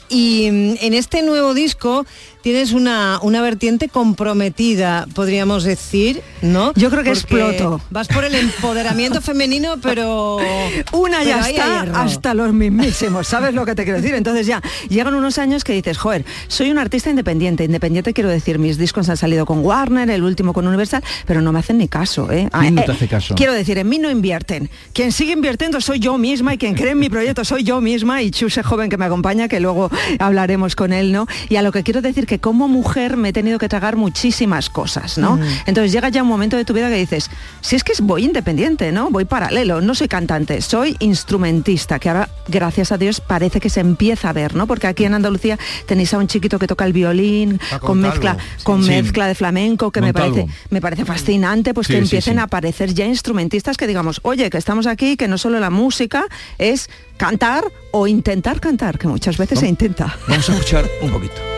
Y 0.09 0.49
mm, 0.51 0.75
en 0.81 0.95
este 0.95 1.23
nuevo 1.23 1.55
disco 1.55 2.07
tienes 2.47 2.71
una, 2.71 3.19
una 3.23 3.43
vertiente 3.43 3.89
comprometida, 3.89 5.09
podríamos 5.17 5.65
decir, 5.65 6.23
¿no? 6.43 6.73
Yo 6.77 6.91
creo 6.91 7.03
que 7.03 7.11
Porque 7.11 7.19
exploto. 7.19 7.81
Vas 7.91 8.07
por 8.07 8.23
el 8.23 8.37
empoderamiento 8.37 9.21
femenino, 9.21 9.79
pero... 9.83 10.39
Una 10.93 11.25
ya 11.25 11.41
pero 11.41 11.47
está 11.49 12.03
hasta 12.05 12.35
los 12.35 12.53
mismísimos, 12.53 13.27
¿sabes 13.27 13.53
lo 13.53 13.67
que 13.67 13.75
te 13.75 13.83
quiero 13.83 14.01
decir? 14.01 14.15
Entonces 14.15 14.47
ya 14.47 14.63
llegan 14.89 15.15
unos 15.15 15.39
años 15.39 15.65
que 15.65 15.73
dices, 15.73 15.99
joder, 15.99 16.25
soy 16.47 16.71
un 16.71 16.79
artista 16.79 17.11
independiente, 17.11 17.65
independiente 17.65 18.15
quiero 18.15 18.31
decir, 18.31 18.61
mis 18.61 18.79
discos 18.79 19.09
han 19.09 19.17
salido 19.17 19.45
con 19.45 19.65
Warner, 19.65 20.09
el 20.09 20.23
último 20.23 20.53
con 20.53 20.69
Universal, 20.69 21.03
pero 21.27 21.41
no 21.41 21.51
me 21.51 21.59
hacen 21.59 21.79
ni 21.79 21.89
caso, 21.89 22.31
¿eh? 22.31 22.49
¿Quién 22.61 22.77
no 22.77 22.83
Eh, 22.83 22.85
te 22.87 22.93
hace 22.93 23.09
caso? 23.09 23.35
Quiero 23.35 23.55
decir, 23.55 23.77
en 23.79 23.89
mí 23.89 23.99
no 23.99 24.09
invierten. 24.09 24.71
Quien 24.93 25.11
sigue 25.11 25.33
invirtiendo 25.33 25.81
soy 25.81 25.99
yo 25.99 26.17
misma 26.17 26.55
y 26.55 26.59
quien 26.59 26.75
cree 26.77 26.93
en 26.93 27.01
mi 27.01 27.09
proyecto 27.09 27.45
soy 27.45 27.65
yo 27.65 27.81
misma 27.81 28.23
y 28.23 28.31
Chuse 28.31 28.63
joven 28.63 28.89
que 28.89 28.99
me 28.99 29.05
acompaña, 29.05 29.49
que 29.49 29.59
luego 29.59 29.91
hablaremos 30.21 30.77
con 30.77 30.93
él, 30.93 31.11
¿no? 31.11 31.27
Y 31.49 31.57
a 31.57 31.63
lo 31.63 31.73
que 31.73 31.83
quiero 31.83 32.01
decir 32.01 32.25
que 32.25 32.36
como 32.39 32.69
mujer 32.69 33.17
me 33.17 33.31
he 33.31 33.33
tenido 33.33 33.59
que 33.59 33.69
tragar 33.69 33.97
muchísimas 33.97 34.71
cosas, 34.71 35.19
¿no? 35.19 35.37
Mm. 35.37 35.43
Entonces 35.67 35.93
llega 35.93 36.09
ya 36.09 36.23
un 36.23 36.29
momento 36.29 36.57
de 36.57 36.65
tu 36.65 36.73
vida 36.73 36.89
que 36.89 36.97
dices, 36.97 37.31
si 37.61 37.77
es 37.77 37.85
que 37.85 37.93
voy 38.03 38.25
independiente, 38.25 38.93
¿no? 38.93 39.11
Voy 39.11 39.25
paralelo, 39.25 39.81
no 39.81 39.95
soy 39.95 40.09
cantante, 40.09 40.61
soy 40.63 40.97
instrumentista, 41.01 41.99
que 41.99 42.09
ahora, 42.09 42.29
gracias 42.49 42.93
a 42.93 42.99
Dios, 42.99 43.21
parece 43.21 43.61
que 43.61 43.71
se 43.71 43.81
empieza 43.81 44.31
a 44.31 44.33
ver, 44.33 44.55
¿no? 44.55 44.67
Porque 44.67 44.87
aquí 44.87 45.05
en 45.05 45.15
Andalucía 45.15 45.59
tenéis 45.87 46.13
a 46.15 46.19
un 46.19 46.27
chiquito 46.27 46.59
que 46.59 46.67
toca 46.67 46.85
el 46.85 46.93
violín, 46.93 47.61
con 47.81 48.01
mezcla, 48.01 48.37
sí. 48.57 48.65
con 48.65 48.83
Sí. 48.83 48.91
mezcla 48.91 49.27
de 49.27 49.35
flamenco, 49.35 49.91
que 49.91 50.01
me 50.01 50.13
parece, 50.13 50.47
me 50.71 50.81
parece 50.81 51.05
fascinante, 51.05 51.75
pues 51.75 51.87
Sí, 51.87 51.95
que 51.95 51.99
empiecen 51.99 52.35
sí. 52.35 52.41
a 52.41 52.45
aparecer 52.45 52.95
ya 52.95 53.07
instrumentistas 53.07 53.77
que 53.77 53.87
digamos, 53.87 54.21
oye, 54.23 54.51
que 54.51 54.59
estamos 54.59 54.87
aquí, 54.87 55.17
que 55.17 55.29
no 55.29 55.39
solo 55.39 55.59
la 55.61 55.71
música 55.71 56.27
es 56.59 56.89
cantar 57.17 57.65
o 57.93 58.07
intentar 58.07 58.61
cantar, 58.61 58.99
que 58.99 59.09
muchas 59.09 59.37
veces 59.39 59.61
se 59.61 59.69
intenta. 59.69 60.17
Vamos 60.29 60.49
a 60.51 60.53
escuchar 60.53 60.85
un 61.03 61.11
poquito. 61.11 61.56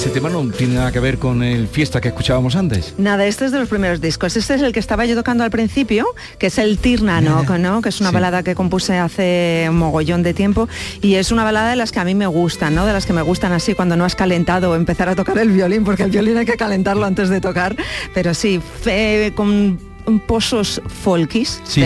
Este 0.00 0.08
tema 0.08 0.30
no 0.30 0.42
tiene 0.50 0.76
nada 0.76 0.90
que 0.92 0.98
ver 0.98 1.18
con 1.18 1.42
el 1.42 1.68
fiesta 1.68 2.00
que 2.00 2.08
escuchábamos 2.08 2.56
antes. 2.56 2.94
Nada, 2.96 3.26
este 3.26 3.44
es 3.44 3.52
de 3.52 3.58
los 3.58 3.68
primeros 3.68 4.00
discos. 4.00 4.34
Este 4.34 4.54
es 4.54 4.62
el 4.62 4.72
que 4.72 4.80
estaba 4.80 5.04
yo 5.04 5.14
tocando 5.14 5.44
al 5.44 5.50
principio, 5.50 6.06
que 6.38 6.46
es 6.46 6.56
el 6.56 6.78
Tirnano, 6.78 7.44
¿no? 7.58 7.82
que 7.82 7.90
es 7.90 8.00
una 8.00 8.10
balada 8.10 8.42
que 8.42 8.54
compuse 8.54 8.96
hace 8.96 9.66
un 9.68 9.76
mogollón 9.76 10.22
de 10.22 10.32
tiempo 10.32 10.70
y 11.02 11.16
es 11.16 11.30
una 11.32 11.44
balada 11.44 11.68
de 11.68 11.76
las 11.76 11.92
que 11.92 12.00
a 12.00 12.04
mí 12.04 12.14
me 12.14 12.26
gustan, 12.26 12.74
¿no? 12.74 12.86
De 12.86 12.94
las 12.94 13.04
que 13.04 13.12
me 13.12 13.20
gustan 13.20 13.52
así 13.52 13.74
cuando 13.74 13.94
no 13.94 14.06
has 14.06 14.14
calentado 14.16 14.74
empezar 14.74 15.10
a 15.10 15.14
tocar 15.14 15.36
el 15.36 15.50
violín, 15.50 15.84
porque 15.84 16.04
el 16.04 16.10
violín 16.10 16.38
hay 16.38 16.46
que 16.46 16.56
calentarlo 16.56 17.04
antes 17.04 17.28
de 17.28 17.42
tocar. 17.42 17.76
Pero 18.14 18.32
sí, 18.32 18.58
fe- 18.80 19.32
con 19.36 19.78
pozos 20.26 20.80
folkis, 21.04 21.60
sí. 21.64 21.82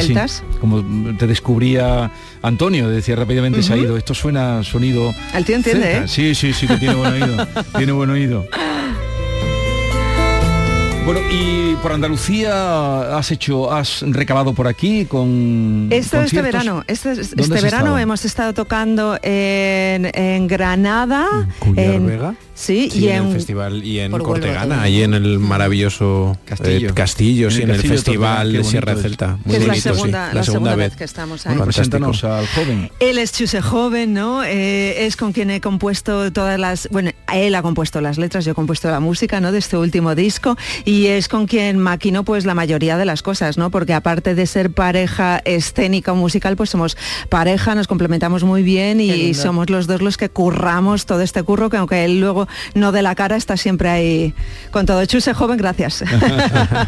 Como 0.60 0.82
te 1.18 1.26
descubría 1.26 2.10
Antonio, 2.44 2.90
decía 2.90 3.16
rápidamente 3.16 3.62
se 3.62 3.72
ha 3.72 3.76
ido. 3.76 3.96
Esto 3.96 4.12
suena 4.12 4.62
sonido. 4.62 5.14
El 5.34 5.44
tío 5.46 5.56
entiende. 5.56 5.96
¿eh? 5.96 6.08
Sí, 6.08 6.34
sí, 6.34 6.52
sí, 6.52 6.66
que 6.66 6.76
tiene 6.76 6.94
buen 6.94 7.12
oído. 7.14 7.46
tiene 7.76 7.92
buen 7.92 8.10
oído. 8.10 8.46
Bueno, 11.04 11.20
y 11.30 11.76
por 11.82 11.92
Andalucía 11.92 13.18
has 13.18 13.30
hecho, 13.30 13.70
has 13.70 14.00
recabado 14.06 14.54
por 14.54 14.66
aquí 14.66 15.04
con. 15.04 15.88
Esto 15.90 16.22
este 16.22 16.40
verano, 16.40 16.82
este, 16.86 17.10
¿Dónde 17.10 17.22
este 17.42 17.54
verano 17.60 17.66
estado? 17.66 17.98
hemos 17.98 18.24
estado 18.24 18.54
tocando 18.54 19.18
en, 19.22 20.10
en 20.14 20.46
Granada, 20.46 21.26
en- 21.76 22.06
Vega. 22.06 22.34
sí, 22.54 22.88
Sí, 22.90 23.00
y 23.00 23.08
en 23.08 23.16
en 23.16 23.26
el 23.28 23.32
festival 23.34 23.84
y 23.84 23.98
en 24.00 24.12
Cortegana, 24.12 24.80
ahí 24.80 25.02
en 25.02 25.12
el 25.12 25.38
maravilloso 25.40 26.38
Castillo. 26.46 26.88
eh, 26.88 26.94
castillo, 26.94 27.50
sí, 27.50 27.58
En 27.60 27.68
el 27.68 27.76
castillo 27.76 27.94
festival 27.96 28.52
de 28.54 28.64
Sierra 28.64 28.92
bonito 28.94 29.06
es. 29.06 29.10
Celta. 29.12 29.38
Que 29.42 29.48
Muy 29.48 29.56
es 29.56 29.60
la 29.60 29.66
bonito, 29.68 29.88
sí. 29.90 29.94
segunda- 29.96 30.32
la 30.32 30.42
segunda 30.42 30.74
vez 30.74 30.96
que 30.96 31.04
estamos 31.04 31.44
ahí. 31.46 31.50
Bueno, 31.54 31.64
preséntanos 31.66 32.24
al 32.24 32.46
joven. 32.46 32.90
Él 33.00 33.18
es 33.18 33.32
Chuse 33.32 33.60
Joven, 33.60 34.14
¿no? 34.14 34.42
Eh, 34.42 35.04
es 35.04 35.16
con 35.16 35.32
quien 35.32 35.50
he 35.50 35.60
compuesto 35.60 36.32
todas 36.32 36.58
las... 36.58 36.88
Bueno, 36.90 37.10
él 37.34 37.54
ha 37.56 37.60
compuesto 37.62 38.00
las 38.00 38.16
letras, 38.16 38.46
yo 38.46 38.52
he 38.52 38.54
compuesto 38.54 38.90
la 38.90 39.00
música, 39.00 39.40
¿no? 39.42 39.52
De 39.52 39.58
este 39.58 39.76
último 39.76 40.14
disco 40.14 40.56
y 40.86 40.93
es 41.06 41.28
con 41.28 41.46
quien 41.46 41.78
maquino 41.78 42.24
pues 42.24 42.46
la 42.46 42.54
mayoría 42.54 42.96
de 42.96 43.04
las 43.04 43.22
cosas, 43.22 43.58
¿no? 43.58 43.70
Porque 43.70 43.94
aparte 43.94 44.34
de 44.34 44.46
ser 44.46 44.70
pareja 44.70 45.40
escénica 45.44 46.12
o 46.12 46.16
musical, 46.16 46.56
pues 46.56 46.70
somos 46.70 46.96
pareja, 47.28 47.74
nos 47.74 47.86
complementamos 47.86 48.44
muy 48.44 48.62
bien 48.62 49.00
y 49.00 49.34
somos 49.34 49.70
los 49.70 49.86
dos 49.86 50.02
los 50.02 50.16
que 50.16 50.28
curramos 50.28 51.06
todo 51.06 51.20
este 51.20 51.42
curro, 51.42 51.70
que 51.70 51.78
aunque 51.78 52.04
él 52.04 52.20
luego 52.20 52.46
no 52.74 52.92
de 52.92 53.02
la 53.02 53.14
cara, 53.14 53.36
está 53.36 53.56
siempre 53.56 53.88
ahí 53.88 54.34
con 54.70 54.86
todo. 54.86 55.04
Chuse 55.04 55.34
Joven, 55.34 55.56
gracias. 55.56 56.04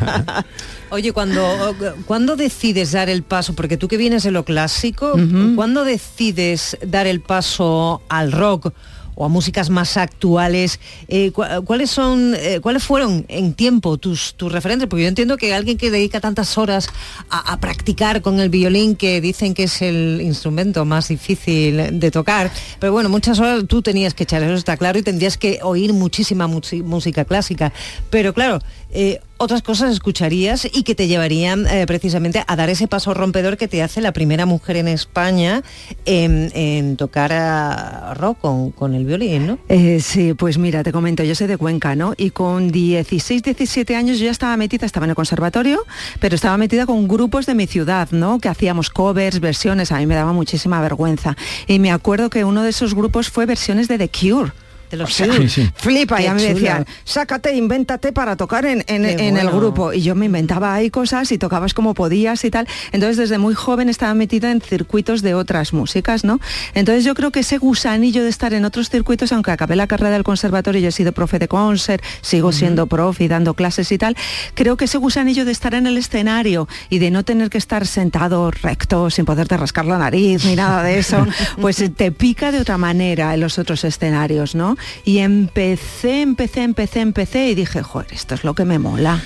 Oye, 0.90 1.12
cuando, 1.12 1.74
cuando 2.04 2.36
decides 2.36 2.92
dar 2.92 3.08
el 3.08 3.24
paso, 3.24 3.54
porque 3.54 3.76
tú 3.76 3.88
que 3.88 3.96
vienes 3.96 4.22
de 4.22 4.30
lo 4.30 4.44
clásico, 4.44 5.14
¿cuándo 5.56 5.84
decides 5.84 6.78
dar 6.86 7.06
el 7.06 7.20
paso 7.20 8.02
al 8.08 8.30
rock 8.30 8.72
o 9.16 9.24
a 9.24 9.28
músicas 9.28 9.68
más 9.70 9.96
actuales? 9.96 10.78
Eh, 11.08 11.32
cu- 11.32 11.42
¿Cuáles 11.64 11.90
son, 11.90 12.34
eh, 12.36 12.60
cuáles 12.60 12.84
fueron 12.84 13.24
en 13.28 13.54
tiempo 13.54 13.96
tus, 13.96 14.34
tus 14.34 14.52
referentes? 14.52 14.86
Porque 14.86 15.02
yo 15.02 15.08
entiendo 15.08 15.36
que 15.36 15.52
alguien 15.52 15.76
que 15.78 15.90
dedica 15.90 16.20
tantas 16.20 16.56
horas 16.56 16.88
a, 17.28 17.56
practicar 17.58 18.22
con 18.22 18.38
el 18.38 18.50
violín, 18.50 18.94
que 18.94 19.20
dicen 19.20 19.54
que 19.54 19.64
es 19.64 19.82
el 19.82 20.20
instrumento 20.22 20.84
más 20.84 21.08
difícil 21.08 21.98
de 21.98 22.10
tocar, 22.10 22.52
pero 22.78 22.92
bueno, 22.92 23.08
muchas 23.08 23.38
horas 23.40 23.64
tú 23.66 23.82
tenías 23.82 24.14
que 24.14 24.22
echar, 24.24 24.42
eso 24.42 24.52
está 24.54 24.76
claro, 24.76 24.98
y 24.98 25.02
tendrías 25.02 25.36
que 25.38 25.58
oír 25.62 25.92
muchísima 25.92 26.46
música 26.46 27.24
clásica. 27.24 27.72
Pero 28.10 28.34
claro, 28.34 28.60
eh, 28.92 29.20
otras 29.38 29.62
cosas 29.62 29.92
escucharías 29.92 30.66
y 30.72 30.82
que 30.82 30.94
te 30.94 31.08
llevarían 31.08 31.66
eh, 31.66 31.86
precisamente 31.86 32.42
a 32.46 32.56
dar 32.56 32.70
ese 32.70 32.88
paso 32.88 33.14
rompedor 33.14 33.56
que 33.56 33.68
te 33.68 33.82
hace 33.82 34.00
la 34.00 34.12
primera 34.12 34.46
mujer 34.46 34.76
en 34.76 34.88
España 34.88 35.62
en, 36.04 36.96
tocar 36.96 37.32
a 37.32 38.14
rock 38.14 38.38
con, 38.40 38.70
con 38.70 38.94
el 38.94 39.04
violín, 39.04 39.46
¿no? 39.46 39.58
Eh, 39.68 40.00
sí, 40.00 40.34
pues 40.34 40.58
mira, 40.58 40.82
te 40.82 40.92
comento, 40.92 41.22
yo 41.22 41.34
soy 41.34 41.46
de 41.46 41.56
Cuenca, 41.56 41.94
¿no? 41.94 42.14
Y 42.16 42.30
con 42.30 42.70
16, 42.70 43.42
17 43.42 43.96
años 43.96 44.18
yo 44.18 44.26
ya 44.26 44.30
estaba 44.30 44.56
metida, 44.56 44.86
estaba 44.86 45.04
en 45.04 45.10
el 45.10 45.16
conservatorio, 45.16 45.84
pero 46.20 46.34
estaba 46.34 46.56
metida 46.56 46.86
con 46.86 47.08
grupos 47.08 47.46
de 47.46 47.54
mi 47.54 47.66
ciudad, 47.66 48.08
¿no? 48.12 48.38
Que 48.38 48.48
hacíamos 48.48 48.90
covers, 48.90 49.40
versiones, 49.40 49.92
a 49.92 49.98
mí 49.98 50.06
me 50.06 50.14
daba 50.14 50.32
muchísima 50.32 50.80
vergüenza. 50.80 51.36
Y 51.66 51.78
me 51.78 51.92
acuerdo 51.92 52.30
que 52.30 52.44
uno 52.44 52.62
de 52.62 52.70
esos 52.70 52.94
grupos 52.94 53.28
fue 53.28 53.46
versiones 53.46 53.88
de 53.88 53.98
The 53.98 54.08
Cure. 54.08 54.52
De 54.90 54.96
los 54.96 55.10
O 55.10 55.12
sea, 55.12 55.26
Cure. 55.26 55.48
Sí, 55.48 55.62
sí. 55.62 55.70
Flipa, 55.76 56.20
y 56.22 56.26
a 56.26 56.34
mí 56.34 56.42
me 56.42 56.54
decían, 56.54 56.86
sácate, 57.04 57.54
invéntate 57.54 58.12
para 58.12 58.36
tocar 58.36 58.64
en, 58.66 58.84
en- 58.86 59.04
el 59.36 59.50
grupo. 59.50 59.92
Y 59.92 60.02
yo 60.02 60.14
me 60.14 60.26
inventaba 60.26 60.74
ahí 60.74 60.90
cosas 60.90 61.30
y 61.32 61.38
tocabas 61.38 61.74
como 61.74 61.94
podías 61.94 62.44
y 62.44 62.50
tal. 62.50 62.66
Entonces 62.92 63.16
desde 63.16 63.38
muy 63.38 63.54
joven 63.54 63.88
estaba 63.88 64.14
metida 64.14 64.50
en 64.50 64.60
circuitos 64.60 65.22
de 65.22 65.34
otras 65.34 65.72
músicas, 65.72 66.24
¿no? 66.24 66.40
Entonces 66.74 67.04
yo 67.04 67.14
creo 67.14 67.30
que 67.32 67.40
ese 67.40 67.58
gusanillo 67.58 68.22
de 68.22 68.28
estar 68.30 68.54
en 68.54 68.64
otros 68.64 68.88
circuitos, 68.90 69.32
aunque 69.32 69.50
acabé 69.50 69.76
la 69.76 69.86
carrera 69.86 70.10
del 70.12 70.22
conservatorio, 70.24 70.80
yo 70.80 70.88
he 70.88 70.92
sido 70.92 71.12
profe 71.12 71.38
de 71.38 71.48
concert, 71.48 72.02
sigo 72.20 72.52
siendo 72.52 72.86
profe 72.86 73.24
y 73.24 73.28
dando 73.28 73.54
clases 73.54 73.90
y 73.92 73.98
tal, 73.98 74.16
creo 74.54 74.76
que 74.76 74.84
ese 74.86 74.98
gusanillo 74.98 75.44
de 75.44 75.52
estar 75.52 75.74
en 75.74 75.86
el 75.86 75.96
escenario 75.98 76.68
y 76.90 76.98
de 76.98 77.10
no 77.10 77.24
tener 77.24 77.50
que 77.50 77.58
estar 77.58 77.86
sentado 77.86 78.50
recto, 78.50 79.10
sin 79.10 79.24
poderte 79.24 79.56
rascar 79.56 79.84
la 79.86 79.98
nariz 79.98 80.44
ni 80.44 80.54
nada 80.56 80.82
de 80.82 80.98
eso, 80.98 81.26
pues 81.60 81.82
te 81.96 82.12
pica 82.12 82.52
de 82.52 82.60
otra 82.60 82.78
manera 82.78 83.34
en 83.34 83.40
los 83.40 83.58
otros 83.58 83.84
escenarios, 83.84 84.54
¿no? 84.54 84.75
Y 85.04 85.18
empecé, 85.18 86.22
empecé, 86.22 86.62
empecé, 86.62 87.00
empecé 87.00 87.48
y 87.48 87.54
dije, 87.54 87.82
joder, 87.82 88.08
esto 88.12 88.34
es 88.34 88.44
lo 88.44 88.54
que 88.54 88.64
me 88.64 88.78
mola. 88.78 89.22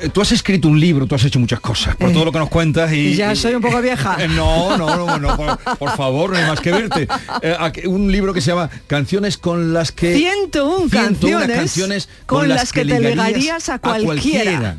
Eh, 0.00 0.08
Tú 0.08 0.20
has 0.22 0.32
escrito 0.32 0.66
un 0.68 0.80
libro, 0.80 1.06
tú 1.06 1.14
has 1.14 1.24
hecho 1.24 1.38
muchas 1.38 1.60
cosas, 1.60 1.94
por 1.96 2.10
todo 2.12 2.24
lo 2.24 2.32
que 2.32 2.38
nos 2.38 2.48
cuentas 2.48 2.90
y... 2.92 3.08
Y 3.08 3.14
ya 3.16 3.32
y- 3.32 3.36
soy 3.36 3.54
un 3.54 3.60
poco 3.62 3.80
vieja. 3.82 4.16
Eh, 4.18 4.28
No, 4.28 4.76
no, 4.78 4.96
no, 4.96 5.18
no, 5.18 5.36
por, 5.36 5.58
por 5.78 5.90
favor, 5.96 6.30
no 6.30 6.38
hay 6.38 6.44
más 6.44 6.60
que 6.60 6.72
verte. 6.72 7.06
Eh, 7.42 7.56
un 7.86 8.10
libro 8.10 8.32
que 8.32 8.40
se 8.40 8.48
llama 8.50 8.70
Canciones 8.86 9.36
con 9.36 9.72
las 9.74 9.92
que... 9.92 10.14
101 10.16 10.88
canciones, 10.90 11.56
canciones 11.56 12.08
con 12.26 12.48
las 12.48 12.72
que 12.72 12.84
te 12.84 12.98
ligarías 13.00 13.68
a 13.68 13.78
cualquiera. 13.78 14.76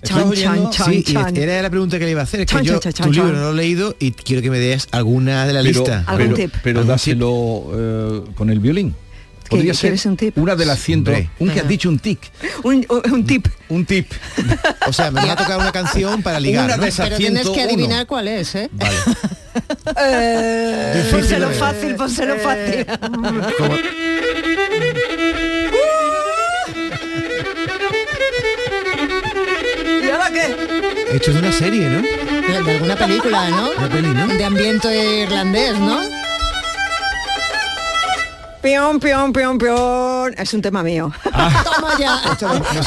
¿Estás 0.00 0.16
Chan, 0.16 0.28
oyendo? 0.28 0.70
chan, 0.70 0.92
sí, 0.92 1.02
chan, 1.02 1.34
y 1.36 1.40
era 1.40 1.60
la 1.60 1.70
pregunta 1.70 1.98
que 1.98 2.04
le 2.04 2.12
iba 2.12 2.20
a 2.20 2.22
hacer. 2.24 2.38
Es 2.42 2.46
que 2.46 2.52
Chan, 2.54 2.62
yo 2.64 2.78
chan, 2.78 2.92
chan, 2.92 3.06
tu 3.08 3.12
libro 3.12 3.30
chan. 3.30 3.36
no 3.40 3.46
lo 3.46 3.52
he 3.52 3.56
leído 3.56 3.96
y 3.98 4.12
quiero 4.12 4.42
que 4.42 4.48
me 4.50 4.60
des 4.60 4.86
alguna 4.92 5.44
de 5.44 5.52
la 5.52 5.60
pero, 5.60 5.80
lista. 5.80 6.04
pero, 6.16 6.36
pero 6.62 6.84
dáselo 6.84 7.64
eh, 7.74 8.22
con 8.36 8.48
el 8.50 8.60
violín. 8.60 8.94
Podría 9.48 9.74
ser 9.74 9.80
quieres 9.90 10.06
un 10.06 10.16
tip? 10.16 10.36
una 10.38 10.54
de 10.56 10.66
las 10.66 10.78
ciento... 10.80 11.10
Hombre. 11.10 11.30
Un 11.38 11.50
que 11.50 11.60
has 11.60 11.68
dicho 11.68 11.88
un 11.88 11.98
tic. 11.98 12.18
Un, 12.64 12.86
un 13.10 13.24
tip. 13.26 13.46
Un 13.68 13.84
tip. 13.86 14.10
O 14.86 14.92
sea, 14.92 15.10
me 15.10 15.24
va 15.24 15.32
a 15.32 15.36
tocar 15.36 15.58
una 15.58 15.72
canción 15.72 16.22
para 16.22 16.38
ligar, 16.40 16.66
Una 16.66 16.76
¿no? 16.76 16.82
de 16.82 16.88
esas 16.88 17.06
Pero 17.06 17.16
tienes 17.18 17.42
que 17.48 17.54
101. 17.54 17.72
adivinar 17.72 18.06
cuál 18.06 18.28
es, 18.28 18.54
¿eh? 18.54 18.68
Vale. 18.72 18.96
Eh, 20.00 21.08
pónselo 21.10 21.50
¿eh? 21.50 21.54
fácil, 21.54 21.94
pónselo 21.96 22.36
fácil. 22.36 22.86
¿Y 30.04 30.10
ahora 30.10 30.30
qué? 30.32 31.16
Hecho 31.16 31.32
de 31.32 31.38
una 31.40 31.52
serie, 31.52 31.88
¿no? 31.88 32.02
De, 32.02 32.62
de 32.62 32.70
alguna 32.72 32.96
película, 32.96 33.48
¿no? 33.50 33.70
Una 33.76 33.88
peli, 33.88 34.08
¿no? 34.08 34.26
De 34.28 34.44
ambiente 34.44 35.22
irlandés, 35.22 35.78
¿no? 35.78 36.00
Pion, 38.60 38.98
pion, 38.98 39.32
pion, 39.32 39.56
pion. 39.56 40.34
Es 40.36 40.52
un 40.52 40.60
tema 40.60 40.82
mío. 40.82 41.12
Toma 41.24 41.92
ya. 41.98 42.16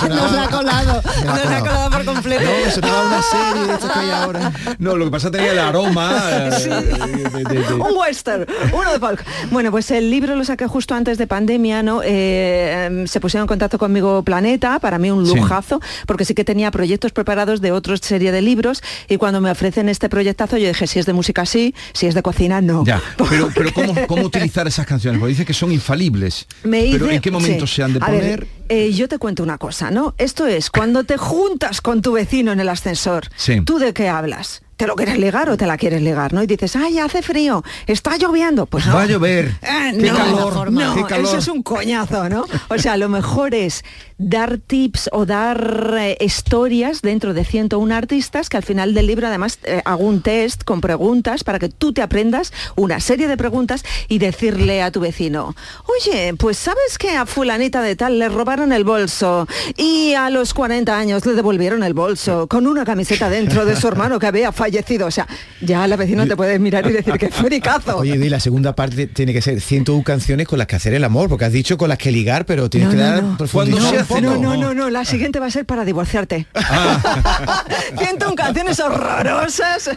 Nos 0.09 0.31
la 0.33 0.43
ha 0.43 0.49
colado. 0.49 1.01
Nos 1.25 1.45
la 1.45 1.57
ha 1.57 1.59
colado 1.61 1.89
por 1.89 2.05
completo. 2.05 2.43
No, 2.81 3.05
una 3.07 3.21
serie 3.21 3.67
de 3.67 3.77
que 3.79 3.99
hay 3.99 4.09
ahora. 4.11 4.51
No, 4.79 4.95
lo 4.97 5.05
que 5.05 5.11
pasa 5.11 5.29
tenía 5.29 5.51
el 5.51 5.59
aroma 5.59 6.19
eh, 6.29 6.49
de- 6.49 7.43
de- 7.43 7.63
de- 7.63 7.73
un 7.73 7.95
western, 7.97 8.45
uno 8.73 8.91
de 8.91 8.99
folk. 8.99 9.23
Bueno, 9.51 9.69
pues 9.71 9.91
el 9.91 10.09
libro 10.09 10.35
lo 10.35 10.43
saqué 10.43 10.65
justo 10.67 10.95
antes 10.95 11.17
de 11.17 11.27
pandemia, 11.27 11.83
¿no? 11.83 12.01
Eh, 12.03 12.85
em, 12.87 13.05
se 13.07 13.19
pusieron 13.19 13.43
en 13.43 13.47
contacto 13.47 13.77
conmigo 13.77 14.23
Planeta, 14.23 14.79
para 14.79 14.97
mí 14.97 15.11
un 15.11 15.25
Sí. 15.27 15.35
lujazo, 15.35 15.79
porque 16.07 16.25
sí 16.25 16.33
que 16.33 16.43
tenía 16.43 16.71
proyectos 16.71 17.11
preparados 17.11 17.61
de 17.61 17.71
otra 17.71 17.95
serie 17.97 18.31
de 18.31 18.41
libros 18.41 18.81
y 19.07 19.17
cuando 19.17 19.39
me 19.39 19.51
ofrecen 19.51 19.87
este 19.87 20.09
proyectazo 20.09 20.57
yo 20.57 20.67
dije, 20.67 20.87
si 20.87 20.99
es 20.99 21.05
de 21.05 21.13
música 21.13 21.45
sí, 21.45 21.75
si 21.93 22.07
es 22.07 22.15
de 22.15 22.23
cocina 22.23 22.59
no. 22.61 22.83
Ya, 22.85 22.99
pero, 23.29 23.49
pero 23.55 23.71
¿cómo, 23.73 23.93
¿cómo 24.07 24.23
utilizar 24.23 24.67
esas 24.67 24.85
canciones? 24.87 25.19
Porque 25.19 25.31
dice 25.33 25.45
que 25.45 25.53
son 25.61 25.71
infalibles. 25.71 26.47
Me 26.63 26.89
pero 26.91 27.05
hice- 27.05 27.15
¿en 27.15 27.21
qué 27.21 27.31
momento 27.31 27.67
sí. 27.67 27.75
se 27.75 27.83
han 27.83 27.93
de 27.93 27.99
A 28.01 28.09
ver, 28.09 28.19
poner? 28.21 28.47
eh, 28.69 28.91
yo 28.93 29.07
te 29.07 29.17
cuento 29.19 29.43
una 29.43 29.57
cosa, 29.57 29.91
¿no? 29.91 30.13
Esto 30.17 30.47
es 30.47 30.69
cuando 30.71 31.03
te 31.03 31.17
juntas 31.17 31.81
con 31.81 32.01
tu 32.01 32.13
vecino 32.13 32.51
en 32.51 32.59
el 32.59 32.67
ascensor. 32.69 33.27
Sí. 33.35 33.61
¿Tú 33.61 33.77
de 33.77 33.93
qué 33.93 34.09
hablas? 34.09 34.63
¿Te 34.77 34.87
lo 34.87 34.95
quieres 34.95 35.19
ligar 35.19 35.47
o 35.51 35.57
te 35.57 35.67
la 35.67 35.77
quieres 35.77 36.01
ligar? 36.01 36.33
¿no? 36.33 36.41
Y 36.41 36.47
dices, 36.47 36.75
ay, 36.75 36.97
hace 36.97 37.21
frío, 37.21 37.63
está 37.85 38.17
lloviendo. 38.17 38.65
Pues 38.65 38.87
no. 38.87 38.95
Va 38.95 39.03
a 39.03 39.05
llover. 39.05 39.53
Eh, 39.61 39.93
Qué 39.99 40.09
no, 40.11 40.17
calor, 40.17 40.71
no, 40.71 40.95
qué 40.95 41.03
calor. 41.03 41.25
eso 41.27 41.37
es 41.37 41.47
un 41.47 41.61
coñazo, 41.61 42.27
¿no? 42.29 42.45
O 42.69 42.77
sea, 42.79 42.97
lo 42.97 43.07
mejor 43.07 43.53
es 43.53 43.83
dar 44.21 44.59
tips 44.59 45.09
o 45.11 45.25
dar 45.25 45.95
eh, 45.97 46.17
historias 46.19 47.01
dentro 47.01 47.33
de 47.33 47.43
101 47.43 47.93
artistas 47.95 48.49
que 48.49 48.57
al 48.57 48.63
final 48.63 48.93
del 48.93 49.07
libro 49.07 49.27
además 49.27 49.57
eh, 49.63 49.81
hago 49.83 50.03
un 50.05 50.21
test 50.21 50.63
con 50.63 50.79
preguntas 50.79 51.43
para 51.43 51.57
que 51.59 51.69
tú 51.69 51.91
te 51.91 52.01
aprendas 52.01 52.53
una 52.75 52.99
serie 52.99 53.27
de 53.27 53.35
preguntas 53.35 53.83
y 54.07 54.19
decirle 54.19 54.81
a 54.83 54.91
tu 54.91 54.99
vecino, 54.99 55.55
oye, 55.87 56.33
pues 56.37 56.57
sabes 56.57 56.97
que 56.99 57.09
a 57.11 57.25
fulanita 57.25 57.81
de 57.81 57.95
tal 57.95 58.19
le 58.19 58.29
robaron 58.29 58.71
el 58.73 58.83
bolso 58.83 59.47
y 59.75 60.13
a 60.13 60.29
los 60.29 60.53
40 60.53 60.95
años 60.97 61.25
le 61.25 61.33
devolvieron 61.33 61.83
el 61.83 61.93
bolso 61.93 62.47
con 62.47 62.67
una 62.67 62.85
camiseta 62.85 63.29
dentro 63.29 63.65
de 63.65 63.75
su 63.75 63.87
hermano 63.87 64.19
que 64.19 64.27
había 64.27 64.51
fallecido. 64.51 65.07
O 65.07 65.11
sea, 65.11 65.27
ya 65.61 65.87
la 65.87 65.95
vecina 65.95 66.27
te 66.27 66.35
puede 66.35 66.59
mirar 66.59 66.85
y 66.87 66.93
decir 66.93 67.15
que 67.17 67.29
fue 67.29 67.47
fricazo. 67.49 67.97
Oye, 67.97 68.15
y 68.15 68.29
la 68.29 68.39
segunda 68.39 68.75
parte 68.75 69.07
tiene 69.07 69.33
que 69.33 69.41
ser 69.41 69.59
101 69.61 70.03
canciones 70.03 70.47
con 70.47 70.59
las 70.59 70.67
que 70.67 70.75
hacer 70.75 70.93
el 70.93 71.03
amor, 71.03 71.27
porque 71.27 71.45
has 71.45 71.51
dicho 71.51 71.77
con 71.77 71.89
las 71.89 71.97
que 71.97 72.11
ligar, 72.11 72.45
pero 72.45 72.69
tienes 72.69 72.89
No, 72.89 72.91
que 72.95 72.97
no, 72.97 73.03
dar 73.03 73.23
no. 73.23 73.37
profundidad 73.37 74.05
no, 74.19 74.37
no, 74.37 74.57
no, 74.57 74.73
no, 74.73 74.89
la 74.89 75.05
siguiente 75.05 75.39
va 75.39 75.45
a 75.45 75.51
ser 75.51 75.65
para 75.65 75.85
divorciarte. 75.85 76.47
Ah. 76.55 77.63
101 77.97 78.35
canciones 78.35 78.79
horrorosas. 78.79 79.91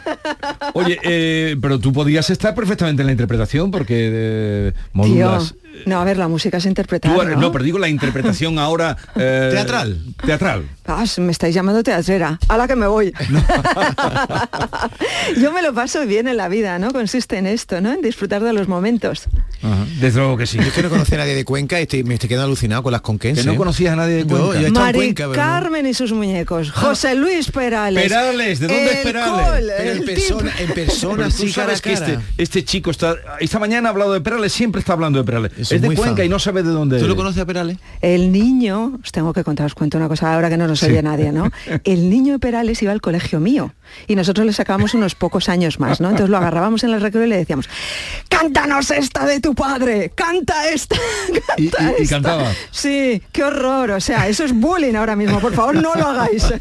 Oye, 0.74 0.98
eh, 1.02 1.56
pero 1.60 1.78
tú 1.78 1.92
podías 1.92 2.30
estar 2.30 2.54
perfectamente 2.54 3.02
en 3.02 3.06
la 3.06 3.12
interpretación 3.12 3.70
porque 3.70 4.10
eh, 4.12 4.72
modulas. 4.92 5.54
No, 5.86 6.00
a 6.00 6.04
ver, 6.04 6.16
la 6.16 6.28
música 6.28 6.56
es 6.58 6.66
interpretar, 6.66 7.12
Tú- 7.14 7.22
¿no? 7.24 7.36
no, 7.36 7.52
pero 7.52 7.64
digo 7.64 7.78
la 7.78 7.88
interpretación 7.88 8.58
ahora... 8.58 8.96
eh, 9.16 9.50
Teatral. 9.52 10.00
Teatral. 10.24 10.68
Ah, 10.86 11.04
me 11.18 11.32
estáis 11.32 11.54
llamando 11.54 11.82
teatrera. 11.82 12.38
A 12.48 12.56
la 12.58 12.68
que 12.68 12.76
me 12.76 12.86
voy. 12.86 13.12
Yo 15.40 15.52
me 15.52 15.62
lo 15.62 15.72
paso 15.74 16.06
bien 16.06 16.28
en 16.28 16.36
la 16.36 16.48
vida, 16.48 16.78
¿no? 16.78 16.92
Consiste 16.92 17.38
en 17.38 17.46
esto, 17.46 17.80
¿no? 17.80 17.92
En 17.92 18.02
disfrutar 18.02 18.42
de 18.42 18.52
los 18.52 18.68
momentos. 18.68 19.22
Ajá, 19.62 19.86
Desde 19.98 20.18
luego 20.20 20.36
que 20.36 20.46
sí. 20.46 20.58
Yo 20.58 20.64
es 20.64 20.72
que 20.72 20.82
no 20.82 20.90
conocía 20.90 21.16
a 21.16 21.20
nadie 21.20 21.34
de 21.34 21.44
Cuenca 21.44 21.80
y 21.80 21.84
estoy- 21.84 22.04
me 22.04 22.14
estoy 22.14 22.28
quedando 22.28 22.46
alucinado 22.46 22.82
con 22.82 22.92
las 22.92 23.00
conquenses. 23.00 23.44
Que 23.44 23.50
no 23.50 23.56
conocías 23.56 23.94
a 23.94 23.96
nadie 23.96 24.16
de 24.16 24.24
Cuenca. 24.26 24.46
yo 24.46 24.52
he 24.52 24.56
estado 24.56 24.66
en 24.66 24.72
Mari 24.74 24.98
Cuenca, 24.98 25.28
pero 25.30 25.42
no- 25.42 25.48
Carmen 25.48 25.86
y 25.86 25.94
sus 25.94 26.12
muñecos. 26.12 26.70
José 26.70 27.14
Luis 27.14 27.50
Perales. 27.50 28.02
Perales, 28.02 28.60
¿de 28.60 28.66
dónde 28.66 28.82
El 28.82 28.88
es 28.98 29.04
Perales? 29.04 29.46
Col, 29.48 29.70
Pero 29.78 29.90
el 29.92 29.98
en 29.98 30.04
persona, 30.04 30.52
en 30.58 30.72
persona, 30.74 31.16
Pero 31.16 31.28
tú 31.30 31.36
sí, 31.46 31.52
cara 31.52 31.72
a 31.72 31.76
sabes 31.76 31.80
que 31.82 31.94
cara. 31.94 32.06
este, 32.36 32.42
este 32.42 32.64
chico 32.64 32.90
está... 32.90 33.14
Esta 33.40 33.58
mañana 33.58 33.88
ha 33.88 33.92
hablado 33.92 34.12
de 34.12 34.20
Perales, 34.20 34.52
siempre 34.52 34.80
está 34.80 34.92
hablando 34.92 35.18
de 35.18 35.24
Perales. 35.24 35.52
Es 35.64 35.72
Es 35.72 35.80
de 35.82 35.88
muy 35.88 35.96
Cuenca 35.96 36.16
fan. 36.18 36.26
y 36.26 36.28
no 36.28 36.38
sabe 36.38 36.62
de 36.62 36.70
dónde 36.70 36.98
¿Tú 36.98 37.06
lo 37.06 37.12
es. 37.12 37.16
conoces 37.16 37.42
a 37.42 37.46
Perales? 37.46 37.76
El 38.00 38.32
niño, 38.32 38.98
os 39.02 39.12
tengo 39.12 39.32
que 39.32 39.44
contar, 39.44 39.66
os 39.66 39.74
cuento 39.74 39.98
una 39.98 40.08
cosa 40.08 40.34
ahora 40.34 40.48
que 40.50 40.56
no 40.56 40.66
nos 40.66 40.82
oye 40.82 41.02
nadie, 41.02 41.32
¿no? 41.32 41.50
El 41.84 42.08
niño 42.10 42.34
de 42.34 42.38
Perales 42.38 42.82
iba 42.82 42.92
al 42.92 43.00
colegio 43.00 43.40
mío 43.40 43.74
y 44.06 44.16
nosotros 44.16 44.46
le 44.46 44.52
sacábamos 44.52 44.94
unos 44.94 45.14
pocos 45.14 45.48
años 45.48 45.78
más, 45.80 46.00
¿no? 46.00 46.08
Entonces 46.10 46.30
lo 46.30 46.36
agarrábamos 46.38 46.84
en 46.84 46.90
el 46.90 47.00
recreo 47.00 47.24
y 47.24 47.28
le 47.28 47.36
decíamos, 47.36 47.68
cántanos 48.28 48.90
esta 48.90 49.26
de 49.26 49.40
tu 49.40 49.54
padre, 49.54 50.12
canta 50.14 50.68
esta, 50.68 50.96
Y- 51.56 51.68
canta 51.68 51.92
y- 51.98 52.00
y 52.00 52.02
esta". 52.04 52.14
cantaba. 52.16 52.52
Sí, 52.70 53.22
qué 53.32 53.44
horror, 53.44 53.90
o 53.92 54.00
sea, 54.00 54.28
eso 54.28 54.44
es 54.44 54.52
bullying 54.52 54.94
ahora 54.94 55.16
mismo, 55.16 55.40
por 55.40 55.52
favor, 55.54 55.74
no 55.74 55.94
lo 55.94 56.06
hagáis. 56.06 56.46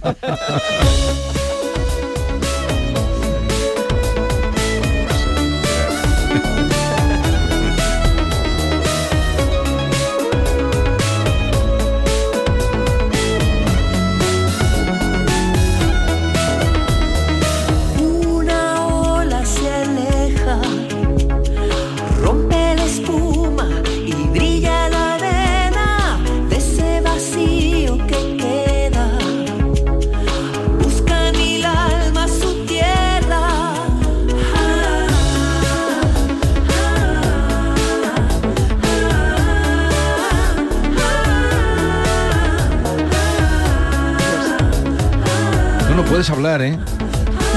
Hablar, 46.33 46.61
¿eh? 46.63 46.77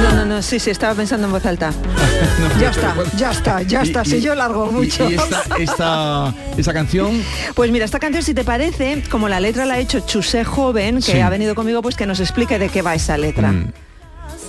No, 0.03 0.13
no, 0.15 0.27
no, 0.27 0.43
sí, 0.43 0.59
sí, 0.59 0.69
estaba 0.71 0.95
pensando 0.95 1.27
en 1.27 1.33
voz 1.33 1.47
alta. 1.47 1.73
Ya 2.61 2.71
está, 2.71 2.95
ya 3.17 3.31
está, 3.31 3.63
ya 3.63 3.85
Y- 3.85 3.89
está, 3.89 4.03
y- 4.05 4.11
si 4.11 4.21
yo 4.21 4.35
largo 4.35 4.69
y- 4.71 4.73
mucho. 4.75 5.11
Y, 5.11 5.15
esta, 5.15 5.43
esta, 5.59 6.35
esta 6.57 6.73
canción... 6.73 7.23
Pues 7.55 7.71
mira, 7.71 7.85
esta 7.85 7.99
canción, 7.99 8.23
si 8.23 8.33
te 8.35 8.45
parece, 8.45 9.03
como 9.11 9.29
la 9.29 9.41
letra 9.41 9.65
la 9.67 9.75
ha 9.75 9.79
hecho 9.79 10.01
Chusé 10.01 10.45
Joven, 10.45 10.97
que 10.97 11.13
Sí. 11.13 11.21
ha 11.21 11.29
venido 11.31 11.55
conmigo, 11.55 11.83
pues 11.83 11.95
que 11.97 12.07
nos 12.07 12.21
explique 12.21 12.59
de 12.59 12.69
qué 12.71 12.81
va 12.83 12.95
esa 12.95 13.17
letra. 13.19 13.53
Mm. 13.53 13.73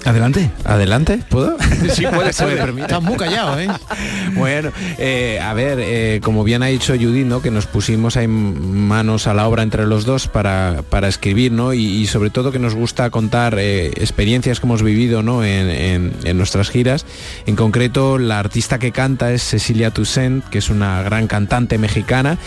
Adelante. 0.07 0.49
Adelante, 0.63 1.19
¿puedo? 1.29 1.57
Sí, 1.93 2.05
puede 2.13 2.31
ser. 2.33 2.57
permite. 2.57 2.83
Estás 2.87 3.03
muy 3.03 3.17
callado, 3.17 3.59
¿eh? 3.59 3.67
Bueno, 4.35 4.71
eh, 4.97 5.39
a 5.41 5.53
ver, 5.53 5.79
eh, 5.81 6.19
como 6.23 6.43
bien 6.43 6.61
ha 6.63 6.67
dicho 6.67 6.93
Judith, 6.93 7.25
¿no? 7.25 7.41
que 7.41 7.49
nos 7.51 7.65
pusimos 7.65 8.17
ahí 8.17 8.27
manos 8.27 9.25
a 9.27 9.33
la 9.33 9.47
obra 9.47 9.63
entre 9.63 9.85
los 9.87 10.05
dos 10.05 10.27
para, 10.27 10.83
para 10.89 11.07
escribir, 11.07 11.51
¿no? 11.51 11.73
Y, 11.73 11.85
y 11.85 12.07
sobre 12.07 12.29
todo 12.29 12.51
que 12.51 12.59
nos 12.59 12.75
gusta 12.75 13.09
contar 13.09 13.55
eh, 13.57 13.87
experiencias 13.95 14.59
que 14.59 14.65
hemos 14.67 14.83
vivido 14.83 15.23
¿no? 15.23 15.43
en, 15.43 15.69
en- 15.69 16.13
en 16.23 16.37
nuestras 16.37 16.69
giras. 16.69 17.05
En 17.45 17.55
concreto, 17.55 18.17
la 18.17 18.39
artista 18.39 18.79
que 18.79 18.91
canta 18.91 19.31
es 19.33 19.41
Cecilia 19.43 19.91
Toussaint, 19.91 20.43
que 20.45 20.59
es 20.59 20.69
una 20.69 21.01
gran 21.03 21.27
cantante 21.27 21.77
mexicana, 21.77 22.37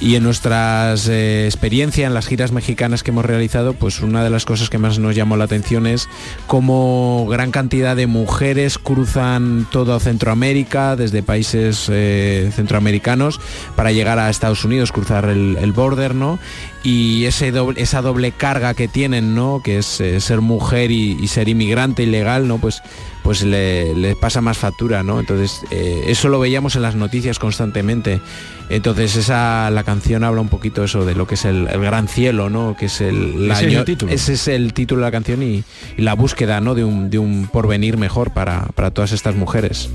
y 0.00 0.14
en 0.14 0.22
nuestras 0.22 1.08
experiencias, 1.08 2.06
en 2.06 2.14
las 2.14 2.26
giras 2.26 2.52
mexicanas 2.52 3.02
que 3.02 3.10
hemos 3.10 3.24
realizado, 3.24 3.74
pues 3.74 4.00
una 4.00 4.22
de 4.24 4.30
las 4.30 4.44
cosas 4.44 4.70
que 4.70 4.78
más 4.78 4.98
nos 4.98 5.14
llamó 5.16 5.36
la 5.36 5.44
atención 5.44 5.86
es 5.86 6.08
cómo 6.46 7.09
gran 7.26 7.50
cantidad 7.50 7.96
de 7.96 8.06
mujeres 8.06 8.78
cruzan 8.78 9.66
todo 9.70 9.98
Centroamérica, 10.00 10.96
desde 10.96 11.22
países 11.22 11.86
eh, 11.90 12.50
centroamericanos, 12.54 13.40
para 13.76 13.92
llegar 13.92 14.18
a 14.18 14.30
Estados 14.30 14.64
Unidos, 14.64 14.92
cruzar 14.92 15.26
el, 15.26 15.56
el 15.60 15.72
border, 15.72 16.14
¿no? 16.14 16.38
Y 16.82 17.24
ese 17.26 17.52
doble- 17.52 17.78
esa 17.78 18.00
doble 18.02 18.32
carga 18.32 18.74
que 18.74 18.88
tienen, 18.88 19.34
¿no? 19.34 19.60
Que 19.62 19.78
es 19.78 20.00
eh, 20.00 20.20
ser 20.20 20.40
mujer 20.40 20.90
y, 20.90 21.16
y 21.20 21.28
ser 21.28 21.48
inmigrante 21.48 22.02
ilegal, 22.02 22.48
¿no? 22.48 22.58
Pues 22.58 22.82
pues 23.22 23.42
le, 23.42 23.94
le 23.94 24.16
pasa 24.16 24.40
más 24.40 24.58
factura, 24.58 25.02
¿no? 25.02 25.20
Entonces, 25.20 25.60
eh, 25.70 26.04
eso 26.06 26.28
lo 26.28 26.40
veíamos 26.40 26.76
en 26.76 26.82
las 26.82 26.94
noticias 26.94 27.38
constantemente. 27.38 28.20
Entonces, 28.68 29.16
esa 29.16 29.68
la 29.70 29.82
canción 29.82 30.24
habla 30.24 30.40
un 30.40 30.48
poquito 30.48 30.84
eso 30.84 31.04
de 31.04 31.14
lo 31.14 31.26
que 31.26 31.34
es 31.34 31.44
el, 31.44 31.66
el 31.68 31.80
gran 31.80 32.08
cielo, 32.08 32.50
¿no? 32.50 32.76
Que 32.78 32.86
es 32.86 33.00
el, 33.00 33.48
la 33.48 33.54
Ese 33.54 33.66
es 33.68 33.74
el 33.74 33.84
título. 33.84 34.12
ese 34.12 34.32
es 34.34 34.48
el 34.48 34.72
título 34.72 35.00
de 35.00 35.06
la 35.06 35.10
canción 35.12 35.42
y, 35.42 35.64
y 35.96 36.02
la 36.02 36.14
búsqueda, 36.14 36.60
¿no? 36.60 36.74
De 36.74 36.84
un, 36.84 37.10
de 37.10 37.18
un 37.18 37.48
porvenir 37.48 37.96
mejor 37.96 38.32
para, 38.32 38.66
para 38.74 38.90
todas 38.90 39.12
estas 39.12 39.34
mujeres. 39.34 39.90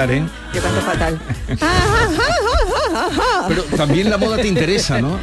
Cantar, 0.00 0.10
¿eh? 0.10 0.24
Yo 0.54 0.62
canto 0.62 0.80
fatal. 0.80 1.20
Pero 3.48 3.62
también 3.76 4.10
la 4.10 4.18
moda 4.18 4.36
te 4.38 4.48
interesa, 4.48 5.00
¿no? 5.00 5.18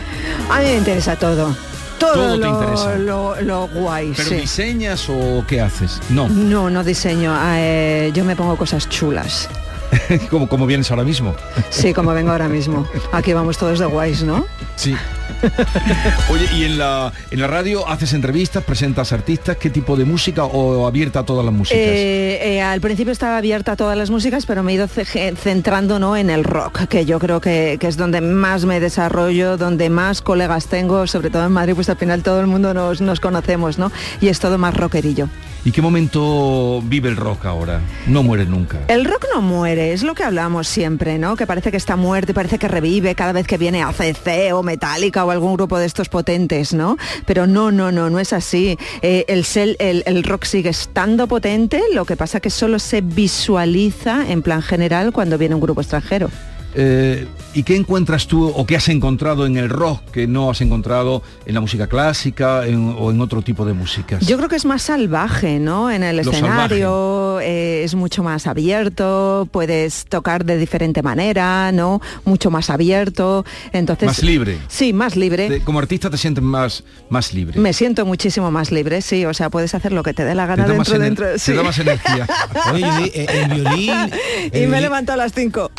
A 0.49 0.59
mí 0.59 0.65
me 0.65 0.75
interesa 0.78 1.15
todo. 1.15 1.55
Todo, 1.99 2.13
Todo 2.13 2.32
te 2.34 2.38
lo, 2.38 2.47
interesa. 2.61 2.95
Lo, 2.97 3.41
lo 3.41 3.67
guay, 3.69 4.13
¿Pero 4.15 4.30
sí. 4.30 4.36
diseñas 4.36 5.09
o 5.09 5.43
qué 5.47 5.61
haces? 5.61 5.99
No, 6.09 6.30
No, 6.30 6.69
no 6.69 6.84
diseño. 6.84 7.36
eh, 7.55 8.11
yo 8.13 8.23
me 8.23 8.36
pongo 8.36 8.55
cosas 8.55 8.88
chulas. 8.88 9.49
como, 10.30 10.47
como 10.47 10.65
vienes 10.67 10.91
ahora 10.91 11.03
mismo. 11.03 11.36
Sí, 11.69 11.93
como 11.93 12.13
vengo 12.13 12.32
ahora 12.32 12.47
mismo. 12.47 12.88
Aquí 13.11 13.34
vamos 13.34 13.57
todos 13.57 13.80
de 13.80 13.86
guays, 13.86 14.23
¿no? 14.23 14.45
Sí. 14.75 14.95
Oye, 16.30 16.47
¿y 16.55 16.63
en 16.65 16.78
la, 16.78 17.11
en 17.32 17.39
la 17.41 17.47
radio 17.47 17.88
haces 17.88 18.13
entrevistas, 18.13 18.63
presentas 18.63 19.13
artistas? 19.13 19.57
¿Qué 19.57 19.69
tipo 19.69 19.95
de 19.95 20.05
música 20.05 20.45
o 20.45 20.88
abierta 20.88 21.19
a 21.19 21.23
todas 21.25 21.45
las 21.45 21.53
músicas? 21.53 21.80
Eh, 21.82 22.39
eh, 22.55 22.61
al 22.61 22.82
principio 22.82 23.11
estaba 23.11 23.38
abierta 23.38 23.73
a 23.73 23.75
todas 23.75 23.97
las 23.97 24.09
músicas, 24.09 24.45
pero 24.45 24.63
me 24.63 24.71
he 24.71 24.75
ido 24.75 24.88
ce- 24.88 25.34
centrando 25.36 25.99
¿no? 25.99 26.17
en 26.17 26.30
el 26.30 26.43
rock, 26.43 26.86
que 26.88 27.05
yo 27.05 27.19
creo 27.19 27.41
que, 27.41 27.78
que 27.80 27.88
es 27.88 27.97
donde 27.97 28.21
más 28.21 28.65
me 28.65 28.80
desarrollo, 28.80 29.57
donde 29.57 29.89
más 29.89 30.21
colegas 30.21 30.67
tengo, 30.67 31.07
sobre 31.07 31.30
todo 31.30 31.45
en 31.45 31.51
Madrid, 31.51 31.73
pues 31.75 31.89
al 31.89 31.97
final 31.97 32.23
todo 32.23 32.39
el 32.41 32.47
mundo 32.47 32.73
nos, 32.73 33.01
nos 33.01 33.19
conocemos, 33.19 33.78
¿no? 33.78 33.91
Y 34.21 34.28
es 34.30 34.39
todo 34.39 34.57
más 34.57 34.73
rockerillo. 34.75 35.30
¿Y 35.65 35.71
qué 35.71 35.82
momento 35.82 36.82
vive 36.86 37.09
el 37.09 37.17
rock 37.17 37.45
ahora? 37.45 37.82
No 38.05 38.23
muere 38.23 38.45
nunca. 38.45 38.78
El 38.88 39.03
rock 39.03 39.25
no 39.34 39.41
muere, 39.41 39.91
es 39.91 40.01
lo 40.03 40.13
que 40.15 40.23
hablamos 40.23 40.67
siempre, 40.67 41.17
¿no? 41.17 41.36
Que 41.36 41.45
parece 41.45 41.71
que 41.71 41.78
está 41.78 41.97
muerto 41.97 42.32
y 42.32 42.36
parece 42.36 42.57
que 42.57 42.69
revive 42.69 43.15
cada 43.15 43.34
vez 43.34 43.47
que 43.47 43.57
viene 43.57 43.84
ACC 43.84 44.53
o 44.53 44.63
Metallica 44.63 45.16
o 45.26 45.32
algún 45.32 45.53
grupo 45.55 45.78
de 45.78 45.86
estos 45.86 46.09
potentes, 46.09 46.74
¿no? 46.74 46.97
Pero 47.26 47.47
no, 47.47 47.72
no, 47.72 47.91
no, 47.91 48.09
no 48.09 48.20
es 48.20 48.34
así. 48.34 48.78
Eh, 49.01 49.26
el, 49.28 50.03
el 50.05 50.24
rock 50.24 50.45
sigue 50.45 50.70
estando 50.70 51.28
potente, 51.28 51.82
lo 51.93 52.05
que 52.05 52.15
pasa 52.15 52.39
que 52.39 52.49
solo 52.49 52.80
se 52.80 53.01
visualiza 53.01 54.30
en 54.30 54.41
plan 54.41 54.61
general 54.61 55.11
cuando 55.11 55.38
viene 55.38 55.55
un 55.55 55.61
grupo 55.61 55.82
extranjero. 55.82 56.30
Eh, 56.76 57.28
¿Y 57.53 57.63
qué 57.63 57.76
encuentras 57.76 58.28
tú 58.28 58.49
o 58.49 58.68
qué 58.68 58.76
has 58.76 58.88
encontrado 58.88 59.47
en 59.47 59.57
el 59.57 59.70
rock 59.70 60.01
que 60.11 60.28
no 60.28 60.51
has 60.51 60.61
encontrado 60.61 61.24
en 61.47 61.55
la 61.55 61.61
música 61.61 61.88
clásica 61.88 62.68
en- 62.68 62.93
o 62.95 63.09
en 63.09 63.20
otro 63.20 63.41
tipo 63.41 63.65
de 63.65 63.74
músicas? 63.74 64.26
Yo 64.28 64.38
creo 64.38 64.47
que 64.47 64.57
es 64.57 64.65
más 64.65 64.84
salvaje, 64.84 65.57
¿no? 65.57 65.89
En 65.89 66.03
el 66.03 66.18
Lo 66.18 66.22
escenario 66.32 67.39
eh, 67.39 67.82
es 67.84 67.95
mucho 67.95 68.22
más 68.22 68.45
abierto, 68.45 69.47
puedes 69.51 70.05
tocar 70.05 70.45
de 70.45 70.57
diferente 70.57 71.01
manera, 71.01 71.72
¿no? 71.72 71.99
Mucho 72.26 72.51
más 72.51 72.70
abierto. 72.70 73.43
Entonces, 73.72 74.05
más 74.05 74.22
libre. 74.22 74.59
Sí, 74.68 74.93
más 74.93 75.15
libre. 75.15 75.47
Te- 75.49 75.61
como 75.61 75.80
artista 75.80 76.11
te 76.11 76.18
sientes 76.18 76.43
más, 76.43 76.84
más 77.09 77.34
libre. 77.34 77.59
Me 77.59 77.74
siento 77.74 78.05
muchísimo 78.05 78.51
más 78.51 78.72
libre, 78.72 79.01
sí. 79.01 79.26
O 79.26 79.34
sea, 79.34 79.49
puedes 79.49 79.74
hacer 79.74 79.93
lo 79.93 80.03
que 80.03 80.13
te 80.13 80.24
dé 80.26 80.36
la 80.36 80.43
Te 80.43 80.49
gana 80.61 80.68
más 80.76 80.88
dentro, 80.89 80.99
dentro. 80.99 81.26
te 81.34 81.39
sí. 81.39 81.53
da 81.53 81.63
más 81.63 81.80
energía. 81.80 82.28
Oye, 82.72 83.11
eh, 83.15 83.28
el 83.32 83.49
violín... 83.61 83.93
y 84.53 84.68
me 84.68 84.78
he 84.78 84.82
levantado 84.82 85.20
a 85.20 85.24
las 85.26 85.34
5. 85.34 85.72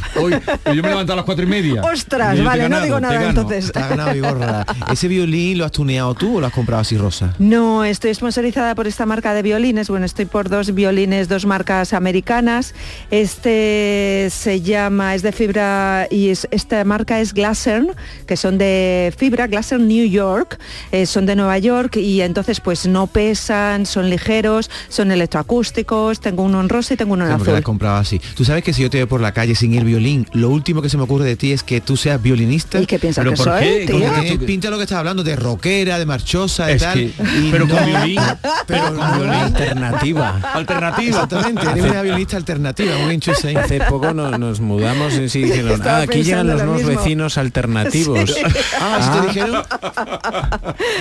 Yo 0.79 0.83
me 0.83 0.89
he 0.89 0.93
levantado 0.93 1.15
a 1.15 1.17
las 1.17 1.25
cuatro 1.25 1.45
y 1.45 1.49
media. 1.49 1.83
Ostras, 1.83 2.43
vale, 2.45 2.69
no 2.69 2.81
digo 2.81 3.01
nada 3.01 3.29
entonces. 3.29 3.73
Te 3.73 3.81
ganado. 3.81 4.65
¿Ese 4.93 5.09
violín 5.09 5.59
lo 5.59 5.65
has 5.65 5.73
tuneado 5.73 6.15
tú 6.15 6.37
o 6.37 6.41
lo 6.41 6.47
has 6.47 6.53
comprado 6.53 6.81
así 6.83 6.97
rosa? 6.97 7.35
No, 7.39 7.85
estoy 7.85 8.15
sponsorizada 8.15 8.75
por 8.75 8.87
esta 8.87 9.07
marca 9.07 9.35
de 9.35 9.43
violines. 9.43 9.89
Bueno, 9.89 10.07
estoy 10.07 10.25
por 10.27 10.49
dos 10.49 10.75
violines, 10.75 11.29
dos 11.29 11.47
marcas 11.47 11.93
americanas. 11.93 12.75
Este 13.11 14.29
se 14.31 14.61
llama, 14.61 15.15
es 15.15 15.23
de 15.23 15.33
fibra 15.33 16.07
y 16.11 16.29
es- 16.31 16.47
esta 16.51 16.85
marca 16.85 17.21
es 17.21 17.35
Glassern, 17.35 17.89
que 18.27 18.37
son 18.37 18.59
de 18.59 19.13
fibra, 19.17 19.47
Glassern 19.47 19.87
New 19.89 20.07
York, 20.09 20.59
eh, 20.93 21.07
son 21.07 21.27
de 21.27 21.35
Nueva 21.37 21.59
York 21.59 21.97
y 21.97 22.21
entonces 22.21 22.61
pues 22.61 22.87
no 22.87 23.07
pesan, 23.07 23.87
son 23.87 24.11
ligeros, 24.11 24.71
son 24.89 25.11
electroacústicos. 25.11 26.21
Tengo 26.21 26.43
uno 26.43 26.61
en 26.61 26.69
rosa 26.69 26.95
y 26.95 26.97
tengo 26.97 27.15
uno 27.15 27.25
en 27.25 27.31
la 27.31 27.37
azul. 27.37 27.55
has 27.55 27.63
comprado 27.63 27.97
así. 27.97 28.21
Tú 28.37 28.45
sabes 28.45 28.63
que 28.63 28.73
si 28.73 28.83
yo 28.83 28.91
te 28.91 28.99
veo 28.99 29.09
por 29.09 29.21
la 29.21 29.33
calle 29.33 29.55
sin 29.55 29.75
el 29.75 29.85
violín, 29.85 30.27
lo 30.33 30.51
último 30.51 30.68
que 30.83 30.89
se 30.89 30.97
me 30.97 31.03
ocurre 31.05 31.25
de 31.25 31.37
ti 31.37 31.53
es 31.53 31.63
que 31.63 31.81
tú 31.81 31.97
seas 31.97 32.21
violinista. 32.23 32.81
¿Y 32.81 32.87
qué 32.87 32.99
piensas 32.99 33.23
¿Pero 33.25 33.33
que 33.33 33.37
por 33.37 33.47
soy, 33.47 33.63
qué? 33.63 33.87
tío? 33.87 33.99
¿Cómo 34.09 34.23
que 34.23 34.39
tú- 34.39 34.45
pinta 34.47 34.71
lo 34.71 34.77
que 34.77 34.83
estás 34.85 34.99
hablando 34.99 35.23
de 35.25 35.35
rockera, 35.37 35.99
de 35.99 36.07
marchosa, 36.07 36.71
y 36.71 36.75
Es 36.75 36.83
tal. 36.83 36.95
que- 36.95 37.05
y 37.07 37.49
pero 37.51 37.67
con 37.67 37.77
no- 37.77 37.87
violín. 37.87 38.21
pero 38.67 38.95
con 38.95 39.13
violín. 39.17 39.35
Alternativa. 39.35 40.41
Alternativa. 40.55 41.09
Exactamente, 41.09 41.63
eres 41.71 41.85
una 41.85 42.03
violinista 42.03 42.37
alternativa, 42.37 42.97
un 42.99 43.11
hincho 43.13 43.33
ese. 43.33 43.57
Hace 43.57 43.81
poco 43.81 44.13
no- 44.15 44.37
nos 44.39 44.61
mudamos 44.61 45.15
y 45.15 45.29
sí 45.29 45.43
dijeron, 45.43 45.81
ah, 45.85 45.99
aquí 46.03 46.23
llegan 46.23 46.47
los 46.47 46.59
lo 46.59 46.67
nuevos 46.67 46.83
mismo". 46.85 47.01
vecinos 47.03 47.39
alternativos. 47.39 48.31
Sí. 48.31 48.41
Ah, 48.81 49.01
¿sí 49.03 49.21
te 49.21 49.27
dijeron? 49.41 49.63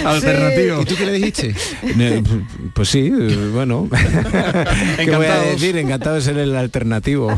Alternativo. 0.06 0.82
¿Y 0.82 0.86
tú 0.86 0.96
qué 0.96 1.06
le 1.06 1.12
dijiste? 1.14 1.56
Pues 2.74 2.90
sí, 2.90 3.10
bueno. 3.54 3.88
¿Qué 4.98 5.16
voy 5.16 5.26
a 5.26 5.40
decir? 5.42 5.78
Encantado 5.78 6.16
de 6.16 6.22
ser 6.22 6.38
el 6.38 6.56
alternativo. 6.56 7.28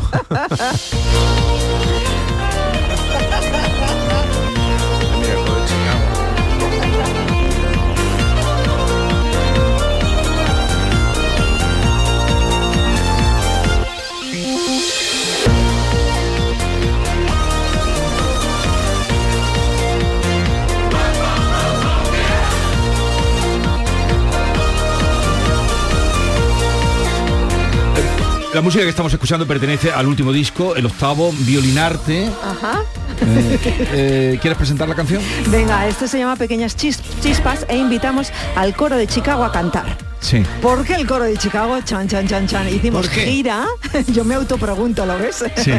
La 28.60 28.64
música 28.64 28.84
que 28.84 28.90
estamos 28.90 29.10
escuchando 29.10 29.46
pertenece 29.46 29.90
al 29.90 30.06
último 30.06 30.32
disco, 30.32 30.76
el 30.76 30.84
octavo, 30.84 31.32
Violinarte. 31.32 32.28
Ajá. 32.44 32.82
Eh, 33.22 33.58
eh, 33.92 34.38
¿Quieres 34.38 34.58
presentar 34.58 34.86
la 34.86 34.94
canción? 34.94 35.22
Venga, 35.46 35.88
esto 35.88 36.06
se 36.06 36.18
llama 36.18 36.36
Pequeñas 36.36 36.76
Chis- 36.76 37.00
Chispas 37.22 37.64
e 37.70 37.78
invitamos 37.78 38.30
al 38.56 38.76
coro 38.76 38.98
de 38.98 39.06
Chicago 39.06 39.44
a 39.44 39.50
cantar. 39.50 39.96
Sí. 40.20 40.42
¿Por 40.60 40.84
qué 40.84 40.94
el 40.94 41.06
coro 41.06 41.24
de 41.24 41.36
Chicago? 41.36 41.78
Chan, 41.82 42.06
chan, 42.08 42.28
chan, 42.28 42.46
chan. 42.46 42.68
Hicimos 42.68 43.08
gira. 43.08 43.66
Yo 44.08 44.24
me 44.24 44.34
autopregunto, 44.34 45.06
¿lo 45.06 45.18
ves? 45.18 45.42
Sí. 45.56 45.72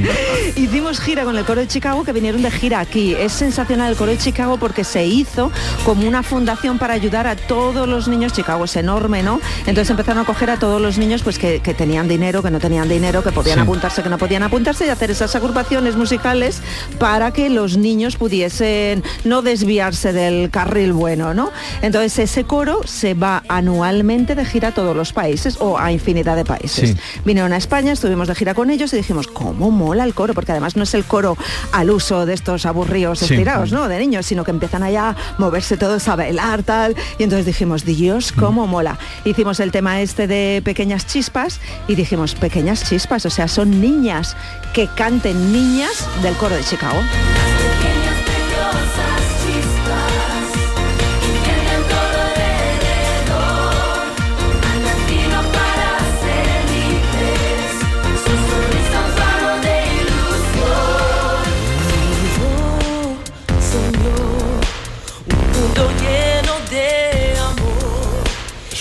Hicimos 0.55 0.99
gira 0.99 1.23
con 1.23 1.37
el 1.37 1.45
coro 1.45 1.61
de 1.61 1.67
Chicago 1.67 2.03
que 2.03 2.11
vinieron 2.11 2.41
de 2.41 2.49
gira 2.51 2.79
aquí. 2.79 3.13
Es 3.13 3.33
sensacional 3.33 3.91
el 3.91 3.95
coro 3.97 4.11
de 4.11 4.17
Chicago 4.17 4.57
porque 4.57 4.83
se 4.83 5.05
hizo 5.05 5.51
como 5.85 6.07
una 6.07 6.23
fundación 6.23 6.79
para 6.79 6.93
ayudar 6.93 7.27
a 7.27 7.35
todos 7.35 7.87
los 7.87 8.07
niños. 8.07 8.33
Chicago 8.33 8.65
es 8.65 8.75
enorme, 8.75 9.21
¿no? 9.23 9.39
Entonces 9.67 9.89
empezaron 9.91 10.23
a 10.23 10.25
coger 10.25 10.49
a 10.49 10.57
todos 10.57 10.81
los 10.81 10.97
niños 10.97 11.21
pues 11.23 11.37
que, 11.37 11.59
que 11.61 11.73
tenían 11.73 12.07
dinero, 12.07 12.41
que 12.41 12.49
no 12.51 12.59
tenían 12.59 12.89
dinero, 12.89 13.23
que 13.23 13.31
podían 13.31 13.57
Sí. 13.57 13.61
apuntarse, 13.63 14.01
que 14.03 14.09
no 14.09 14.17
podían 14.17 14.43
apuntarse 14.43 14.85
y 14.85 14.89
hacer 14.89 15.11
esas 15.11 15.35
agrupaciones 15.35 15.95
musicales 15.95 16.61
para 16.99 17.31
que 17.31 17.49
los 17.49 17.77
niños 17.77 18.15
pudiesen 18.15 19.03
no 19.23 19.41
desviarse 19.41 20.13
del 20.13 20.49
carril 20.49 20.93
bueno, 20.93 21.33
¿no? 21.33 21.51
Entonces 21.81 22.17
ese 22.19 22.43
coro 22.45 22.81
se 22.85 23.13
va 23.13 23.43
anualmente 23.47 24.30
de 24.35 24.45
gira 24.45 24.69
a 24.69 24.71
todos 24.73 24.95
los 24.95 25.13
países 25.13 25.57
o 25.59 25.77
a 25.77 25.91
infinidad 25.91 26.35
de 26.35 26.45
países. 26.45 26.89
Sí. 26.91 26.97
Vinieron 27.25 27.53
a 27.53 27.57
España, 27.57 27.91
estuvimos 27.91 28.27
de 28.27 28.35
gira 28.35 28.53
con 28.53 28.69
ellos 28.69 28.93
y 28.93 28.97
dijimos, 28.97 29.27
¿cómo 29.27 29.71
mola 29.71 30.03
el 30.03 30.13
coro? 30.13 30.33
Porque 30.33 30.51
además 30.51 30.75
no 30.75 30.83
es 30.83 30.93
el 30.93 31.03
coro 31.03 31.37
al 31.71 31.89
uso 31.89 32.25
de 32.25 32.33
estos 32.33 32.65
aburridos 32.65 33.19
Sí. 33.19 33.25
estirados, 33.25 33.71
¿no? 33.71 33.87
De 33.87 33.99
niños, 33.99 34.25
sino 34.25 34.43
que 34.43 34.51
empiezan 34.51 34.83
allá 34.83 35.09
a 35.09 35.15
moverse 35.37 35.77
todos 35.77 36.07
a 36.07 36.15
bailar, 36.15 36.63
tal. 36.63 36.95
Y 37.17 37.23
entonces 37.23 37.45
dijimos, 37.45 37.85
Dios, 37.85 38.31
cómo 38.31 38.67
mola. 38.67 38.97
Hicimos 39.25 39.59
el 39.59 39.71
tema 39.71 40.01
este 40.01 40.27
de 40.27 40.61
pequeñas 40.63 41.05
chispas 41.07 41.59
y 41.87 41.95
dijimos, 41.95 42.35
pequeñas 42.35 42.83
chispas, 42.87 43.25
o 43.25 43.29
sea, 43.29 43.47
son 43.47 43.81
niñas 43.81 44.35
que 44.73 44.87
canten 44.95 45.51
niñas 45.51 46.07
del 46.23 46.35
coro 46.35 46.55
de 46.55 46.63
Chicago. 46.63 46.97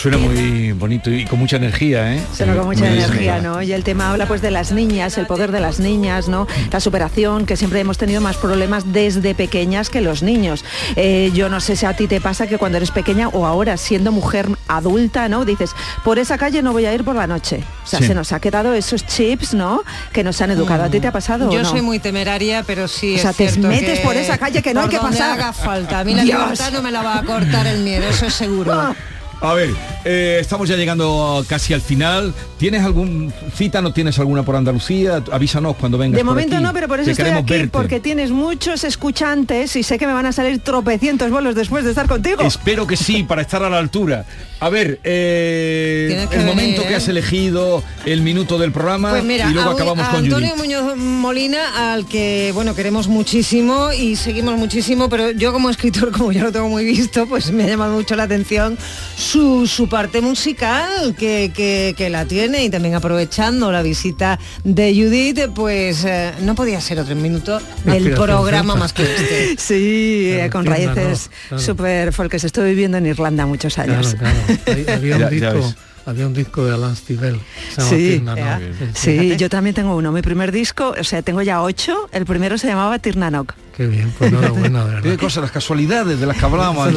Suena 0.00 0.16
muy 0.16 0.72
bonito 0.72 1.10
y 1.10 1.26
con 1.26 1.38
mucha 1.38 1.56
energía, 1.56 2.14
¿eh? 2.14 2.22
Suena 2.34 2.54
con 2.56 2.64
mucha 2.66 2.86
Muy 2.86 2.94
energía. 2.94 3.40
¿no? 3.42 3.60
Y 3.60 3.74
el 3.74 3.84
tema 3.84 4.10
habla 4.10 4.24
pues 4.26 4.40
de 4.40 4.50
las 4.50 4.72
niñas, 4.72 5.18
el 5.18 5.26
poder 5.26 5.52
de 5.52 5.60
las 5.60 5.78
niñas, 5.78 6.26
¿no? 6.26 6.46
La 6.72 6.80
superación, 6.80 7.44
que 7.44 7.54
siempre 7.58 7.80
hemos 7.80 7.98
tenido 7.98 8.22
más 8.22 8.38
problemas 8.38 8.94
desde 8.94 9.34
pequeñas 9.34 9.90
que 9.90 10.00
los 10.00 10.22
niños. 10.22 10.64
Eh, 10.96 11.30
yo 11.34 11.50
no 11.50 11.60
sé 11.60 11.76
si 11.76 11.84
a 11.84 11.92
ti 11.94 12.06
te 12.06 12.18
pasa 12.18 12.46
que 12.46 12.56
cuando 12.56 12.78
eres 12.78 12.90
pequeña 12.92 13.28
o 13.28 13.44
ahora 13.44 13.76
siendo 13.76 14.10
mujer 14.10 14.48
adulta, 14.68 15.28
¿no? 15.28 15.44
Dices, 15.44 15.72
por 16.02 16.18
esa 16.18 16.38
calle 16.38 16.62
no 16.62 16.72
voy 16.72 16.86
a 16.86 16.94
ir 16.94 17.04
por 17.04 17.14
la 17.16 17.26
noche. 17.26 17.62
O 17.84 17.86
sea, 17.86 17.98
Sí. 17.98 18.06
se 18.06 18.14
nos 18.14 18.32
ha 18.32 18.40
quedado 18.40 18.72
esos 18.72 19.04
chips, 19.04 19.52
¿no? 19.52 19.82
Que 20.14 20.24
nos 20.24 20.40
han 20.40 20.50
educado. 20.50 20.84
¿A 20.84 20.88
ti 20.88 20.98
te 21.00 21.08
ha 21.08 21.12
pasado 21.12 21.50
o 21.50 21.52
Yo 21.52 21.62
no? 21.62 21.68
soy 21.68 21.82
muy 21.82 21.98
temeraria, 21.98 22.62
pero 22.66 22.88
sí 22.88 23.16
O 23.16 23.18
sea, 23.18 23.32
es 23.32 23.36
te 23.36 23.48
cierto 23.50 23.68
metes 23.68 23.98
que 23.98 24.04
por 24.06 24.16
esa 24.16 24.38
calle 24.38 24.62
que 24.62 24.72
no 24.72 24.80
hay 24.80 24.88
que 24.88 24.96
donde 24.96 25.18
pasar. 25.18 25.38
haga 25.38 25.52
falta. 25.52 25.98
A 25.98 26.04
mí 26.04 26.14
la 26.14 26.22
Dios. 26.24 26.40
libertad 26.40 26.72
no 26.72 26.80
me 26.80 26.90
la 26.90 27.02
va 27.02 27.18
a 27.18 27.22
cortar 27.22 27.66
el 27.66 27.80
miedo, 27.82 28.08
eso 28.08 28.24
es 28.24 28.32
seguro. 28.34 28.94
A 29.40 29.54
ver, 29.54 29.70
eh, 30.04 30.38
estamos 30.38 30.68
ya 30.68 30.76
llegando 30.76 31.44
casi 31.48 31.72
al 31.72 31.80
final. 31.80 32.34
¿Tienes 32.60 32.82
algún 32.84 33.32
cita? 33.56 33.80
¿No 33.80 33.92
tienes 33.94 34.18
alguna 34.18 34.42
por 34.42 34.54
Andalucía? 34.54 35.24
Avísanos 35.32 35.76
cuando 35.76 35.96
vengas. 35.96 36.18
De 36.18 36.24
por 36.24 36.34
momento 36.34 36.56
aquí, 36.56 36.62
no, 36.64 36.72
pero 36.74 36.88
por 36.88 37.00
eso 37.00 37.06
que 37.06 37.10
estoy 37.12 37.24
queremos 37.24 37.42
aquí, 37.44 37.52
verte. 37.54 37.68
porque 37.70 38.00
tienes 38.00 38.30
muchos 38.30 38.84
escuchantes 38.84 39.74
y 39.76 39.82
sé 39.82 39.98
que 39.98 40.06
me 40.06 40.12
van 40.12 40.26
a 40.26 40.32
salir 40.32 40.58
tropecientos 40.60 41.30
bolos 41.30 41.54
después 41.54 41.84
de 41.84 41.90
estar 41.90 42.06
contigo. 42.06 42.42
Espero 42.42 42.86
que 42.86 42.98
sí, 42.98 43.22
para 43.22 43.40
estar 43.40 43.62
a 43.62 43.70
la 43.70 43.78
altura. 43.78 44.26
A 44.62 44.68
ver, 44.68 45.00
eh, 45.04 46.08
el 46.20 46.28
venir, 46.28 46.46
momento 46.46 46.82
que 46.82 46.92
¿eh? 46.92 46.96
has 46.96 47.08
elegido, 47.08 47.82
el 48.04 48.20
minuto 48.20 48.58
del 48.58 48.72
programa 48.72 49.08
Pues 49.08 49.24
mira, 49.24 49.48
y 49.48 49.54
luego 49.54 49.70
a, 49.70 49.72
acabamos 49.72 50.06
a 50.06 50.10
con 50.10 50.24
Antonio 50.24 50.50
Judith. 50.50 50.58
Muñoz 50.62 50.96
Molina, 50.98 51.94
al 51.94 52.04
que 52.06 52.50
bueno 52.52 52.74
queremos 52.74 53.08
muchísimo 53.08 53.90
y 53.90 54.16
seguimos 54.16 54.58
muchísimo, 54.58 55.08
pero 55.08 55.30
yo 55.30 55.54
como 55.54 55.70
escritor, 55.70 56.12
como 56.12 56.30
ya 56.30 56.42
lo 56.42 56.52
tengo 56.52 56.68
muy 56.68 56.84
visto, 56.84 57.26
pues 57.26 57.50
me 57.52 57.64
ha 57.64 57.68
llamado 57.68 57.94
mucho 57.94 58.14
la 58.16 58.24
atención 58.24 58.76
su, 59.16 59.66
su 59.66 59.88
parte 59.88 60.20
musical 60.20 61.14
que, 61.18 61.50
que- 61.54 61.94
que 61.96 62.10
la 62.10 62.26
tiene 62.26 62.49
y 62.58 62.70
también 62.70 62.94
aprovechando 62.94 63.70
la 63.70 63.82
visita 63.82 64.38
de 64.64 64.92
Judith, 64.94 65.50
pues 65.54 66.04
eh, 66.04 66.32
no 66.42 66.54
podía 66.54 66.80
ser 66.80 66.98
otro 67.00 67.14
minuto 67.14 67.58
el 67.58 67.94
Inspiración 67.94 68.26
programa 68.26 68.74
más 68.74 68.92
que 68.92 69.02
este. 69.02 69.56
Sí, 69.58 70.30
eh, 70.32 70.50
con 70.50 70.66
raíces 70.66 71.30
¿no? 71.30 71.48
Claro. 71.48 71.62
super 71.62 72.12
folkes. 72.12 72.44
Estuve 72.44 72.70
viviendo 72.70 72.98
en 72.98 73.06
Irlanda 73.06 73.46
muchos 73.46 73.78
años. 73.78 74.16
Claro, 74.18 74.36
había 74.94 75.16
un 75.16 75.30
disco, 75.30 75.74
había 76.06 76.26
un 76.26 76.34
disco 76.34 76.64
de 76.64 76.74
Alan 76.74 76.96
Stivell. 76.96 77.40
Sí, 77.76 77.96
Tirna, 78.18 78.34
¿no? 78.34 78.60
sí, 78.94 79.36
yo 79.36 79.48
también 79.48 79.74
tengo 79.74 79.94
uno. 79.96 80.12
Mi 80.12 80.22
primer 80.22 80.52
disco, 80.52 80.94
o 80.98 81.04
sea, 81.04 81.22
tengo 81.22 81.42
ya 81.42 81.62
ocho. 81.62 82.08
El 82.12 82.26
primero 82.26 82.58
se 82.58 82.66
llamaba 82.66 82.98
Tirnanok. 82.98 83.54
Qué 83.76 83.86
bien, 83.86 84.12
pues 84.18 84.32
enhorabuena, 84.32 84.84
de 84.84 84.94
verdad. 84.94 85.10
Qué 85.10 85.18
cosas, 85.18 85.42
las 85.42 85.52
casualidades 85.52 86.18
de 86.18 86.26
las 86.26 86.36
que 86.36 86.44
hablábamos, 86.44 86.88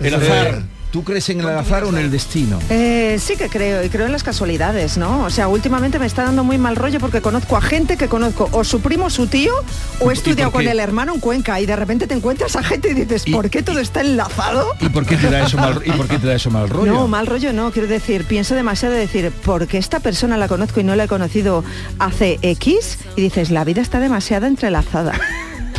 El 0.00 0.14
azar. 0.14 0.75
¿Tú 0.90 1.04
crees 1.04 1.28
en 1.28 1.40
el 1.40 1.48
azar 1.48 1.84
o 1.84 1.90
en 1.90 1.98
el 1.98 2.10
destino? 2.10 2.58
Eh, 2.70 3.18
sí 3.20 3.36
que 3.36 3.48
creo, 3.48 3.84
y 3.84 3.88
creo 3.88 4.06
en 4.06 4.12
las 4.12 4.22
casualidades, 4.22 4.96
¿no? 4.96 5.24
O 5.24 5.30
sea, 5.30 5.48
últimamente 5.48 5.98
me 5.98 6.06
está 6.06 6.24
dando 6.24 6.44
muy 6.44 6.58
mal 6.58 6.76
rollo 6.76 7.00
porque 7.00 7.20
conozco 7.20 7.56
a 7.56 7.60
gente 7.60 7.96
que 7.96 8.08
conozco 8.08 8.48
o 8.52 8.64
su 8.64 8.80
primo, 8.80 9.10
su 9.10 9.26
tío, 9.26 9.52
o 10.00 10.10
he 10.10 10.14
estudiado 10.14 10.52
con 10.52 10.66
el 10.66 10.80
hermano 10.80 11.14
en 11.14 11.20
Cuenca 11.20 11.60
y 11.60 11.66
de 11.66 11.76
repente 11.76 12.06
te 12.06 12.14
encuentras 12.14 12.56
a 12.56 12.62
gente 12.62 12.90
y 12.90 12.94
dices, 12.94 13.24
¿por 13.30 13.50
qué 13.50 13.62
todo 13.62 13.80
está 13.80 14.00
enlazado? 14.00 14.68
¿Y 14.80 14.88
por 14.88 15.04
qué 15.04 15.16
te 15.16 15.28
da 15.28 15.46
eso 15.46 15.58
mal, 15.58 15.82
y 15.84 15.90
por 15.90 16.08
qué 16.08 16.18
te 16.18 16.28
da 16.28 16.34
eso 16.34 16.50
mal 16.50 16.68
rollo? 16.68 16.92
No, 16.92 17.08
mal 17.08 17.26
rollo 17.26 17.52
no, 17.52 17.70
quiero 17.72 17.88
decir, 17.88 18.24
pienso 18.24 18.54
demasiado 18.54 18.94
de 18.94 19.00
decir, 19.00 19.30
¿por 19.30 19.66
qué 19.66 19.78
esta 19.78 20.00
persona 20.00 20.36
la 20.36 20.48
conozco 20.48 20.80
y 20.80 20.84
no 20.84 20.96
la 20.96 21.04
he 21.04 21.08
conocido 21.08 21.64
hace 21.98 22.38
X? 22.42 22.98
Y 23.16 23.22
dices, 23.22 23.50
la 23.50 23.64
vida 23.64 23.82
está 23.82 24.00
demasiado 24.00 24.46
entrelazada. 24.46 25.12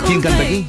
¿Quién 0.06 0.20
canta 0.20 0.42
aquí? 0.42 0.66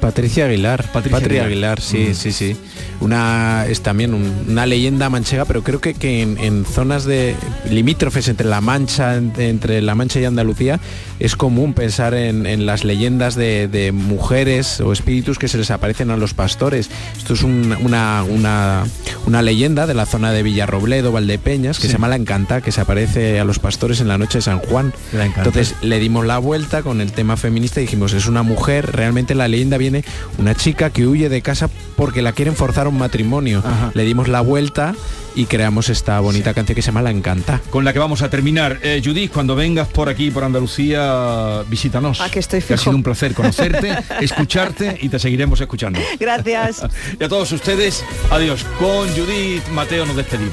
Patricia 0.00 0.44
Aguilar. 0.44 0.84
Patricia 0.92 1.18
Patria 1.18 1.44
Aguilar. 1.44 1.78
Aguilar, 1.78 1.80
sí, 1.80 2.08
Mm. 2.10 2.14
sí, 2.14 2.32
sí. 2.32 2.56
Una 3.00 3.64
es 3.66 3.80
también 3.80 4.12
un- 4.12 4.44
una 4.48 4.66
leyenda 4.66 5.08
manchega, 5.08 5.44
pero 5.46 5.62
creo 5.62 5.80
que, 5.80 5.94
que 5.94 6.20
en, 6.22 6.36
en 6.38 6.64
zonas 6.66 7.04
de 7.04 7.34
limítrofes 7.70 8.28
entre 8.28 8.46
la 8.46 8.60
Mancha, 8.60 9.16
en- 9.16 9.32
entre 9.38 9.80
la 9.80 9.94
Mancha 9.94 10.20
y 10.20 10.24
Andalucía, 10.26 10.78
es 11.24 11.36
común 11.36 11.72
pensar 11.74 12.14
en, 12.14 12.46
en 12.46 12.66
las 12.66 12.84
leyendas 12.84 13.34
de, 13.34 13.66
de 13.68 13.92
mujeres 13.92 14.80
o 14.80 14.92
espíritus 14.92 15.38
que 15.38 15.48
se 15.48 15.58
les 15.58 15.70
aparecen 15.70 16.10
a 16.10 16.16
los 16.16 16.34
pastores. 16.34 16.90
Esto 17.16 17.34
es 17.34 17.42
un- 17.42 17.76
una, 17.80 18.22
una, 18.24 18.84
una 19.26 19.42
leyenda 19.42 19.86
de 19.86 19.94
la 19.94 20.06
zona 20.06 20.32
de 20.32 20.42
Villarrobledo, 20.42 21.12
Valdepeñas, 21.12 21.76
que 21.78 21.82
Sí. 21.82 21.88
se 21.88 21.92
llama 21.94 22.08
La 22.08 22.16
Encanta, 22.16 22.60
que 22.60 22.72
se 22.72 22.80
aparece 22.80 23.40
a 23.40 23.44
los 23.44 23.58
pastores 23.58 24.00
en 24.00 24.08
la 24.08 24.18
noche 24.18 24.38
de 24.38 24.42
San 24.42 24.58
Juan. 24.58 24.92
La. 25.12 25.24
Entonces 25.26 25.74
le 25.82 25.98
dimos 25.98 26.26
la 26.26 26.38
vuelta 26.38 26.82
con 26.82 27.00
el 27.00 27.12
tema 27.12 27.36
feminista 27.36 27.80
y 27.80 27.84
dijimos, 27.84 28.12
es 28.12 28.26
una 28.26 28.42
mujer, 28.42 28.92
realmente 28.92 29.34
la 29.34 29.48
leyenda 29.48 29.78
viene 29.78 30.04
una 30.38 30.54
chica 30.54 30.90
que 30.90 31.06
huye 31.06 31.28
de 31.28 31.40
casa 31.42 31.68
porque 31.96 32.22
la 32.22 32.32
quieren 32.32 32.54
forzar 32.54 32.86
a 32.86 32.88
un 32.90 32.98
matrimonio. 32.98 33.62
Le 33.94 34.04
dimos 34.04 34.28
la 34.28 34.40
vuelta 34.40 34.94
y 35.36 35.46
creamos 35.46 35.88
esta 35.88 36.20
bonita 36.20 36.54
canción 36.54 36.76
que 36.76 36.82
se 36.82 36.86
llama 36.86 37.02
La 37.02 37.10
Encanta. 37.10 37.60
Con 37.70 37.84
la 37.84 37.92
que 37.92 37.98
vamos 37.98 38.22
a 38.22 38.30
terminar. 38.30 38.78
Eh, 38.82 39.00
Judith, 39.04 39.32
cuando 39.32 39.56
vengas 39.56 39.88
por 39.88 40.08
aquí, 40.08 40.30
por 40.30 40.44
Andalucía, 40.44 41.13
visítanos. 41.68 42.20
Ah, 42.20 42.28
que 42.30 42.38
estoy 42.40 42.60
Que 42.60 42.74
ha 42.74 42.76
fijo. 42.76 42.84
sido 42.90 42.96
un 42.96 43.02
placer 43.02 43.34
conocerte, 43.34 43.96
escucharte 44.20 44.98
y 45.00 45.08
te 45.08 45.18
seguiremos 45.18 45.60
escuchando. 45.60 46.00
Gracias. 46.18 46.82
Y 47.20 47.24
a 47.24 47.28
todos 47.28 47.50
ustedes, 47.52 48.04
adiós. 48.30 48.64
Con 48.78 49.08
Judith 49.14 49.66
Mateo 49.68 50.06
nos 50.06 50.16
despedimos. 50.16 50.52